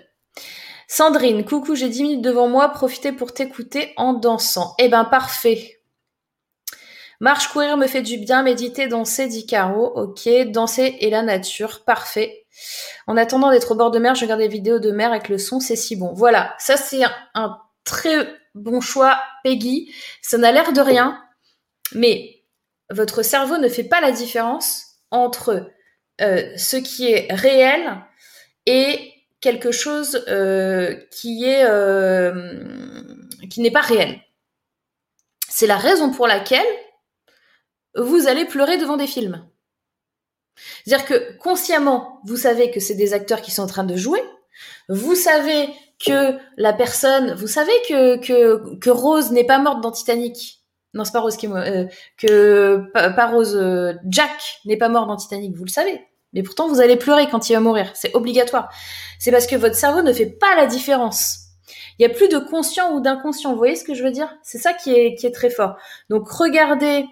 [0.89, 4.74] Sandrine, coucou, j'ai 10 minutes devant moi, profitez pour t'écouter en dansant.
[4.78, 5.80] Eh ben, parfait.
[7.20, 9.92] Marche, courir me fait du bien, méditer, danser, dit Caro.
[9.94, 12.47] Ok, danser et la nature, parfait.
[13.06, 15.36] En attendant d'être au bord de mer, je regarde des vidéos de mer avec le
[15.36, 16.14] son, c'est si bon.
[16.14, 17.02] Voilà, ça c'est
[17.34, 19.92] un, très bon choix, Peggy.
[20.22, 21.22] Ça n'a l'air de rien,
[21.92, 22.42] mais
[22.90, 25.70] votre cerveau ne fait pas la différence entre
[26.22, 27.98] euh, ce qui est réel
[28.64, 32.55] et quelque chose euh, qui est euh,
[33.51, 34.20] qui n'est pas réel.
[35.48, 36.66] C'est la raison pour laquelle
[37.97, 39.45] vous allez pleurer devant des films.
[40.85, 44.23] C'est-à-dire que consciemment, vous savez que c'est des acteurs qui sont en train de jouer.
[44.89, 45.69] Vous savez
[46.05, 50.62] que la personne, vous savez que que, que Rose n'est pas morte dans Titanic.
[50.93, 51.87] Non, c'est pas Rose qui est euh,
[52.19, 53.59] que pas, Rose,
[54.09, 55.57] Jack n'est pas mort dans Titanic.
[55.57, 56.05] Vous le savez.
[56.33, 57.91] Mais pourtant, vous allez pleurer quand il va mourir.
[57.95, 58.73] C'est obligatoire.
[59.19, 61.39] C'est parce que votre cerveau ne fait pas la différence.
[61.99, 63.51] Il n'y a plus de conscient ou d'inconscient.
[63.51, 64.35] Vous voyez ce que je veux dire?
[64.43, 65.77] C'est ça qui est, qui est très fort.
[66.09, 67.07] Donc, regardez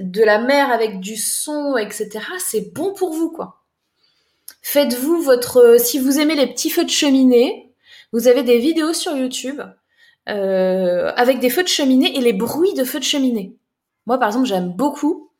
[0.00, 2.20] de la mer avec du son, etc.
[2.38, 3.62] C'est bon pour vous, quoi.
[4.62, 5.76] Faites-vous votre...
[5.78, 7.72] Si vous aimez les petits feux de cheminée,
[8.12, 9.60] vous avez des vidéos sur YouTube
[10.28, 13.56] euh, avec des feux de cheminée et les bruits de feux de cheminée.
[14.06, 15.30] Moi, par exemple, j'aime beaucoup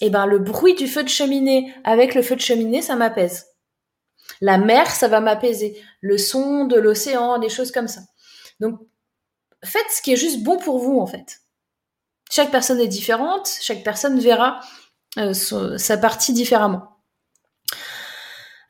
[0.00, 2.96] et eh ben le bruit du feu de cheminée avec le feu de cheminée, ça
[2.96, 3.46] m'apaise.
[4.40, 5.80] La mer, ça va m'apaiser.
[6.00, 8.00] Le son de l'océan, des choses comme ça.
[8.60, 8.80] Donc,
[9.64, 11.43] faites ce qui est juste bon pour vous, en fait.
[12.30, 14.60] Chaque personne est différente, chaque personne verra
[15.18, 16.94] euh, sa partie différemment.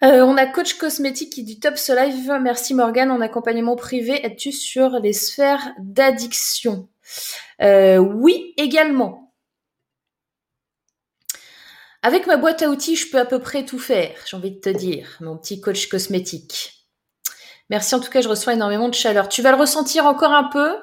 [0.02, 2.30] Euh, on a coach cosmétique qui dit top ce live.
[2.42, 3.10] Merci Morgane.
[3.10, 6.88] En accompagnement privé, es-tu sur les sphères d'addiction?
[7.62, 9.32] Euh, Oui, également.
[12.02, 14.60] Avec ma boîte à outils, je peux à peu près tout faire, j'ai envie de
[14.60, 16.86] te dire, mon petit coach cosmétique.
[17.70, 19.30] Merci en tout cas, je reçois énormément de chaleur.
[19.30, 20.76] Tu vas le ressentir encore un peu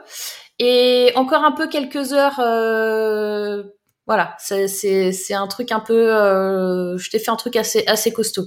[0.63, 2.39] et encore un peu quelques heures.
[2.39, 3.63] Euh,
[4.05, 6.13] voilà, c'est un truc un peu.
[6.15, 8.45] Euh, je t'ai fait un truc assez assez costaud.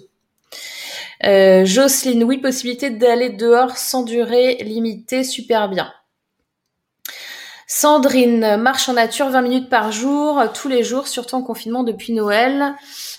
[1.26, 5.92] Euh, Jocelyne, oui, possibilité d'aller dehors sans durée limitée, super bien.
[7.66, 12.12] Sandrine, marche en nature 20 minutes par jour, tous les jours, surtout en confinement depuis
[12.12, 12.76] Noël.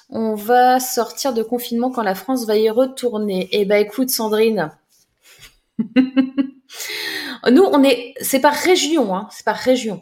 [0.09, 3.49] On va sortir de confinement quand la France va y retourner.
[3.51, 4.71] Eh ben écoute Sandrine,
[7.51, 10.01] nous on est, c'est par région, hein, c'est par région.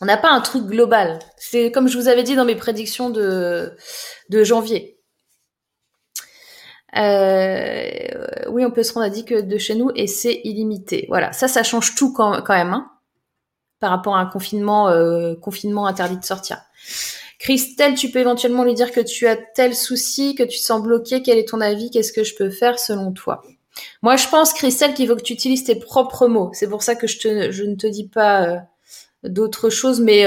[0.00, 1.18] On n'a pas un truc global.
[1.36, 3.76] C'est comme je vous avais dit dans mes prédictions de,
[4.30, 4.98] janvier.
[6.96, 11.06] Euh, oui, on peut se rendre à dit que de chez nous et c'est illimité.
[11.08, 12.90] Voilà, ça, ça change tout quand, même hein,
[13.78, 16.58] par rapport à un confinement, euh, confinement interdit de sortir.
[17.38, 20.82] Christelle, tu peux éventuellement lui dire que tu as tel souci, que tu te sens
[20.82, 21.22] bloqué.
[21.22, 23.42] Quel est ton avis Qu'est-ce que je peux faire selon toi?
[24.02, 26.50] Moi, je pense, Christelle, qu'il faut que tu utilises tes propres mots.
[26.52, 28.56] C'est pour ça que je, ne te dis pas euh,
[29.24, 30.00] d'autres choses.
[30.00, 30.24] Mais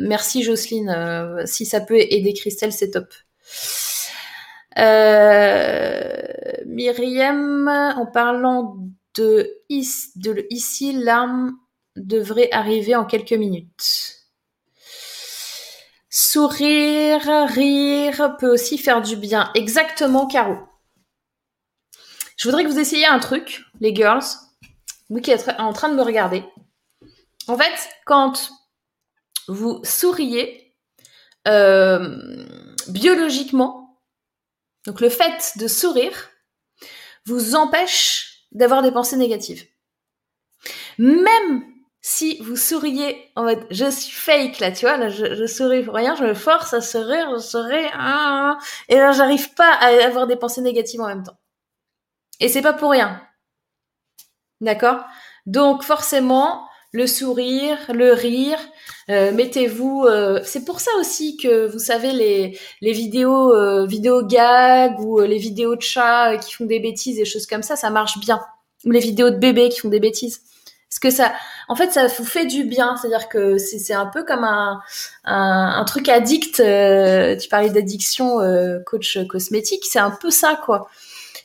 [0.00, 1.42] merci, Jocelyne.
[1.46, 3.06] si ça peut aider Christelle, c'est top.
[4.78, 6.22] Euh,
[6.66, 8.76] Myriam, en parlant
[9.14, 9.50] de,
[10.16, 11.52] de ici, l'arme
[11.96, 14.16] devrait arriver en quelques minutes.
[16.08, 19.50] Sourire, rire peut aussi faire du bien.
[19.54, 20.56] Exactement, Caro.
[22.42, 24.24] Je voudrais que vous essayiez un truc, les girls,
[25.08, 26.42] vous qui êtes en train de me regarder.
[27.46, 28.50] En fait, quand
[29.46, 30.74] vous souriez,
[31.46, 32.44] euh,
[32.88, 33.96] biologiquement,
[34.86, 36.30] donc le fait de sourire
[37.26, 39.64] vous empêche d'avoir des pensées négatives.
[40.98, 41.62] Même
[42.00, 46.16] si vous souriez en mode je suis fake là, tu vois, je, souris pour rien,
[46.16, 48.58] je me force à sourire, je souris, ah,
[48.88, 51.38] et là j'arrive pas à avoir des pensées négatives en même temps.
[52.42, 53.22] Et c'est pas pour rien.
[54.60, 55.04] D'accord?
[55.46, 58.58] Donc forcément, le sourire, le rire.
[59.10, 60.06] Euh, mettez-vous.
[60.06, 63.86] Euh, c'est pour ça aussi que vous savez les les vidéos euh,
[64.22, 67.90] gag ou les vidéos de chats qui font des bêtises et choses comme ça, ça
[67.90, 68.40] marche bien.
[68.84, 70.40] Ou les vidéos de bébés qui font des bêtises.
[70.90, 71.32] Parce que ça,
[71.68, 72.96] en fait, ça vous fait du bien.
[72.96, 74.80] C'est-à-dire que c'est un peu comme un,
[75.24, 76.56] un truc addict.
[76.56, 78.38] tu parlais d'addiction,
[78.84, 79.84] coach cosmétique.
[79.84, 80.88] C'est un peu ça, quoi.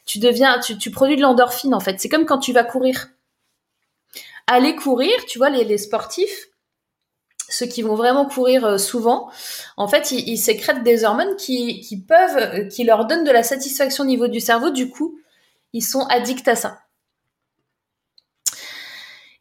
[0.08, 2.00] Tu produis de l'endorphine, en fait.
[2.00, 3.08] C'est comme quand tu vas courir
[4.48, 6.48] aller courir, tu vois, les, sportifs,
[7.50, 9.30] ceux qui vont vraiment courir euh, souvent,
[9.76, 14.04] en fait, ils, sécrètent des hormones qui, peuvent, euh, qui leur donnent de la satisfaction
[14.04, 14.70] au niveau du cerveau.
[14.70, 15.20] Du coup,
[15.74, 16.80] ils sont addicts à ça.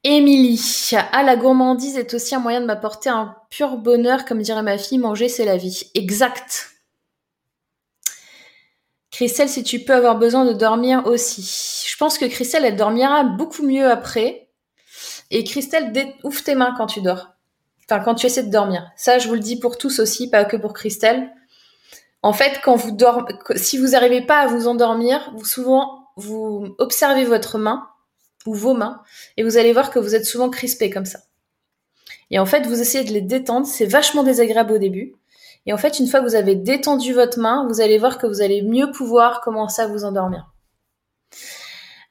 [0.04, 4.62] Émilie, ah la gourmandise est aussi un moyen de m'apporter un pur bonheur, comme dirait
[4.62, 5.90] ma fille, manger c'est la vie.
[5.94, 6.75] Exact.
[9.16, 11.86] Christelle, si tu peux avoir besoin de dormir aussi.
[11.88, 14.50] Je pense que Christelle, elle dormira beaucoup mieux après.
[15.30, 15.90] Et Christelle,
[16.22, 17.30] ouvre tes mains quand tu dors.
[17.88, 18.90] Enfin, quand tu essaies de dormir.
[18.94, 21.30] Ça, je vous le dis pour tous aussi, pas que pour Christelle.
[22.20, 26.74] En fait, quand vous dormez, si vous n'arrivez pas à vous endormir, vous souvent, vous
[26.76, 27.88] observez votre main
[28.44, 29.00] ou vos mains
[29.38, 31.20] et vous allez voir que vous êtes souvent crispé comme ça.
[32.30, 33.66] Et en fait, vous essayez de les détendre.
[33.66, 35.14] C'est vachement désagréable au début.
[35.66, 38.26] Et en fait, une fois que vous avez détendu votre main, vous allez voir que
[38.26, 40.46] vous allez mieux pouvoir commencer à vous endormir.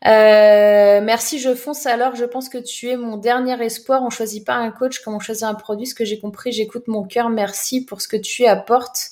[0.05, 2.15] Euh, merci, je fonce alors.
[2.15, 4.03] Je pense que tu es mon dernier espoir.
[4.03, 5.87] On choisit pas un coach comme on choisit un produit.
[5.87, 7.29] Ce que j'ai compris, j'écoute mon cœur.
[7.29, 9.09] Merci pour ce que tu apportes.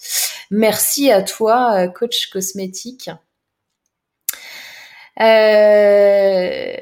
[0.52, 3.10] Merci à toi, euh, coach cosmétique.
[5.20, 6.76] Euh,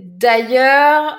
[0.00, 1.18] d'ailleurs,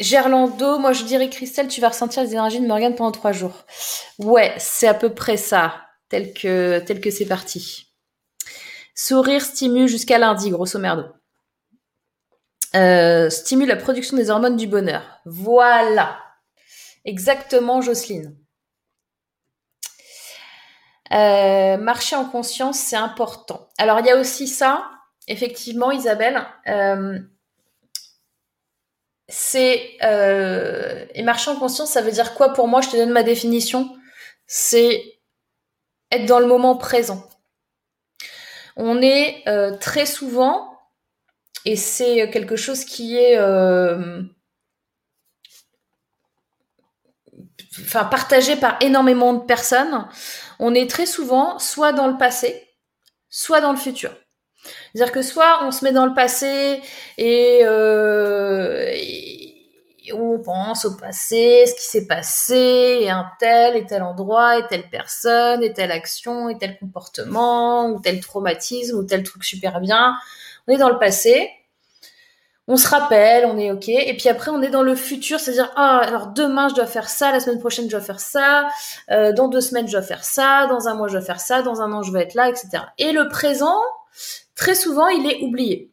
[0.00, 3.64] Gerlando, moi je dirais Christelle, tu vas ressentir les énergies de Morgane pendant trois jours.
[4.18, 7.92] Ouais, c'est à peu près ça tel que c'est parti.
[8.94, 11.04] Sourire stimule jusqu'à lundi, grosso merdo.
[12.76, 15.02] Euh, stimule la production des hormones du bonheur.
[15.24, 16.18] Voilà.
[17.04, 18.36] Exactement, Jocelyne.
[21.12, 23.68] Euh, marcher en conscience, c'est important.
[23.78, 24.90] Alors, il y a aussi ça,
[25.28, 26.44] effectivement, Isabelle.
[26.66, 27.18] Euh,
[29.28, 29.96] c'est
[31.14, 32.80] et marcher en conscience, ça veut dire quoi pour moi?
[32.80, 33.96] Je te donne ma définition.
[34.46, 35.02] C'est
[36.10, 37.28] être dans le moment présent.
[38.76, 40.78] On est euh, très souvent,
[41.64, 44.22] et c'est quelque chose qui est euh,
[47.92, 50.08] partagé par énormément de personnes,
[50.58, 52.68] on est très souvent soit dans le passé,
[53.28, 54.12] soit dans le futur.
[54.94, 56.80] C'est-à-dire que soit on se met dans le passé
[57.18, 58.92] et, euh,
[60.12, 64.66] on pense au passé, ce qui s'est passé, et un tel et tel endroit, et
[64.66, 69.80] telle personne, et telle action, et tel comportement, ou tel traumatisme, ou tel truc super
[69.80, 70.14] bien.
[70.68, 71.50] On est dans le passé,
[72.66, 75.70] on se rappelle, on est ok, et puis après on est dans le futur, c'est-à-dire
[75.76, 78.68] ah alors demain je dois faire ça, la semaine prochaine je dois faire ça,
[79.10, 81.60] euh, dans deux semaines je dois faire ça, dans un mois je dois faire ça,
[81.60, 82.68] dans un an je vais être là, etc.
[82.96, 83.78] Et le présent,
[84.54, 85.90] très souvent il est oublié.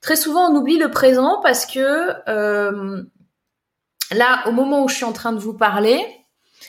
[0.00, 3.02] Très souvent on oublie le présent parce que euh,
[4.12, 6.04] là au moment où je suis en train de vous parler,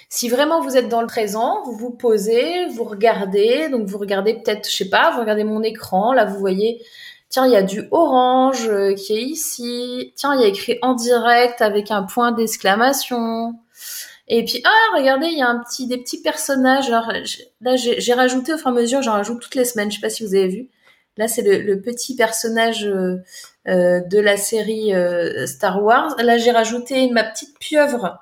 [0.09, 4.33] si vraiment vous êtes dans le présent, vous vous posez, vous regardez, donc vous regardez
[4.33, 6.81] peut-être, je sais pas, vous regardez mon écran, là vous voyez
[7.29, 10.13] Tiens, il y a du orange euh, qui est ici.
[10.15, 13.53] Tiens, il y a écrit en direct avec un point d'exclamation.
[14.29, 16.87] Et puis, ah, regardez, il y a un petit, des petits personnages.
[16.89, 17.11] Alors,
[17.61, 19.89] là, j'ai rajouté au fur et à mesure, j'en rajoute toutes les semaines.
[19.89, 20.69] Je sais pas si vous avez vu.
[21.17, 23.17] Là, c'est le, petit personnage euh,
[23.67, 24.93] euh, de la série
[25.47, 26.15] Star Wars.
[26.19, 28.19] Là, j'ai rajouté ma petite pieuvre.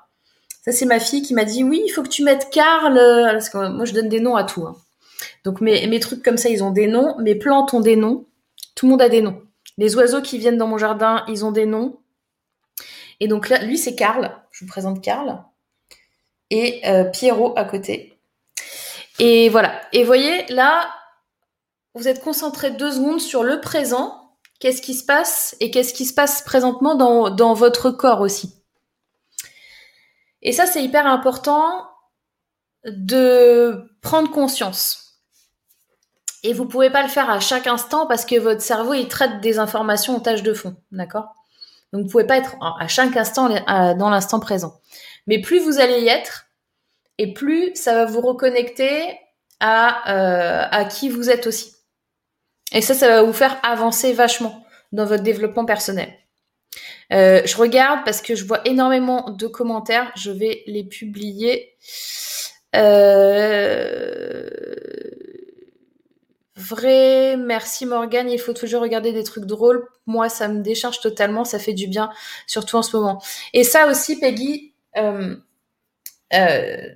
[0.64, 2.94] Ça, c'est ma fille qui m'a dit, oui, il faut que tu mettes Karl.
[3.30, 4.66] Parce que moi, je donne des noms à tout.
[4.66, 4.76] Hein.
[5.44, 7.16] Donc, mes, mes trucs comme ça, ils ont des noms.
[7.18, 8.26] Mes plantes ont des noms.
[8.74, 9.42] Tout le monde a des noms.
[9.76, 12.00] Les oiseaux qui viennent dans mon jardin, ils ont des noms.
[13.20, 14.30] Et donc là, lui, c'est Karl.
[14.50, 15.38] Je vous présente Karl.
[16.50, 18.18] Et euh, Pierrot à côté.
[19.18, 19.80] Et voilà.
[19.92, 20.88] Et voyez, là,
[21.94, 24.36] vous êtes concentré deux secondes sur le présent.
[24.60, 28.54] Qu'est-ce qui se passe et qu'est-ce qui se passe présentement dans, dans votre corps aussi?
[30.42, 31.88] Et ça, c'est hyper important
[32.84, 35.20] de prendre conscience.
[36.44, 39.40] Et vous pouvez pas le faire à chaque instant parce que votre cerveau, il traite
[39.40, 40.76] des informations en tâche de fond.
[40.92, 41.34] D'accord?
[41.92, 44.80] Donc, vous pouvez pas être à chaque instant dans l'instant présent.
[45.28, 46.46] Mais plus vous allez y être,
[47.18, 49.16] et plus ça va vous reconnecter
[49.60, 51.74] à, euh, à qui vous êtes aussi.
[52.72, 56.12] Et ça, ça va vous faire avancer vachement dans votre développement personnel.
[57.12, 60.12] Euh, je regarde parce que je vois énormément de commentaires.
[60.16, 61.76] Je vais les publier.
[62.76, 64.48] Euh,
[66.58, 68.28] Vrai, merci Morgane.
[68.28, 69.86] Il faut toujours regarder des trucs drôles.
[70.06, 71.44] Moi, ça me décharge totalement.
[71.44, 72.10] Ça fait du bien,
[72.48, 73.22] surtout en ce moment.
[73.54, 75.36] Et ça aussi, Peggy, euh,
[76.32, 76.88] euh,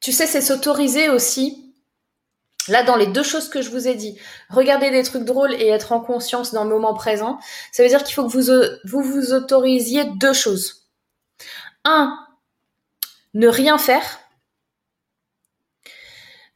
[0.00, 1.60] tu sais, c'est s'autoriser aussi.
[2.68, 4.18] Là, dans les deux choses que je vous ai dit,
[4.48, 7.38] regarder des trucs drôles et être en conscience dans le moment présent,
[7.72, 10.88] ça veut dire qu'il faut que vous vous, autorisiez deux choses.
[11.84, 12.18] Un,
[13.34, 14.20] ne rien faire.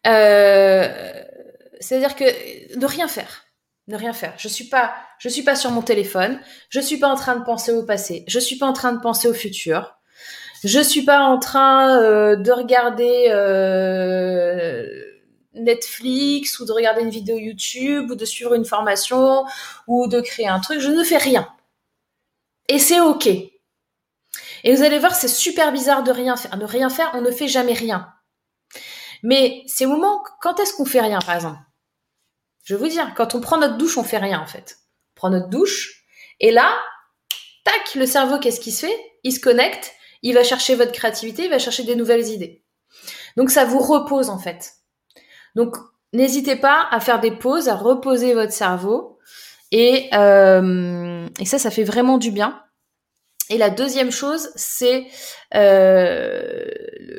[0.07, 1.23] Euh,
[1.81, 3.45] c'est-à-dire que de rien faire,
[3.87, 4.33] ne rien faire.
[4.39, 4.71] Je suis
[5.29, 6.41] suis pas sur mon téléphone.
[6.71, 8.25] Je suis pas en train de penser au passé.
[8.29, 9.98] Je suis pas en train de penser au futur.
[10.65, 14.87] Je suis pas en train euh, de regarder euh,
[15.55, 19.45] Netflix ou de regarder une vidéo YouTube ou de suivre une formation
[19.87, 20.81] ou de créer un truc.
[20.81, 21.49] Je ne fais rien.
[22.69, 23.27] Et c'est ok.
[23.27, 26.57] Et vous allez voir, c'est super bizarre de rien faire.
[26.57, 28.13] Ne rien faire, on ne fait jamais rien.
[29.23, 31.59] Mais ces moments, quand est-ce qu'on fait rien, par exemple?
[32.65, 34.79] Je vais vous dire, quand on prend notre douche, on fait rien en fait.
[35.13, 36.05] On prend notre douche
[36.41, 36.79] et là,
[37.65, 39.13] tac, le cerveau, qu'est-ce qu'il se fait?
[39.25, 39.93] Il se connecte,
[40.23, 42.65] il va chercher votre créativité, il va chercher des nouvelles idées.
[43.37, 44.75] Donc ça vous repose en fait.
[45.55, 45.77] Donc
[46.13, 49.19] n'hésitez pas à faire des pauses, à reposer votre cerveau
[49.71, 52.63] et, euh, ça, ça fait vraiment du bien.
[53.51, 55.07] Et la deuxième chose, c'est
[55.55, 56.65] euh,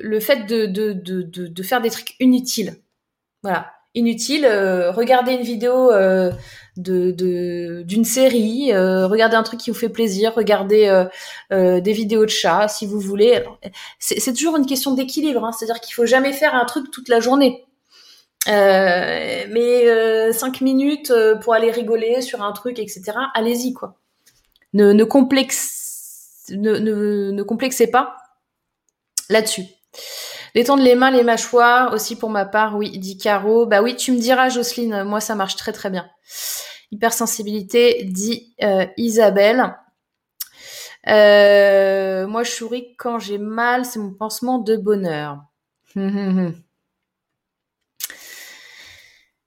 [0.02, 2.76] le fait de, faire des trucs inutiles.
[3.44, 4.46] Voilà inutile.
[4.46, 5.92] Euh, regardez une vidéo
[6.80, 11.06] d'une série, euh, regardez un truc qui vous fait plaisir, regardez
[11.52, 13.44] des vidéos de chats si vous voulez.
[14.00, 15.52] C'est toujours une question d'équilibre, hein.
[15.52, 17.66] c'est-à-dire qu'il faut jamais faire un truc toute la journée.
[18.48, 23.04] mais cinq minutes pour aller rigoler sur un truc, etc.
[23.34, 23.96] Allez-y quoi.
[24.74, 28.18] Ne, complexe, ne complexez pas
[29.30, 29.66] là-dessus.
[30.56, 33.66] Détendre les mains, les mâchoires aussi pour ma part, oui, dit Caro.
[33.66, 36.10] Bah oui, tu me diras, Jocelyne, moi ça marche très très bien.
[36.92, 39.76] Hypersensibilité, dit euh, Isabelle.
[41.08, 45.44] Euh, moi, je souris quand j'ai mal, c'est mon pansement de bonheur.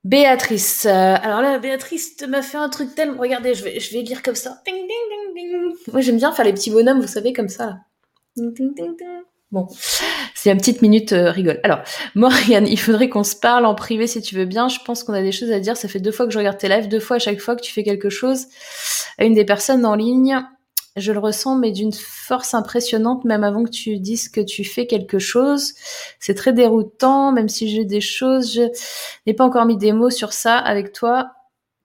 [0.04, 0.86] Béatrice.
[0.86, 3.20] Euh, alors là, Béatrice m'a fait un truc tellement.
[3.20, 4.60] Regardez, je vais, je vais lire comme ça.
[4.66, 4.88] Ding, ding,
[5.34, 5.74] ding.
[5.92, 7.78] Moi, j'aime bien faire les petits bonhommes, vous savez, comme ça.
[8.36, 9.22] Ding, ding, ding, ding.
[9.52, 9.68] Bon,
[10.34, 11.60] c'est une petite minute euh, rigole.
[11.62, 11.80] Alors,
[12.14, 14.68] Morgane, il faudrait qu'on se parle en privé si tu veux bien.
[14.68, 15.76] Je pense qu'on a des choses à dire.
[15.76, 17.60] Ça fait deux fois que je regarde tes lives, deux fois à chaque fois que
[17.60, 18.46] tu fais quelque chose
[19.18, 20.42] à une des personnes en ligne.
[20.96, 24.86] Je le ressens, mais d'une force impressionnante, même avant que tu dises que tu fais
[24.86, 25.74] quelque chose.
[26.18, 28.62] C'est très déroutant, même si j'ai des choses, je
[29.26, 31.30] n'ai pas encore mis des mots sur ça avec toi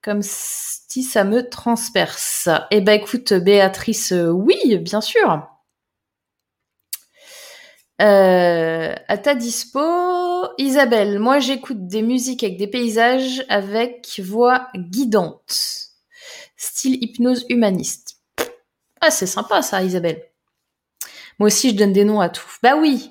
[0.02, 2.48] comme si ça me transperce.
[2.72, 5.57] Eh ben écoute, Béatrice, oui, bien sûr.
[8.00, 9.80] Euh, à ta dispo,
[10.60, 15.90] Isabelle, moi j'écoute des musiques avec des paysages avec voix guidante,
[16.58, 18.18] style hypnose humaniste.
[19.02, 20.24] Ah, c'est sympa ça, Isabelle.
[21.40, 22.50] Moi aussi, je donne des noms à tout.
[22.64, 23.10] Bah oui.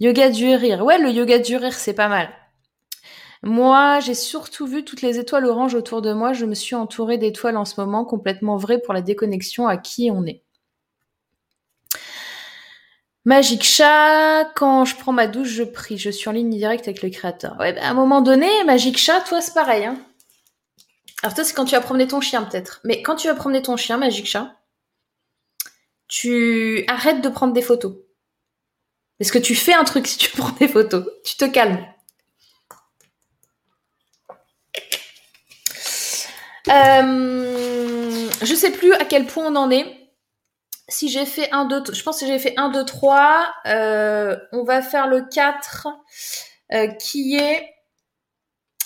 [0.00, 0.84] Yoga du rire.
[0.84, 2.30] Ouais, le yoga du rire, c'est pas mal.
[3.42, 6.32] Moi, j'ai surtout vu toutes les étoiles oranges autour de moi.
[6.32, 10.10] Je me suis entourée d'étoiles en ce moment, complètement vrai pour la déconnexion à qui
[10.12, 10.42] on est.
[13.26, 15.98] Magic Chat, quand je prends ma douche, je prie.
[15.98, 17.56] Je suis en ligne directe avec le créateur.
[17.58, 19.84] Ouais, bah, à un moment donné, Magic Chat, toi, c'est pareil.
[19.84, 19.98] Hein.
[21.22, 22.80] Alors toi, c'est quand tu vas promener ton chien, peut-être.
[22.84, 24.56] Mais quand tu vas promener ton chien, Magic Chat,
[26.08, 27.94] tu arrêtes de prendre des photos.
[29.18, 31.06] Parce que tu fais un truc si tu prends des photos.
[31.24, 31.86] Tu te calmes.
[36.68, 39.99] Euh, je sais plus à quel point on en est
[40.90, 43.54] si j'ai fait 1, 2, je pense que j'ai fait 1, 2, 3,
[44.52, 45.88] on va faire le 4
[46.72, 47.68] euh, qui est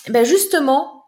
[0.07, 1.05] ben justement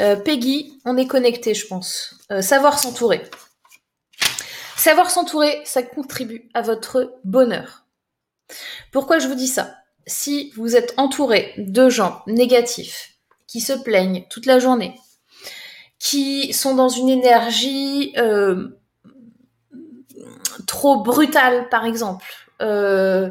[0.00, 2.14] euh, Peggy, on est connecté, je pense.
[2.32, 3.22] Euh, savoir s'entourer.
[4.76, 7.84] Savoir s'entourer, ça contribue à votre bonheur.
[8.92, 9.76] Pourquoi je vous dis ça?
[10.06, 13.14] Si vous êtes entouré de gens négatifs
[13.46, 14.98] qui se plaignent toute la journée,
[15.98, 18.14] qui sont dans une énergie
[20.66, 22.26] trop brutal, par exemple,
[22.62, 23.30] euh,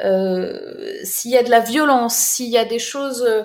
[0.00, 3.42] euh, s'il y a de la violence, s'il y a des choses, euh,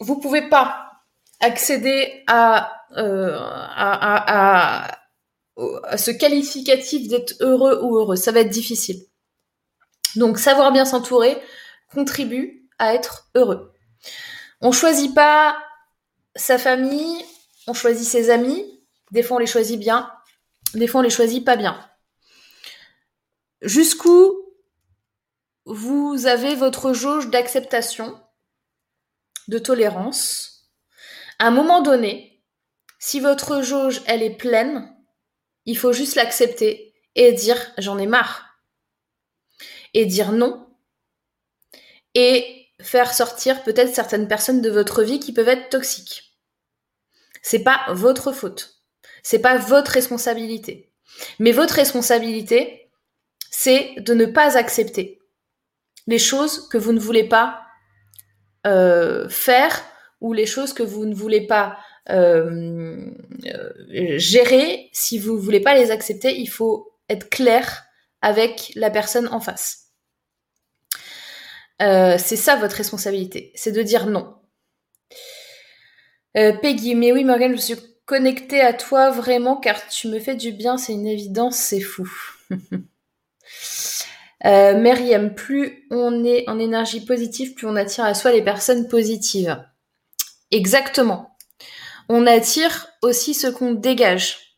[0.00, 0.92] vous pouvez pas
[1.40, 2.74] accéder à,
[5.96, 8.16] ce qualificatif d'être heureux ou heureux.
[8.16, 9.04] Ça va être difficile.
[10.16, 11.36] Donc, savoir bien s'entourer
[11.92, 13.72] contribue à être heureux.
[14.60, 15.56] On choisit pas
[16.34, 17.24] sa famille,
[17.66, 18.64] on choisit ses amis.
[19.10, 20.10] Des fois, on les choisit bien,
[20.74, 21.87] des fois, on les choisit pas bien
[23.62, 24.34] jusqu'où
[25.64, 28.18] vous avez votre jauge d'acceptation,
[29.48, 30.72] de tolérance.
[31.38, 32.42] À un moment donné,
[32.98, 34.94] si votre jauge, elle est pleine,
[35.66, 38.44] il faut juste l'accepter et dire j'en ai marre.
[39.94, 40.68] Et dire non.
[42.14, 46.38] Et faire sortir peut-être certaines personnes de votre vie qui peuvent être toxiques.
[47.42, 48.82] C'est pas votre faute.
[49.22, 50.92] C'est pas votre responsabilité.
[51.38, 52.77] Mais votre responsabilité,
[53.50, 55.18] c'est de ne pas accepter
[56.08, 57.62] les choses que vous ne voulez pas
[58.66, 59.84] euh, faire
[60.20, 63.06] ou les choses que vous ne voulez pas euh,
[63.46, 64.88] euh, gérer.
[64.92, 67.84] Si vous ne voulez pas les accepter, il faut être clair
[68.22, 69.92] avec la personne en face.
[71.78, 74.34] c'est ça votre responsabilité, c'est de dire non.
[76.34, 77.76] Peggy, mais oui Morgan, je suis
[78.06, 82.08] connectée à toi vraiment car tu me fais du bien, c'est une évidence, c'est fou.
[84.44, 89.62] Euh, plus on est en énergie positive, plus on attire à soi les personnes positives.
[90.50, 91.36] Exactement.
[92.08, 94.56] On attire aussi ce qu'on dégage.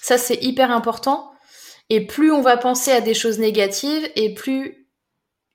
[0.00, 1.32] Ça, c'est hyper important.
[1.90, 4.88] Et plus on va penser à des choses négatives, et plus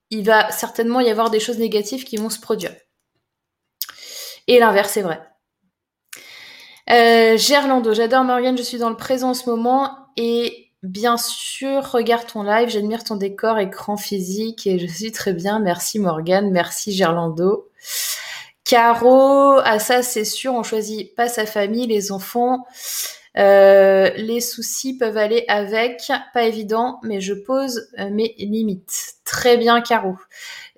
[0.09, 2.75] il va certainement y avoir des choses négatives qui vont se produire.
[4.47, 5.21] Et l'inverse est vrai.
[6.89, 11.91] Euh, Gerlando, j'adore Morgane, je suis dans le présent en ce moment et Bien sûr,
[11.91, 15.59] regarde ton live, j'admire ton décor, écran physique et je suis très bien.
[15.59, 17.69] Merci Morgane, merci Gerlando.
[18.63, 22.65] Caro, ah ça c'est sûr, on choisit pas sa famille, les enfants.
[23.37, 29.15] Euh, les soucis peuvent aller avec, pas évident, mais je pose euh, mes limites.
[29.23, 30.17] Très bien, Caro.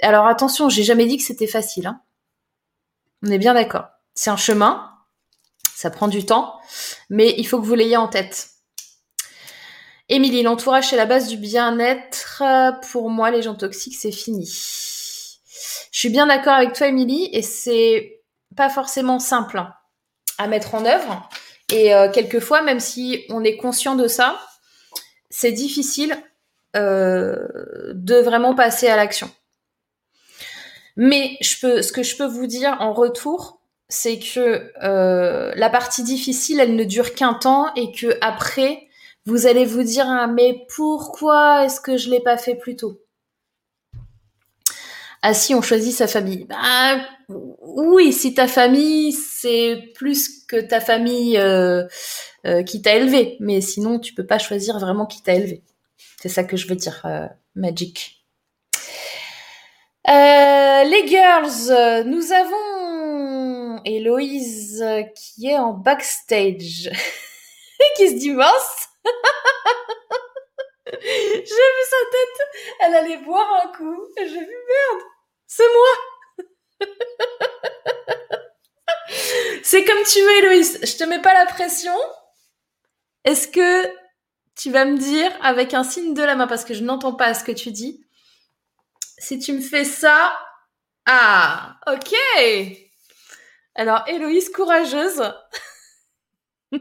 [0.01, 1.87] Alors attention, j'ai jamais dit que c'était facile.
[1.87, 2.01] Hein.
[3.25, 3.85] On est bien d'accord.
[4.15, 4.91] C'est un chemin,
[5.73, 6.59] ça prend du temps,
[7.09, 8.52] mais il faut que vous l'ayez en tête.
[10.09, 12.43] Émilie, l'entourage c'est la base du bien-être.
[12.91, 14.45] Pour moi, les gens toxiques, c'est fini.
[14.45, 18.21] Je suis bien d'accord avec toi, Émilie, et c'est
[18.55, 19.73] pas forcément simple hein,
[20.37, 21.29] à mettre en œuvre.
[21.71, 24.39] Et euh, quelquefois, même si on est conscient de ça,
[25.29, 26.15] c'est difficile
[26.75, 27.47] euh,
[27.93, 29.29] de vraiment passer à l'action.
[30.95, 35.69] Mais je peux, ce que je peux vous dire en retour, c'est que euh, la
[35.69, 38.87] partie difficile, elle ne dure qu'un temps et que après,
[39.25, 42.99] vous allez vous dire ah, mais pourquoi est-ce que je l'ai pas fait plus tôt?
[45.21, 46.45] Ah si, on choisit sa famille.
[46.49, 51.85] Bah oui, si ta famille c'est plus que ta famille euh,
[52.45, 55.63] euh, qui t'a élevé, mais sinon tu peux pas choisir vraiment qui t'a élevé.
[56.21, 58.25] C'est ça que je veux dire, euh, Magic.
[60.05, 64.83] les girls, nous avons Héloïse
[65.15, 66.91] qui est en backstage
[67.97, 68.82] qui se dit mince.
[70.85, 72.39] J'ai vu sa tête,
[72.81, 75.01] elle allait boire un coup j'ai vu merde,
[75.47, 76.87] c'est moi.
[79.63, 81.97] c'est comme tu veux Héloïse, je te mets pas la pression.
[83.25, 83.87] Est-ce que
[84.55, 87.33] tu vas me dire avec un signe de la main parce que je n'entends pas
[87.33, 88.05] ce que tu dis
[89.23, 90.37] si tu me fais ça,
[91.05, 92.13] ah, ok.
[93.75, 95.33] Alors, Héloïse, courageuse.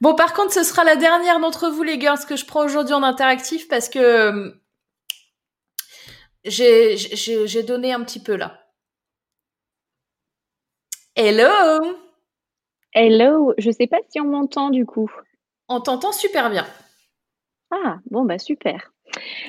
[0.00, 2.94] bon, par contre, ce sera la dernière d'entre vous, les girls, que je prends aujourd'hui
[2.94, 4.50] en interactif parce que euh,
[6.44, 8.60] j'ai donné un petit peu là.
[11.14, 11.96] Hello?
[12.94, 15.10] Hello, je sais pas si on m'entend du coup.
[15.68, 16.66] On t'entend super bien.
[17.70, 18.92] Ah, bon, bah super.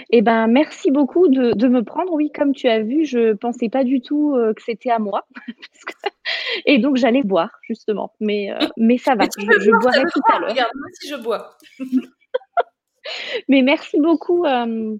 [0.09, 2.11] Eh ben, merci beaucoup de, me prendre.
[2.13, 5.27] Oui, comme tu as vu, je pensais pas du tout euh, que c'était à moi.
[6.65, 8.13] Et donc, j'allais boire, justement.
[8.19, 10.49] Mais, euh, mais ça va, je, boirai tout à l'heure.
[10.49, 11.57] Regarde, moi aussi, je bois.
[13.47, 14.95] mais merci beaucoup euh,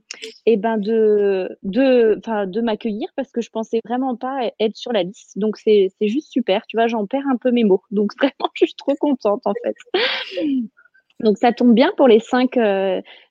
[0.45, 5.03] eh ben de, de, de m'accueillir parce que je pensais vraiment pas être sur la
[5.03, 5.37] liste.
[5.37, 6.65] Donc, c'est juste super.
[6.67, 7.83] Tu vois, j'en perds un peu mes mots.
[7.91, 9.75] Donc, vraiment, je suis trop contente, en fait.
[11.19, 12.57] Donc, ça tombe bien pour les cinq,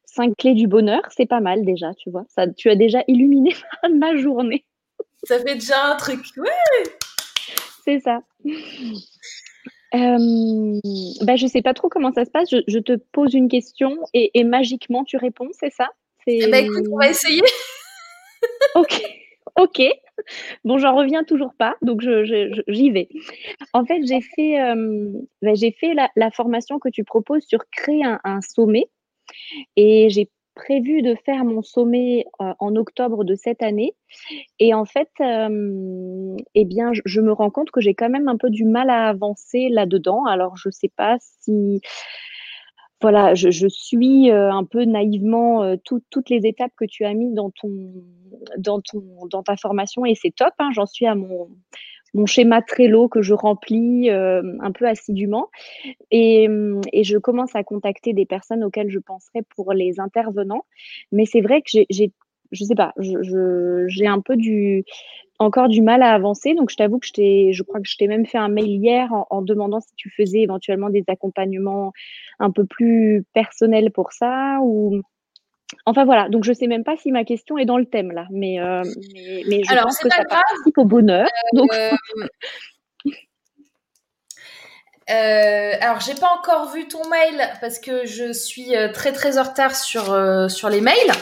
[0.04, 2.24] cinq clés du bonheur, c'est pas mal déjà, tu vois.
[2.28, 3.54] Ça, tu as déjà illuminé
[3.94, 4.64] ma journée.
[5.24, 6.82] Ça fait déjà un truc, ouais.
[7.88, 8.20] C'est ça.
[9.94, 10.78] Euh,
[11.22, 12.50] bah, je sais pas trop comment ça se passe.
[12.50, 15.88] Je, te pose une question et, magiquement tu réponds, c'est ça?
[16.26, 17.40] Bah, écoute, on va essayer.
[18.74, 19.02] ok,
[19.56, 19.82] ok.
[20.64, 23.08] Bon, j'en reviens toujours pas, donc j'y vais.
[23.72, 25.10] En fait, j'ai fait, euh,
[25.40, 28.90] bah, j'ai fait la, formation que tu proposes sur créer un sommet.
[29.76, 30.28] Et j'ai
[30.58, 33.94] prévu de faire mon sommet euh, en octobre de cette année.
[34.58, 38.36] Et en fait, euh, eh bien, je, me rends compte que j'ai quand même un
[38.36, 40.24] peu du mal à avancer là-dedans.
[40.26, 41.80] Alors, je ne sais pas si...
[43.00, 47.50] Voilà, je, suis euh, un peu naïvement toutes les étapes que tu as mis dans
[47.50, 47.70] ton,
[48.58, 50.52] dans ton, dans ta formation et c'est top.
[50.58, 51.48] Hein, J'en suis à mon,
[52.14, 55.48] mon schéma Trello que je remplis euh, un peu assidûment.
[56.10, 56.48] Et,
[56.92, 60.64] et, je commence à contacter des personnes auxquelles je penserais pour les intervenants.
[61.12, 62.12] Mais c'est vrai que j'ai,
[62.50, 64.84] je sais pas, j'ai un peu du,
[65.38, 66.54] encore du mal à avancer.
[66.54, 69.08] Donc, je t'avoue que je je crois que je t'ai même fait un mail hier
[69.30, 71.92] en, demandant si tu faisais éventuellement des accompagnements
[72.38, 74.58] un peu plus personnels pour ça
[75.84, 78.26] Enfin voilà, donc je sais même pas si ma question est dans le thème là,
[78.30, 78.82] mais, euh,
[79.46, 81.28] mais, je pense que ça participe au bonheur.
[81.54, 81.70] Euh, donc...
[85.10, 89.42] Euh, alors j'ai pas encore vu ton mail parce que je suis très très en
[89.42, 90.04] retard sur,
[90.50, 91.12] sur les mails.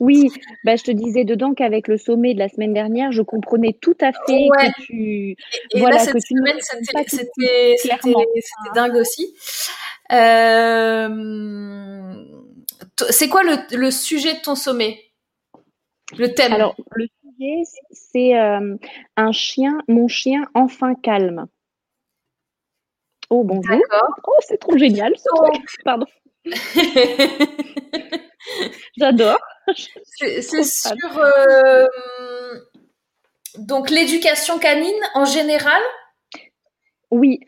[0.00, 0.30] Oui,
[0.64, 3.96] bah, je te disais dedans qu'avec le sommet de la semaine dernière, je comprenais tout
[4.00, 5.36] à fait que tu.
[5.74, 6.58] Et, voilà, là, cette semaine,
[7.06, 7.76] c'était
[8.74, 9.34] dingue aussi.
[10.12, 11.08] Euh,
[13.10, 15.00] c'est quoi le, sujet de ton sommet?
[16.16, 16.52] Le thème?
[16.52, 18.76] Alors, le sujet, c'est euh,
[19.16, 21.46] un chien, mon chien enfin calme.
[23.30, 23.80] Oh, bonjour.
[24.26, 25.64] Oh, c'est trop génial ce truc.
[25.84, 26.06] Pardon.
[28.98, 29.38] J'adore.
[29.74, 31.86] C'est sur euh,
[33.58, 35.80] donc l'éducation canine en général?
[37.12, 37.40] Oui,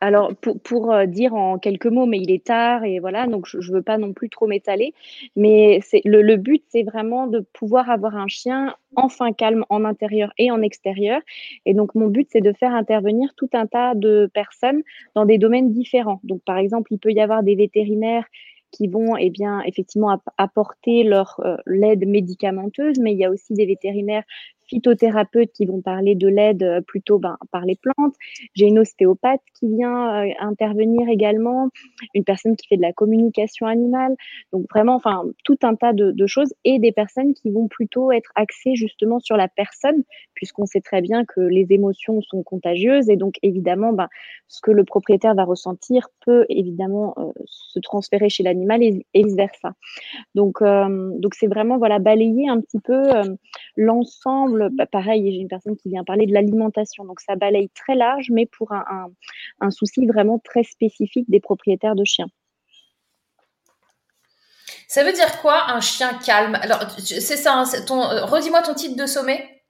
[0.00, 3.58] alors pour, euh, dire en quelques mots, mais il est tard et voilà, donc je
[3.58, 4.94] ne veux pas non plus trop m'étaler,
[5.36, 10.50] mais le but, c'est vraiment de pouvoir avoir un chien enfin calme en intérieur et
[10.50, 11.20] en extérieur.
[11.66, 14.82] Et donc mon but, c'est de faire intervenir tout un tas de personnes
[15.14, 16.20] dans des domaines différents.
[16.24, 18.26] Donc par exemple, il peut y avoir des vétérinaires
[18.72, 23.54] qui vont eh bien effectivement apporter leur euh, l'aide médicamenteuse, mais il y a aussi
[23.54, 24.24] des vétérinaires
[24.72, 28.14] phytothérapeutes qui vont parler de l'aide euh, plutôt ben, par les plantes.
[28.54, 31.68] J'ai une ostéopathe qui vient euh, intervenir également,
[32.14, 34.14] une personne qui fait de la communication animale.
[34.52, 38.30] Donc vraiment, enfin, tout un tas de, choses et des personnes qui vont plutôt être
[38.36, 40.04] axées justement sur la personne,
[40.42, 44.08] puisqu'on sait très bien que les émotions sont contagieuses et donc évidemment, ben,
[44.48, 49.36] ce que le propriétaire va ressentir peut évidemment euh, se transférer chez l'animal et, vice
[49.36, 49.74] versa.
[50.34, 50.58] Donc,
[51.32, 53.02] c'est vraiment voilà balayer un petit peu
[53.76, 57.04] l'ensemble bah, pareil, j'ai une personne qui vient parler de l'alimentation.
[57.04, 62.04] Donc, ça balaye très large, mais pour un, souci vraiment très spécifique des propriétaires de
[62.04, 62.28] chiens.
[64.88, 66.54] Ça veut dire quoi un chien calme?
[66.56, 69.61] Alors, c'est ça, hein, euh, redis-moi ton titre de sommet.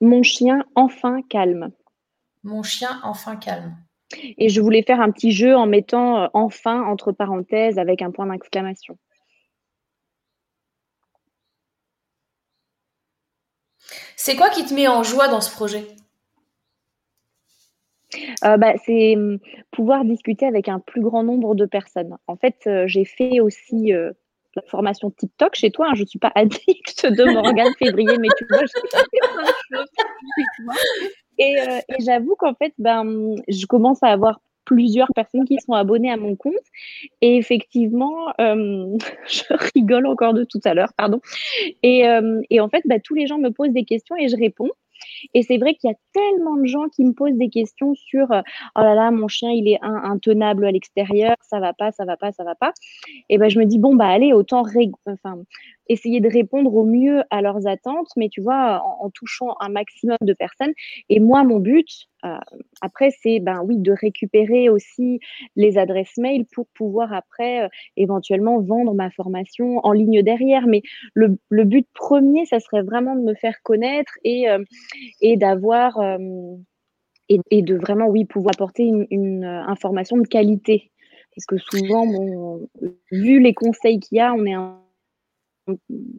[0.00, 1.70] Mon chien enfin calme.
[2.44, 3.76] Mon chien enfin calme.
[4.38, 8.10] Et je voulais faire un petit jeu en mettant euh, enfin entre parenthèses avec un
[8.10, 8.98] point d'exclamation.
[14.16, 15.86] C'est quoi qui te met en joie dans ce projet?
[18.44, 19.38] Euh, bah, c'est hum,
[19.70, 22.16] pouvoir discuter avec un plus grand nombre de personnes.
[22.26, 23.92] En fait, euh, j'ai fait aussi
[24.66, 25.88] formation TikTok chez toi.
[25.90, 25.94] Hein.
[25.94, 28.72] je ne suis pas addict de Morgane Février, mais tu vois, je
[31.38, 31.56] Et,
[31.88, 36.16] et j'avoue qu'en fait, ben, je commence à avoir plusieurs personnes qui sont abonnées à
[36.16, 36.54] mon compte.
[37.22, 41.20] Et effectivement, je rigole encore de tout à l'heure, pardon.
[41.82, 42.04] Et,
[42.50, 44.70] et, en fait, bah, tous les gens me posent des questions et je réponds.
[45.34, 48.30] Et c'est vrai qu'il y a tellement de gens qui me posent des questions sur
[48.32, 48.40] euh,
[48.76, 52.16] oh là là, mon chien, il est intenable à l'extérieur, ça va pas, ça va
[52.16, 52.72] pas, ça va pas.
[53.28, 54.62] Et ben je me dis bon bah allez, autant
[55.06, 55.38] enfin
[55.88, 60.16] essayer de répondre au mieux à leurs attentes, mais tu vois, en, touchant un maximum
[60.20, 60.72] de personnes.
[61.08, 61.86] Et moi, mon but,
[62.24, 62.36] euh,
[62.80, 65.20] après, c'est ben oui, de récupérer aussi
[65.56, 70.66] les adresses mail pour pouvoir après euh, éventuellement vendre ma formation en ligne derrière.
[70.66, 70.82] Mais
[71.14, 74.62] le, le, but premier, ça serait vraiment de me faire connaître et, euh,
[75.20, 75.98] et d'avoir
[77.28, 80.90] et, de vraiment oui pouvoir apporter une, une information de qualité.
[81.34, 82.68] Parce que souvent, bon,
[83.12, 84.80] vu les conseils qu'il y a, on est un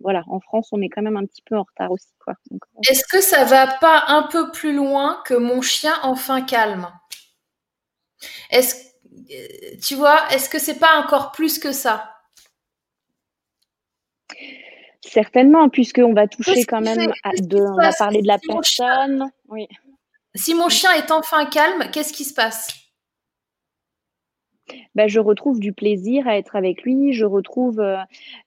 [0.01, 2.13] voilà, en France, on est quand même un petit peu en retard aussi.
[2.23, 2.33] Quoi.
[2.51, 2.57] Euh,
[2.89, 6.87] est-ce que ça va pas un peu plus loin que mon chien enfin calme?
[8.51, 8.89] Est-ce
[9.31, 12.15] euh, tu vois, est-ce que c'est pas encore plus que ça?
[15.01, 19.29] Certainement, puisqu'on va toucher quand même à on va parler de la personne.
[19.47, 19.67] oui.
[20.35, 22.67] Si mon chien est enfin calme, qu'est-ce qui se passe?
[24.95, 27.97] Bah, je retrouve du plaisir à être avec lui, je retrouve euh,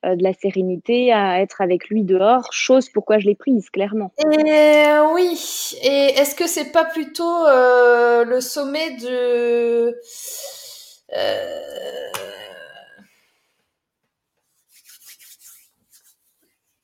[0.05, 4.13] euh, de la sérénité à être avec lui dehors, chose pourquoi je l'ai prise, clairement.
[4.19, 9.97] Et oui, et est-ce que c'est pas plutôt euh, le sommet de...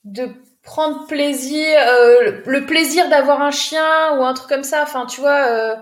[0.04, 0.28] de
[0.62, 1.78] prendre plaisir,
[2.46, 5.76] le plaisir d'avoir un chien ou un truc comme ça, enfin tu vois euh,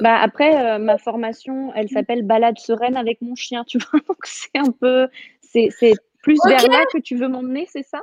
[0.00, 4.00] bah après, euh, ma formation, elle s'appelle Balade sereine avec mon chien, tu vois.
[4.08, 5.08] Donc c'est un peu,
[5.40, 5.68] c'est,
[6.22, 8.02] plus vers là que tu veux m'emmener, c'est ça?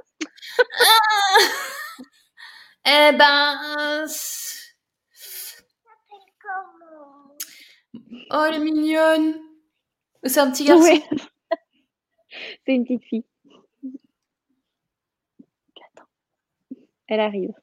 [2.86, 4.06] Ah Eh ben.
[8.32, 9.40] Oh, elle est mignonne.
[10.24, 11.02] C'est un petit garçon.
[12.66, 13.26] C'est une petite fille.
[17.08, 17.54] Elle arrive.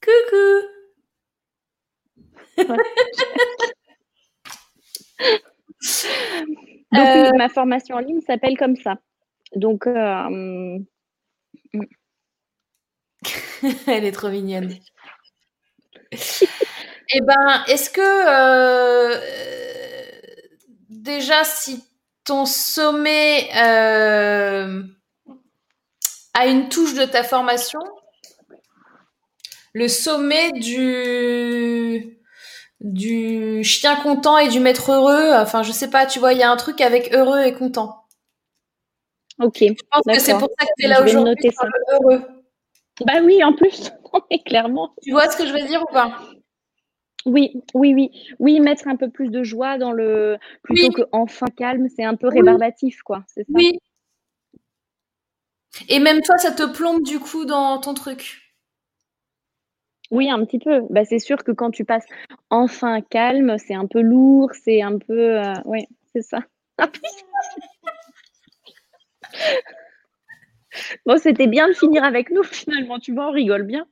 [0.00, 0.83] Coucou.
[6.92, 8.96] Donc, euh, ma formation en ligne s'appelle comme ça.
[9.56, 10.78] Donc, euh,
[13.86, 14.76] elle est trop mignonne.
[16.12, 19.18] eh ben, est-ce que euh,
[20.88, 21.84] déjà, si
[22.24, 24.66] ton sommet a
[26.46, 27.80] une touche de ta formation,
[29.72, 32.16] le sommet du
[32.84, 35.32] du chien content et du maître heureux.
[35.34, 38.04] Enfin, je sais pas, tu vois, il y a un truc avec heureux et content.
[39.40, 39.58] Ok.
[39.60, 41.50] Je pense que c'est pour ça que tu es là aujourd'hui,
[41.92, 42.22] heureux.
[43.04, 43.90] Bah oui, en plus,
[44.46, 44.94] clairement.
[45.02, 46.16] Tu vois ce que je veux dire ou pas?
[47.26, 51.46] Oui, oui, oui, oui, mettre un peu plus de joie dans le plutôt que enfin
[51.56, 53.24] calme, c'est un peu rébarbatif, quoi.
[53.26, 53.52] C'est ça.
[53.54, 53.78] Oui.
[55.88, 58.43] Et même toi, ça te plombe du coup dans ton truc?
[60.14, 60.82] Oui, un petit peu.
[60.90, 62.06] Bah, c'est sûr que quand tu passes
[62.48, 65.42] enfin calme, c'est un peu lourd, c'est un peu.
[65.42, 66.38] Euh, oui, c'est ça.
[71.04, 73.88] bon, c'était bien de finir avec nous finalement, tu vois, on rigole bien.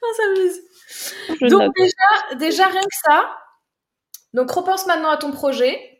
[0.00, 0.60] on s'amuse.
[1.50, 3.36] Donc déjà, déjà, rien que ça.
[4.32, 5.93] Donc repense maintenant à ton projet.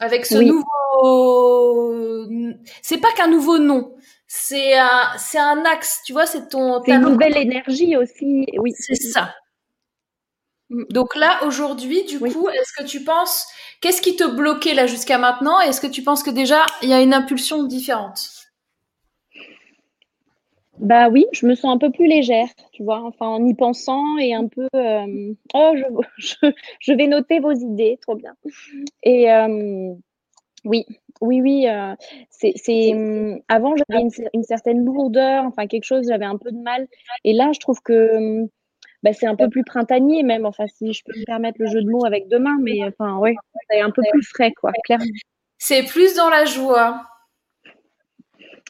[0.00, 0.64] Avec ce nouveau,
[2.82, 3.94] c'est pas qu'un nouveau nom,
[4.26, 6.82] c'est un, c'est un axe, tu vois, c'est ton.
[6.84, 8.72] C'est une nouvelle énergie aussi, oui.
[8.76, 9.34] C'est ça.
[10.70, 10.84] Mm.
[10.90, 13.46] Donc là, aujourd'hui, du coup, est-ce que tu penses,
[13.80, 15.60] qu'est-ce qui te bloquait là jusqu'à maintenant?
[15.60, 18.30] Est-ce que tu penses que déjà il y a une impulsion différente?
[20.78, 24.18] Bah oui, je me sens un peu plus légère, tu vois, enfin en y pensant
[24.18, 24.66] et un peu.
[24.74, 25.74] Euh, oh,
[26.16, 28.34] je, vais noter vos idées, trop bien.
[29.04, 29.94] Et euh,
[30.64, 30.84] oui,
[31.20, 31.68] oui, oui.
[31.68, 31.94] Euh,
[32.30, 32.92] c'est
[33.48, 34.02] avant j'avais
[34.32, 36.88] une, certaine lourdeur, enfin quelque chose, j'avais un peu de mal.
[37.22, 38.44] Et là, je trouve que
[39.04, 40.44] bah, c'est un peu plus printanier même.
[40.44, 43.36] Enfin, si je peux me permettre le jeu de mots avec demain, mais enfin, ouais,
[43.70, 45.04] c'est un peu plus frais, quoi, clairement.
[45.58, 47.06] C'est plus dans la joie.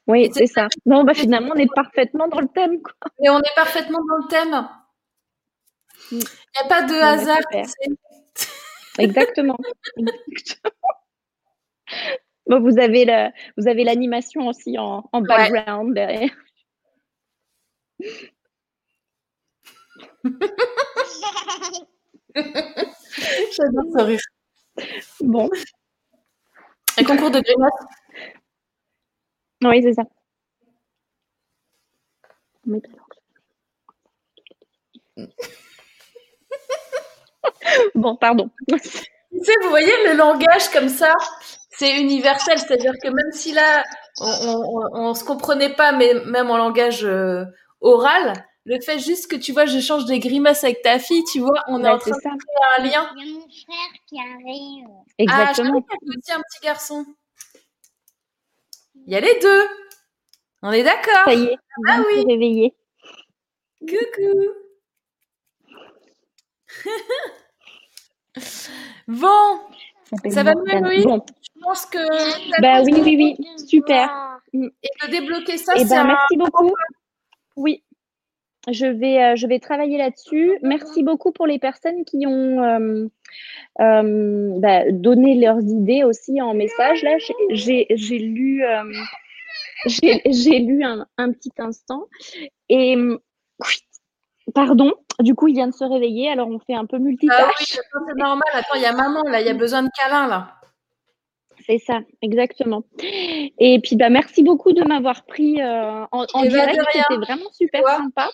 [0.06, 0.68] Oui, c'est ça.
[0.84, 2.82] Non, bah finalement, on est parfaitement dans le thème.
[2.82, 2.92] Quoi.
[3.22, 4.68] Et on est parfaitement dans le thème.
[6.12, 6.16] Mm.
[6.16, 7.38] Il n'y a pas de bah, hasard.
[8.98, 9.56] Exactement.
[12.46, 16.30] vous avez le, vous avez l'animation aussi en, en background derrière.
[22.34, 24.20] J'adore ce rire.
[25.20, 25.48] Bon.
[26.98, 27.86] Un concours de grimaces
[29.70, 30.02] Oui, c'est ça.
[37.94, 38.50] bon, pardon.
[38.68, 38.78] Tu
[39.42, 41.12] sais, vous voyez le langage comme ça,
[41.70, 42.58] c'est universel.
[42.58, 43.84] C'est-à-dire que même si là,
[44.20, 47.44] on, ne se comprenait pas, mais même en langage euh,
[47.80, 48.32] oral,
[48.64, 51.84] le fait juste que tu vois, j'échange des grimaces avec ta fille, tu vois, on
[51.84, 52.32] est en train de créer
[52.78, 53.10] un lien.
[53.16, 54.88] Il y a mon frère qui arrive.
[55.18, 55.84] Exactement.
[55.90, 57.04] Ah, je aussi un petit garçon.
[59.06, 59.68] Il y a les deux.
[60.62, 61.24] On est d'accord.
[61.26, 61.56] Ça y est,
[61.88, 62.24] ah oui.
[62.26, 62.74] réveillé.
[63.80, 64.50] Coucou.
[69.08, 69.60] bon,
[70.30, 71.02] ça, va mieux, oui.
[71.04, 71.24] Bon.
[71.42, 71.98] Je pense que.
[72.62, 74.40] Bah oui, oui, oui, super.
[74.52, 75.84] Et de débloquer ça, eh.
[75.84, 76.72] Ben, merci beaucoup.
[77.56, 77.84] Oui,
[78.70, 80.58] je vais, euh, je vais travailler là-dessus.
[80.62, 83.06] Merci beaucoup pour les personnes qui ont euh,
[83.80, 87.02] euh, bah, donné leurs idées aussi en message.
[87.02, 87.16] Là,
[87.50, 87.86] j'ai
[88.18, 88.64] lu,
[89.86, 92.06] j'ai lu un, un, petit instant.
[92.68, 92.96] Et
[94.54, 96.30] pardon, du coup, il vient de se réveiller.
[96.30, 97.38] Alors, on fait un peu multitâche.
[97.38, 98.42] Ah oui, c'est normal.
[98.52, 99.40] Attends, il y a maman là.
[99.40, 100.54] Il y a besoin de câlin là.
[101.66, 102.82] C'est ça, exactement.
[102.98, 106.80] Et puis, bah, merci beaucoup de m'avoir pris en, en eh ben, direct.
[106.92, 108.30] C'était vraiment super sympa.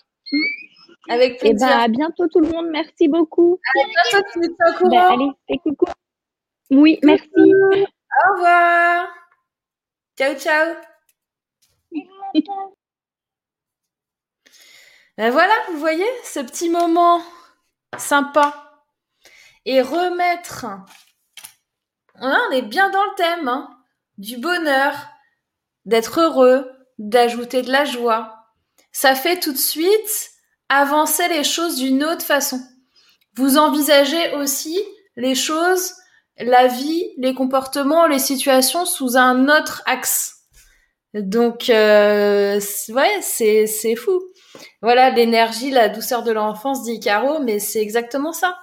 [1.08, 1.66] Avec plaisir.
[1.66, 2.68] Et ben, à bientôt tout le monde.
[2.70, 3.58] Merci beaucoup.
[3.64, 4.90] À bientôt, tu es au courant.
[4.90, 5.86] Ben, allez, et coucou.
[6.70, 7.28] Oui, merci.
[7.34, 9.08] Au revoir.
[10.16, 10.74] Ciao, ciao.
[15.16, 17.22] ben voilà, vous voyez ce petit moment
[17.98, 18.66] sympa.
[19.64, 20.66] Et remettre.
[22.20, 23.70] On est bien dans le thème hein,
[24.18, 24.94] du bonheur,
[25.86, 28.39] d'être heureux, d'ajouter de la joie,
[28.92, 30.30] ça fait tout de suite
[30.68, 32.60] avancer les choses d'une autre façon.
[33.36, 34.78] Vous envisagez aussi
[35.16, 35.92] les choses,
[36.38, 40.36] la vie, les comportements, les situations sous un autre axe.
[41.14, 42.60] Donc, euh,
[42.90, 44.22] ouais, c'est, c'est fou.
[44.80, 48.56] Voilà, l'énergie, la douceur de l'enfance, dit Caro, mais c'est exactement ça.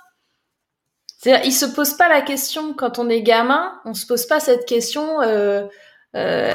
[1.18, 4.40] C'est-à-dire, il se pose pas la question quand on est gamin, on se pose pas
[4.40, 5.22] cette question.
[5.22, 5.66] Euh,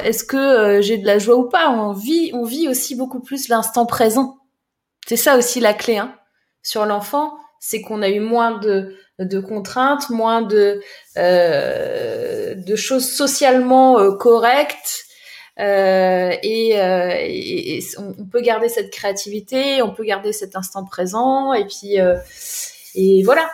[0.03, 1.69] est-ce que euh, j'ai de la joie ou pas?
[1.69, 4.37] On vit, on vit aussi beaucoup plus l'instant présent.
[5.07, 6.15] C'est ça aussi la clé hein.
[6.61, 10.81] sur l'enfant, c'est qu'on a eu moins de, de contraintes, moins de,
[11.17, 15.03] euh, de choses socialement euh, correctes.
[15.57, 21.97] et, et, on, peut garder cette créativité, on peut garder cet instant présent, et puis
[22.95, 23.49] et voilà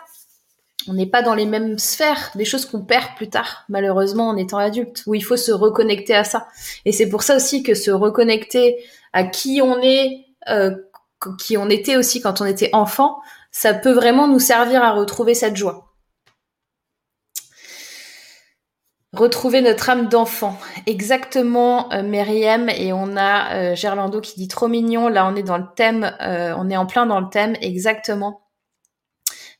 [0.90, 4.38] on n'est pas dans les mêmes sphères, des choses qu'on perd plus tard, malheureusement, en
[4.38, 6.48] étant adulte, où il faut se reconnecter à ça.
[6.86, 8.84] Et c'est pour ça aussi que se reconnecter
[9.14, 10.76] à qui on est, euh,
[11.38, 13.20] qui on était aussi quand on était enfant,
[13.52, 15.86] ça peut vraiment nous servir à retrouver cette joie.
[19.14, 20.58] Retrouver notre âme d'enfant.
[20.86, 22.02] Exactement, euh.
[22.04, 25.08] Et on a euh, Gerlando qui dit trop mignon.
[25.08, 27.56] Là, on est dans le thème, euh, on est en plein dans le thème.
[27.62, 28.42] Exactement.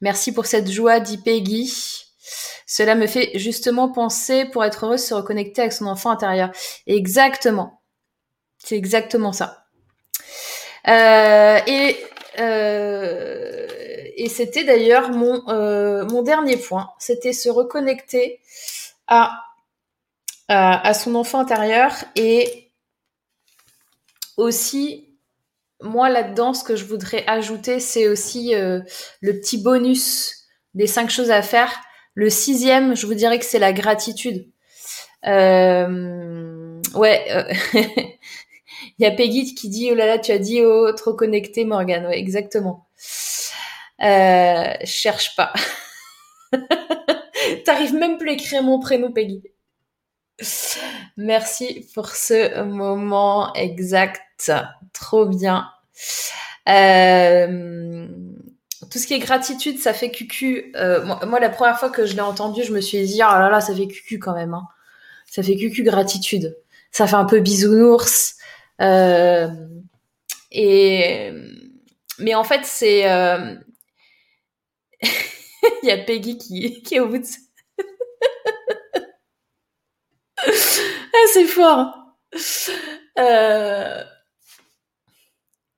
[0.02, 2.06] Merci pour cette joie, dit Peggy.
[2.66, 6.52] Cela me fait justement penser pour être heureuse se reconnecter avec son enfant intérieur.
[6.88, 7.82] Exactement.
[8.60, 9.66] C'est exactement ça.
[10.88, 11.98] Euh, et
[12.40, 13.68] euh,
[14.16, 16.90] et c'était d'ailleurs mon, euh, mon dernier point.
[17.00, 18.40] C'était se reconnecter
[19.08, 19.44] à,
[20.48, 22.70] à, à son enfant intérieur et
[24.38, 25.09] aussi
[25.82, 28.82] moi là-dedans, ce que je voudrais ajouter, c'est aussi euh,
[29.22, 31.72] le petit bonus des cinq choses à faire.
[32.14, 34.52] Le sixième, je vous dirais que c'est la gratitude.
[35.26, 40.62] Euh, ouais, euh, il y a Peggy qui dit oh là là, tu as dit
[40.62, 42.06] oh trop connecté, Morgan.
[42.08, 42.88] Ouais, exactement.
[44.02, 45.54] Euh, cherche pas.
[47.66, 49.44] T'arrives même plus à écrire mon prénom, Peggy.
[51.18, 54.22] Merci pour ce moment exact.
[54.94, 55.70] Trop bien.
[56.68, 58.08] Euh,
[58.92, 60.74] tout ce qui est gratitude, ça fait cucu.
[60.76, 63.50] Euh, moi, la première fois que je l'ai entendu, je me suis dit, oh là
[63.50, 64.54] là, ça fait cucu quand même.
[64.54, 64.68] Hein.
[65.30, 66.58] Ça fait cucu gratitude.
[66.92, 68.36] Ça fait un peu bisounours.
[68.82, 69.48] Euh,
[70.52, 71.32] et
[72.20, 73.02] mais en fait, c'est
[75.02, 77.28] il y a Peggy qui, est au bout de
[80.48, 81.96] ah, c'est fort.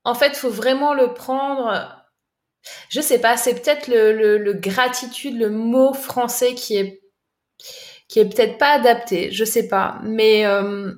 [0.03, 1.98] En fait, faut vraiment le prendre.
[2.90, 7.02] Je sais pas, c'est peut-être le, gratitude, le mot français qui est
[8.15, 10.94] peut-être pas adapté, je sais pas, mais euh,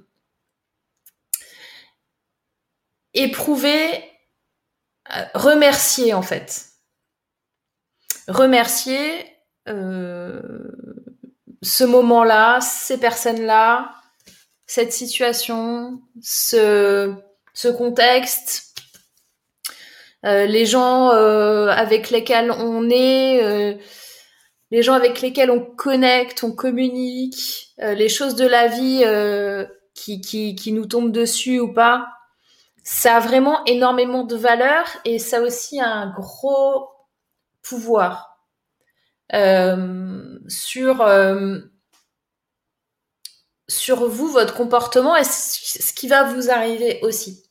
[3.13, 4.03] éprouver,
[5.15, 6.71] euh, remercier en fait,
[8.27, 9.25] remercier
[9.69, 10.41] euh,
[11.61, 13.93] ce moment-là, ces personnes-là,
[14.65, 17.15] cette situation, ce
[17.77, 18.72] contexte,
[20.23, 23.77] les gens avec lesquels on est
[24.73, 29.67] les gens avec lesquels on connecte, on communique, euh, les choses de la vie euh,
[29.93, 32.07] qui, qui, qui, nous tombent dessus ou pas,
[32.83, 36.89] ça a vraiment énormément de valeur et ça a aussi un gros
[37.61, 38.39] pouvoir
[39.35, 41.07] euh, sur,
[43.67, 47.42] sur vous, votre comportement et ce qui va vous arriver aussi.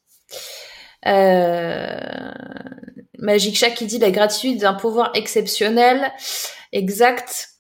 [3.19, 6.13] Magic Chat qui dit la gratitude d'un pouvoir exceptionnel.
[6.73, 7.51] Exact.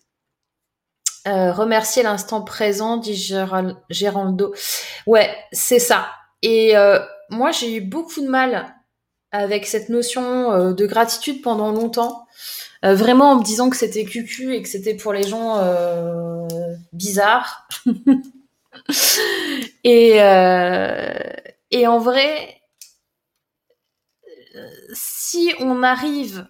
[1.29, 3.15] Euh, remercier l'instant présent, dit
[3.91, 4.55] Géraldo.
[5.07, 6.09] Ouais, c'est ça.
[6.43, 6.99] Et euh,
[7.31, 8.75] moi, j'ai eu beaucoup de mal
[9.31, 12.27] avec cette notion euh, de gratitude pendant longtemps.
[12.83, 15.63] vraiment en me disant que c'était cucu et que c'était pour les gens
[16.93, 17.69] bizarres.
[19.85, 20.17] et,
[21.71, 22.62] et en vrai,
[24.93, 26.47] si on arrive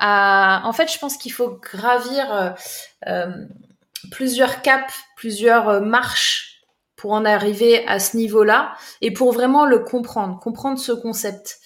[0.00, 2.50] en fait, je pense qu'il faut gravir euh,
[3.06, 3.46] euh,
[4.10, 6.62] plusieurs caps, plusieurs euh, marches
[6.96, 11.58] pour en arriver à ce niveau-là et pour vraiment le comprendre, comprendre ce concept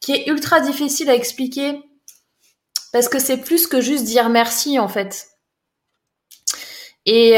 [0.00, 1.82] qui est ultra difficile à expliquer
[2.92, 5.28] parce que c'est plus que juste dire merci en fait.
[7.04, 7.32] Et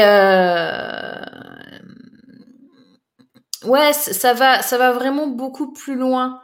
[3.63, 6.39] ouais, ça va, ça va vraiment beaucoup plus loin.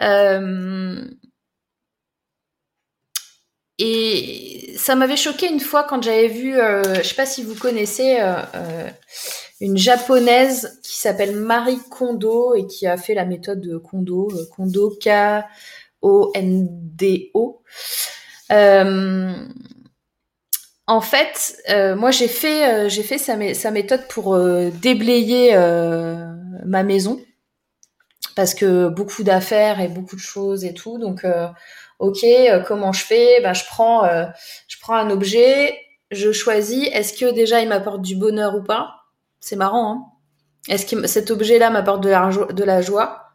[0.00, 1.04] Euh,
[3.78, 7.54] et ça m'avait choqué une fois quand j'avais vu, euh, je sais pas si vous
[7.54, 8.88] connaissez, euh, euh,
[9.60, 15.42] une japonaise qui s'appelle Marie Kondo et qui a fait la méthode Kondo, Kondo K-O-N-D-O.
[20.88, 21.62] en fait,
[21.96, 24.38] moi j'ai fait, sa, méthode pour
[24.80, 25.54] déblayer
[26.64, 27.20] ma maison
[28.34, 31.24] parce que beaucoup d'affaires et beaucoup de choses et tout, donc
[31.98, 33.40] ok, euh, comment je fais?
[33.42, 34.26] Ben je prends, euh,
[34.68, 35.78] je prends un objet,
[36.10, 36.88] je choisis.
[36.92, 38.94] Est-ce que déjà il m'apporte du bonheur ou pas?
[39.40, 39.92] C'est marrant.
[39.92, 40.04] Hein
[40.68, 43.32] Est-ce que cet objet-là m'apporte de la, joie?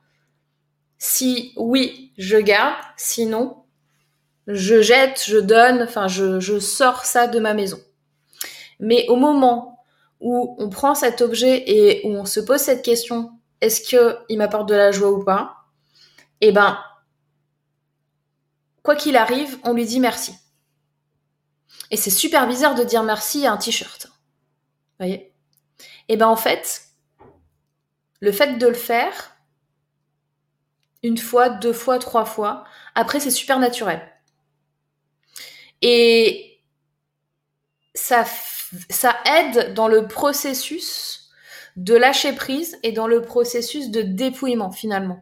[0.97, 2.75] Si oui, je garde.
[2.97, 3.63] Sinon,
[4.47, 5.83] je jette, je donne.
[5.83, 7.79] Enfin, je sors ça de ma maison.
[8.79, 9.79] Mais au moment
[10.19, 13.31] où on prend cet objet et où on se pose cette question,
[13.61, 15.65] est-ce que il m'apporte de la joie ou pas?
[16.41, 16.83] Eh ben,
[18.83, 20.35] quoi qu'il arrive, on lui dit merci.
[21.91, 24.07] Et c'est super bizarre de dire merci à un t-shirt.
[24.07, 25.33] Vous voyez?
[26.07, 26.87] Et ben en fait,
[28.19, 29.35] le fait de le faire,
[31.03, 32.63] une fois, deux fois, trois fois,
[32.95, 34.01] après c'est super naturel.
[35.81, 36.61] Et
[37.93, 38.25] ça
[39.25, 41.20] aide dans le processus
[41.75, 45.21] de lâcher prise et dans le processus de dépouillement finalement.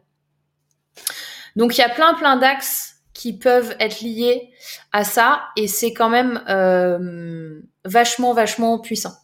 [1.56, 4.50] Donc il y a plein plein d'axes qui peuvent être liés
[4.92, 9.14] à ça et c'est quand même euh, vachement vachement puissant.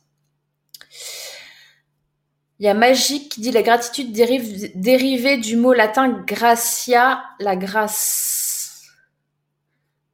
[2.59, 8.83] Il y a Magique qui dit la gratitude dérivée du mot latin gratia, la grâce.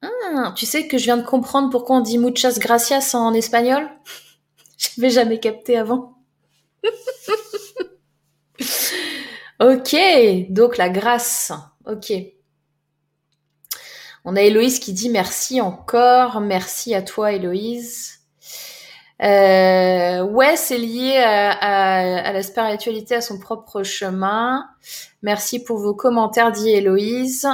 [0.02, 3.88] Ah, tu sais que je viens de comprendre pourquoi on dit muchas gracias en espagnol?
[4.76, 6.18] Je n'avais jamais capté avant.
[9.60, 9.96] ok,
[10.50, 11.52] donc la grâce.
[11.86, 12.12] Ok.
[14.24, 18.20] On a Héloïse qui dit merci encore, merci à toi Héloïse.
[19.22, 24.66] Euh, ouais, c'est lié à, la spiritualité, à son propre chemin.
[25.22, 27.48] Merci pour vos commentaires, dit Héloïse.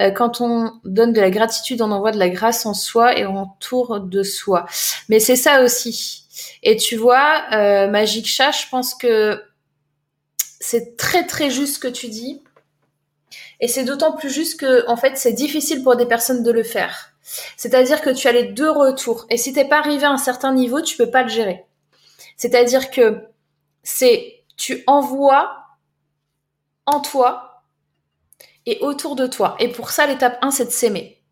[0.00, 3.26] Euh, quand on donne de la gratitude, on envoie de la grâce en soi et
[3.26, 3.48] on
[4.00, 4.66] de soi.
[5.08, 6.21] Mais c'est ça aussi.
[6.62, 9.42] Et tu vois, euh, Magic Chat, je pense que
[10.60, 12.42] c'est très très juste ce que tu dis.
[13.60, 16.62] Et c'est d'autant plus juste que, en fait, c'est difficile pour des personnes de le
[16.64, 17.12] faire.
[17.56, 19.26] C'est-à-dire que tu as les deux retours.
[19.30, 21.64] Et si t'es pas arrivé à un certain niveau, tu peux pas le gérer.
[22.36, 23.24] C'est-à-dire que
[23.82, 25.56] c'est, tu envoies
[26.86, 27.62] en toi
[28.66, 29.56] et autour de toi.
[29.60, 31.22] Et pour ça, l'étape 1, c'est de s'aimer.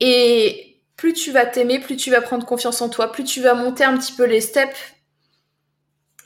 [0.00, 0.67] Et
[0.98, 3.84] plus tu vas t'aimer, plus tu vas prendre confiance en toi, plus tu vas monter
[3.84, 4.76] un petit peu les steps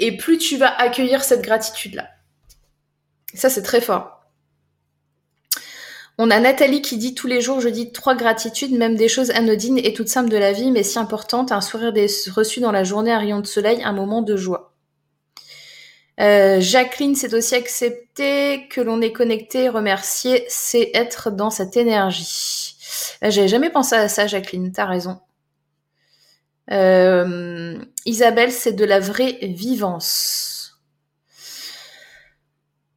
[0.01, 2.09] et plus tu vas accueillir cette gratitude-là.
[3.35, 4.21] Ça, c'est très fort.
[6.19, 9.31] On a Nathalie qui dit tous les jours, je dis trois gratitudes, même des choses
[9.31, 11.93] anodines et toutes simples de la vie, mais si importantes, un sourire
[12.35, 14.75] reçu dans la journée, un rayon de soleil, un moment de joie.
[16.21, 22.77] Euh, Jacqueline s'est aussi accepté que l'on est connecté, remercier, c'est être dans cette énergie.
[23.23, 25.21] J'avais jamais pensé à ça, Jacqueline, t'as raison.
[26.71, 30.81] Euh, Isabelle, c'est de la vraie vivance.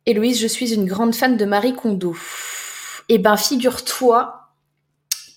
[0.06, 2.16] Héloïse, je suis une grande fan de Marie Kondo.
[3.10, 4.52] Eh ben, figure-toi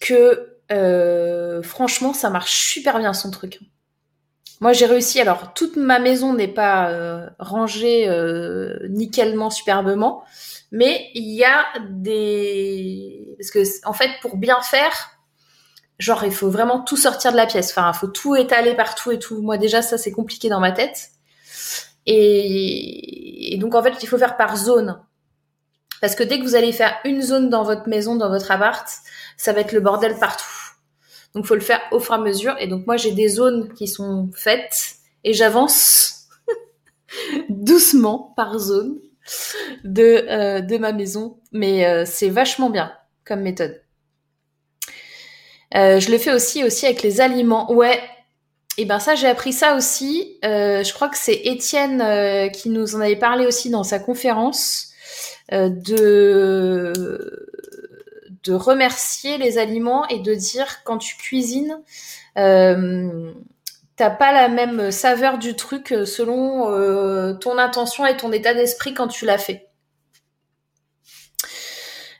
[0.00, 3.60] que euh, franchement, ça marche super bien son truc.
[4.60, 5.20] Moi, j'ai réussi.
[5.20, 10.24] Alors, toute ma maison n'est pas euh, rangée euh, nickelement, superbement,
[10.72, 15.10] mais il y a des parce que en fait, pour bien faire,
[15.98, 17.70] genre, il faut vraiment tout sortir de la pièce.
[17.70, 19.42] Enfin, il faut tout étaler partout et tout.
[19.42, 21.10] Moi, déjà, ça, c'est compliqué dans ma tête.
[22.06, 25.00] Et, et donc, en fait, il faut faire par zone.
[26.00, 28.88] Parce que dès que vous allez faire une zone dans votre maison, dans votre appart,
[29.36, 30.57] ça va être le bordel partout.
[31.34, 32.56] Donc, faut le faire au fur et à mesure.
[32.58, 36.28] Et donc, moi, j'ai des zones qui sont faites et j'avance
[37.48, 38.98] doucement par zone
[39.84, 41.38] de, euh, de ma maison.
[41.52, 42.92] Mais euh, c'est vachement bien
[43.24, 43.82] comme méthode.
[45.74, 47.72] Euh, je le fais aussi aussi avec les aliments.
[47.72, 48.00] Ouais.
[48.78, 50.38] Et ben ça, j'ai appris ça aussi.
[50.42, 54.92] Je crois que c'est Étienne qui nous en avait parlé aussi dans sa conférence
[55.50, 56.92] de
[58.44, 61.80] de remercier les aliments et de dire quand tu cuisines,
[62.36, 63.32] euh,
[63.96, 68.94] t'as pas la même saveur du truc selon euh, ton intention et ton état d'esprit
[68.94, 69.68] quand tu l'as fait.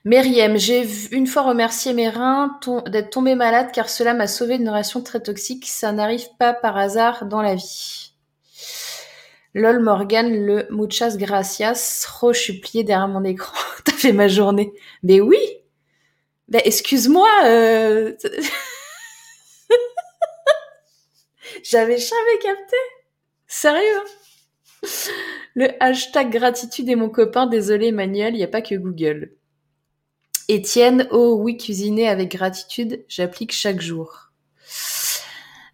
[0.04, 4.68] Meriem, j'ai une fois remercié mes reins d'être tombé malade car cela m'a sauvé d'une
[4.68, 5.66] relation très toxique.
[5.66, 8.12] Ça n'arrive pas par hasard dans la vie.
[9.54, 12.06] Lol Morgan, le muchas gracias.
[12.62, 13.56] Pliée derrière mon écran.
[13.84, 14.72] T'as fait ma journée.
[15.02, 15.38] Mais oui
[16.48, 17.28] Ben, excuse-moi.
[17.44, 18.14] Euh...
[21.62, 22.76] J'avais jamais capté.
[23.46, 24.04] Sérieux hein
[25.54, 27.46] Le hashtag gratitude est mon copain.
[27.46, 29.32] Désolé, Emmanuel, il n'y a pas que Google.
[30.48, 34.30] Étienne, oh oui, cuisiner avec gratitude, j'applique chaque jour.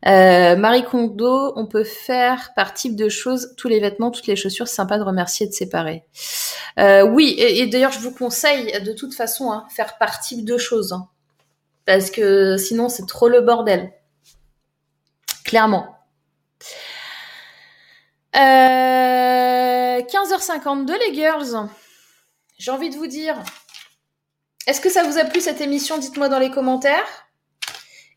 [0.07, 4.37] Euh, Marie Kondo, on peut faire par type de choses tous les vêtements, toutes les
[4.37, 4.69] chaussures.
[4.69, 6.05] C'est sympa de remercier et de séparer.
[6.79, 10.59] Euh, oui, et, d'ailleurs, je vous conseille de toute façon hein, faire par type de
[10.59, 11.09] choses, hein,
[11.87, 13.93] parce que sinon c'est trop le bordel.
[15.45, 15.97] Clairement.
[18.37, 21.69] Euh, 15h52 les girls.
[22.59, 23.37] J'ai envie de vous dire,
[24.67, 25.99] est-ce que ça vous a plu cette émission?
[25.99, 27.07] Dites-moi dans les commentaires.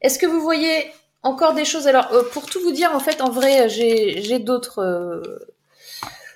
[0.02, 0.92] Est-ce que vous voyez
[1.28, 4.80] encore des choses Alors, euh, pour tout vous dire, en fait, en vrai, j'ai d'autres
[4.80, 5.40] euh,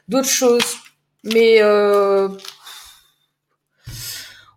[0.07, 0.75] d'autres choses.
[1.23, 2.27] Mais euh,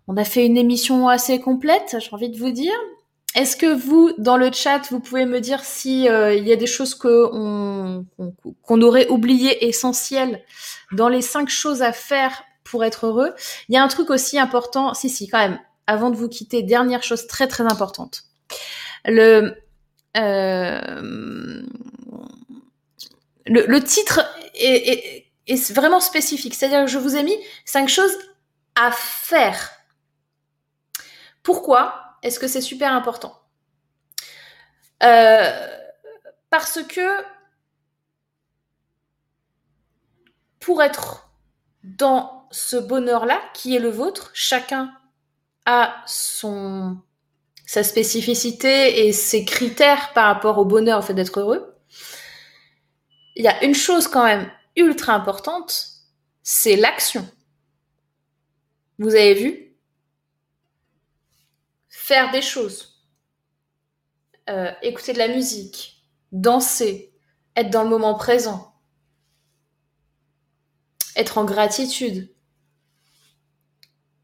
[0.09, 2.75] on a fait une émission assez complète, j'ai envie de vous dire.
[3.35, 6.67] Est-ce que vous, dans le chat, vous pouvez me dire si il y a des
[6.67, 8.07] choses que on,
[8.63, 10.43] qu'on aurait oubliées essentielles
[10.93, 13.35] dans les cinq choses à faire pour être heureux?
[13.69, 15.59] Il y a un truc aussi important, si si, quand même.
[15.87, 18.23] Avant de vous quitter, dernière chose très très importante.
[19.05, 19.64] Le
[20.15, 21.67] le,
[23.47, 24.21] le, titre
[24.55, 25.27] est,
[25.73, 26.55] vraiment spécifique.
[26.55, 28.17] C'est-à-dire que je vous ai mis cinq choses
[28.75, 29.71] à faire.
[31.43, 33.41] Pourquoi est-ce que c'est super important?
[35.03, 35.69] Euh,
[36.51, 37.25] Parce que
[40.61, 41.29] pour être
[41.83, 44.95] dans ce bonheur-là, qui est le vôtre, chacun
[45.67, 46.99] a son
[47.67, 51.75] sa spécificité et ses critères par rapport au bonheur, au fait d'être heureux,
[53.37, 55.89] il y a une chose quand même ultra importante,
[56.43, 57.29] c'est l'action.
[58.99, 59.61] Vous avez vu?
[61.89, 63.03] Faire des choses,
[64.51, 67.15] euh, écouter de la musique, danser,
[67.57, 68.75] être dans le moment présent,
[71.17, 72.31] être en gratitude.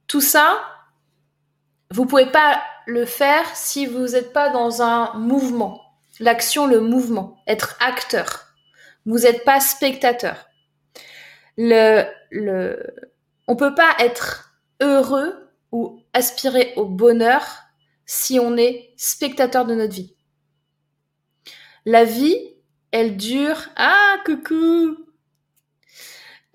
[0.07, 0.63] Tout ça,
[1.91, 5.81] vous pouvez pas le faire si vous n'êtes pas dans un mouvement.
[6.19, 7.43] L'action, le mouvement.
[7.47, 8.47] Être acteur.
[9.07, 10.47] Vous n'êtes pas spectateur.
[11.57, 12.95] Le, le,
[13.49, 17.45] on peut pas être heureux ou aspirer au bonheur
[18.07, 20.17] si on est spectateur de notre vie.
[21.87, 22.37] La vie,
[22.91, 23.69] elle dure.
[23.77, 24.97] Ah, coucou!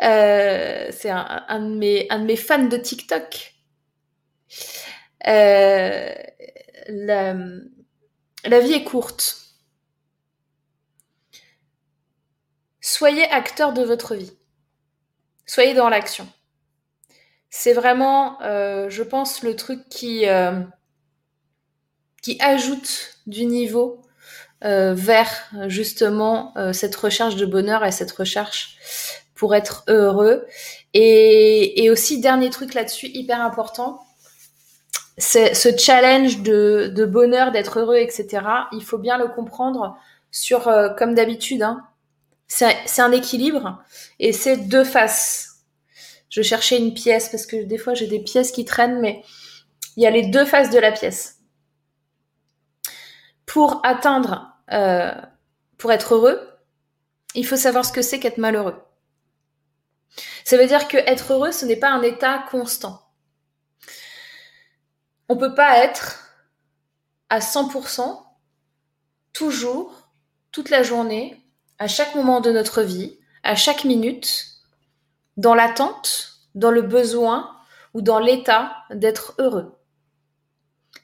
[0.01, 3.53] Euh, c'est un, un, de mes, un de mes fans de TikTok.
[5.27, 6.13] Euh,
[6.87, 7.33] la,
[8.59, 9.37] vie est courte.
[12.81, 14.31] Soyez acteur de votre vie.
[15.45, 16.27] Soyez dans l'action.
[17.49, 20.59] c'est vraiment, euh, je pense, le truc qui, euh,
[22.21, 24.01] qui ajoute du niveau
[24.61, 25.29] vers
[25.67, 28.79] justement cette recherche de bonheur et cette recherche
[29.35, 30.47] pour être heureux.
[30.93, 34.04] Et, aussi, dernier truc là-dessus, hyper important,
[35.17, 38.41] ce challenge de, bonheur, d'être heureux, etc.
[38.71, 39.97] Il faut bien le comprendre
[40.31, 40.63] sur,
[40.97, 41.85] comme d'habitude, hein,
[42.47, 43.81] c'est un équilibre
[44.19, 45.55] et c'est deux faces
[46.35, 49.23] je cherchais une pièce parce que des fois j'ai des pièces qui traînent, mais
[49.95, 51.39] il y a les deux faces de la pièce.
[53.45, 55.13] Pour atteindre, euh,
[55.77, 56.45] pour être heureux,
[57.35, 58.75] il faut savoir ce que c'est qu'être malheureux.
[60.43, 63.04] Ça veut dire que être heureux, ce n'est pas un état constant.
[65.27, 66.31] On peut pas être
[67.29, 68.23] à 100%
[69.33, 70.09] toujours,
[70.51, 71.41] toute la journée,
[71.79, 74.45] à chaque moment de notre vie, à chaque minute,
[75.37, 77.55] dans l'attente, dans le besoin
[77.93, 79.77] ou dans l'état d'être heureux.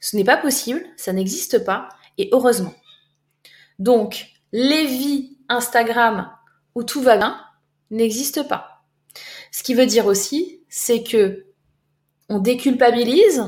[0.00, 1.88] Ce n'est pas possible, ça n'existe pas,
[2.18, 2.74] et heureusement.
[3.78, 6.30] Donc, les vies Instagram
[6.74, 7.44] où tout va bien
[7.90, 8.84] n'existent pas.
[9.50, 11.46] Ce qui veut dire aussi, c'est que
[12.28, 13.44] on déculpabilise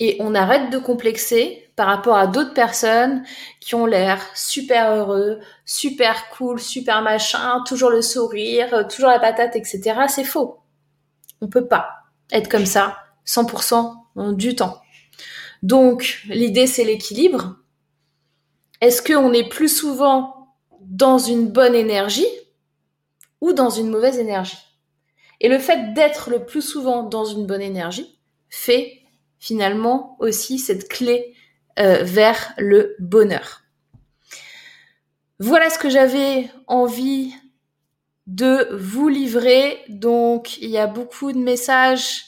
[0.00, 3.22] et on arrête de complexer par rapport à d'autres personnes
[3.60, 9.56] qui ont l'air super heureux, super cool, super machin, toujours le sourire, toujours la patate,
[9.56, 10.00] etc.
[10.08, 10.58] C'est faux.
[11.40, 11.90] On peut pas
[12.32, 12.96] être comme ça
[13.26, 14.80] 100% du temps.
[15.62, 17.56] Donc, l'idée, c'est l'équilibre.
[18.80, 22.26] Est-ce qu'on est plus souvent dans une bonne énergie
[23.40, 24.58] ou dans une mauvaise énergie?
[25.40, 28.18] Et le fait d'être le plus souvent dans une bonne énergie
[28.48, 29.02] fait
[29.46, 31.32] finalement aussi cette clé
[31.78, 33.62] euh, vers le bonheur.
[35.38, 37.32] Voilà ce que j'avais envie
[38.26, 39.78] de vous livrer.
[39.88, 42.24] Donc, il y a beaucoup de messages.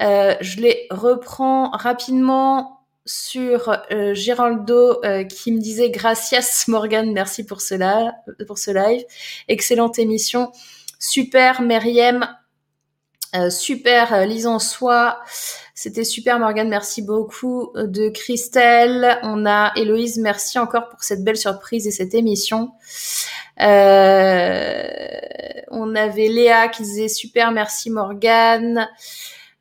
[0.00, 7.44] Euh, je les reprends rapidement sur euh, Géraldo euh, qui me disait gracias Morgan, merci
[7.44, 8.14] pour cela,
[8.46, 9.04] pour ce live,
[9.48, 10.50] excellente émission,
[10.98, 12.26] super Meriem,
[13.50, 15.18] super lise en soi,
[15.82, 19.18] c'était super Morgane, merci beaucoup euh, de Christelle.
[19.24, 22.70] On a Héloïse, merci encore pour cette belle surprise et cette émission.
[23.60, 24.86] Euh,
[25.72, 28.88] on avait Léa qui disait super, merci Morgane.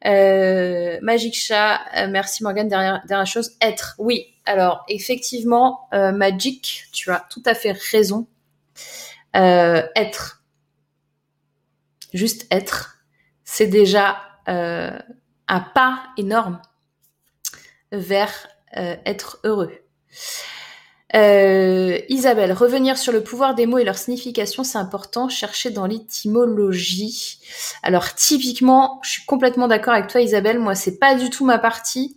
[0.06, 2.68] Euh, Magic Chat, euh, merci Morgane.
[2.68, 3.96] Dernière, dernière chose, être.
[3.98, 8.28] Oui, alors effectivement, Magic, tu as tout à fait raison.
[9.34, 10.44] être.
[12.14, 13.01] Juste être,
[13.54, 14.18] c'est déjà
[14.48, 16.62] un pas énorme
[17.92, 18.48] vers
[18.78, 19.72] euh, être heureux.
[21.14, 25.28] Euh, Isabelle, revenir sur le pouvoir des mots et leur signification, c'est important.
[25.28, 27.40] Chercher dans l'étymologie.
[27.84, 30.58] Alors typiquement, je suis complètement d'accord avec toi, Isabelle.
[30.58, 32.16] Moi, c'est pas du tout ma partie,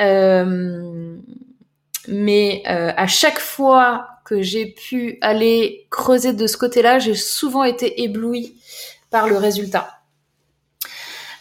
[0.00, 1.16] euh,
[2.08, 8.02] mais à chaque fois que j'ai pu aller creuser de ce côté-là, j'ai souvent été
[8.02, 8.56] éblouie
[9.10, 9.95] par le résultat.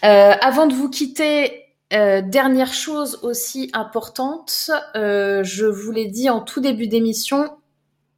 [0.04, 1.64] Euh, avant de vous quitter,
[1.94, 7.58] euh, dernière chose aussi importante, euh, je vous l'ai dit en tout début d'émission,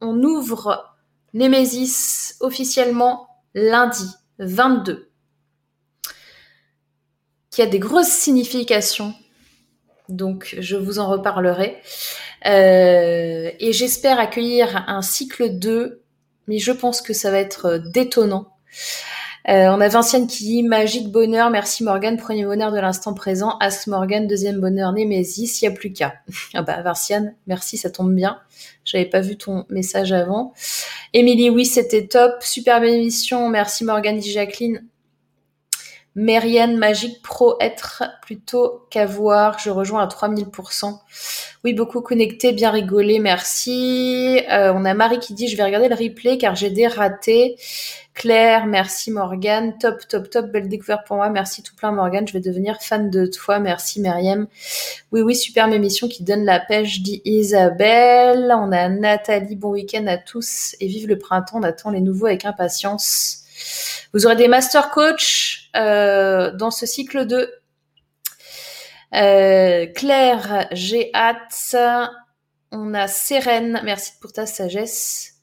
[0.00, 0.96] on ouvre
[1.34, 5.10] Nemesis officiellement lundi 22,
[7.50, 9.14] qui a des grosses significations.
[10.08, 11.82] Donc, je vous en reparlerai.
[12.44, 16.02] et j'espère accueillir un cycle 2,
[16.46, 18.48] mais je pense que ça va être détonnant.
[19.48, 23.56] Euh, on a Vinciane qui dit magique bonheur, merci Morgane, premier bonheur de l'instant présent.
[23.60, 26.12] Ask Morgane, deuxième bonheur Némésis, il n'y a plus qu'à.
[26.54, 28.38] ah bah Vinciane, merci, ça tombe bien.
[28.84, 30.52] J'avais pas vu ton message avant.
[31.14, 32.42] Émilie, oui, c'était top.
[32.42, 33.48] Superbe émission.
[33.48, 34.84] Merci Morgane, dit Jacqueline.
[36.18, 39.60] Mérienne, magique pro, être plutôt qu'avoir.
[39.60, 40.98] Je rejoins à 3000%.
[41.62, 44.40] Oui, beaucoup connecté, bien rigolé, merci.
[44.50, 47.54] Euh, on a Marie qui dit, je vais regarder le replay car j'ai des ratés.
[48.14, 49.78] Claire, merci Morgane.
[49.78, 50.46] Top, top, top.
[50.46, 51.30] Belle découverte pour moi.
[51.30, 52.26] Merci tout plein Morgane.
[52.26, 53.60] Je vais devenir fan de toi.
[53.60, 54.48] Merci Myriam.
[55.12, 58.52] Oui, oui, superbe émission qui donne la pêche, dit Isabelle.
[58.58, 59.54] On a Nathalie.
[59.54, 61.60] Bon week-end à tous et vive le printemps.
[61.60, 63.44] On attend les nouveaux avec impatience.
[64.12, 67.52] Vous aurez des master coach euh, dans ce cycle 2.
[69.14, 71.76] Euh, Claire, j'ai hâte.
[72.70, 73.80] On a Sérène.
[73.84, 75.38] Merci pour ta sagesse.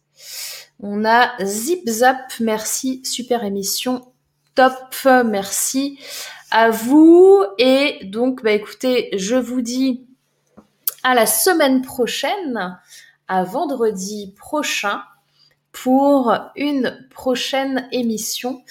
[0.82, 4.12] On a Zip Zap, merci, super émission,
[4.56, 4.74] top,
[5.26, 5.98] merci
[6.52, 7.46] à vous.
[7.58, 10.06] Et donc, bah écoutez, je vous dis
[11.04, 12.78] à la semaine prochaine,
[13.28, 15.02] à vendredi prochain,
[15.84, 18.64] pour une prochaine émission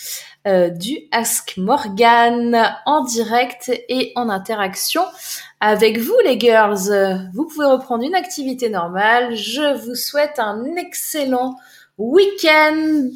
[0.46, 5.04] euh, du Ask Morgan en direct et en interaction
[5.60, 7.28] avec vous les girls.
[7.34, 9.36] Vous pouvez reprendre une activité normale.
[9.36, 11.56] Je vous souhaite un excellent
[11.98, 13.10] week-end.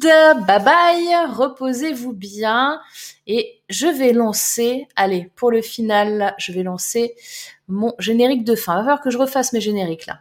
[0.47, 1.25] Bye bye.
[1.33, 2.79] Reposez-vous bien.
[3.25, 7.15] Et je vais lancer, allez, pour le final, je vais lancer
[7.67, 8.73] mon générique de fin.
[8.73, 10.19] Il va falloir que je refasse mes génériques là,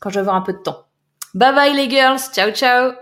[0.00, 0.86] quand je vais avoir un peu de temps.
[1.34, 2.18] Bye bye les girls.
[2.32, 2.92] Ciao, ciao.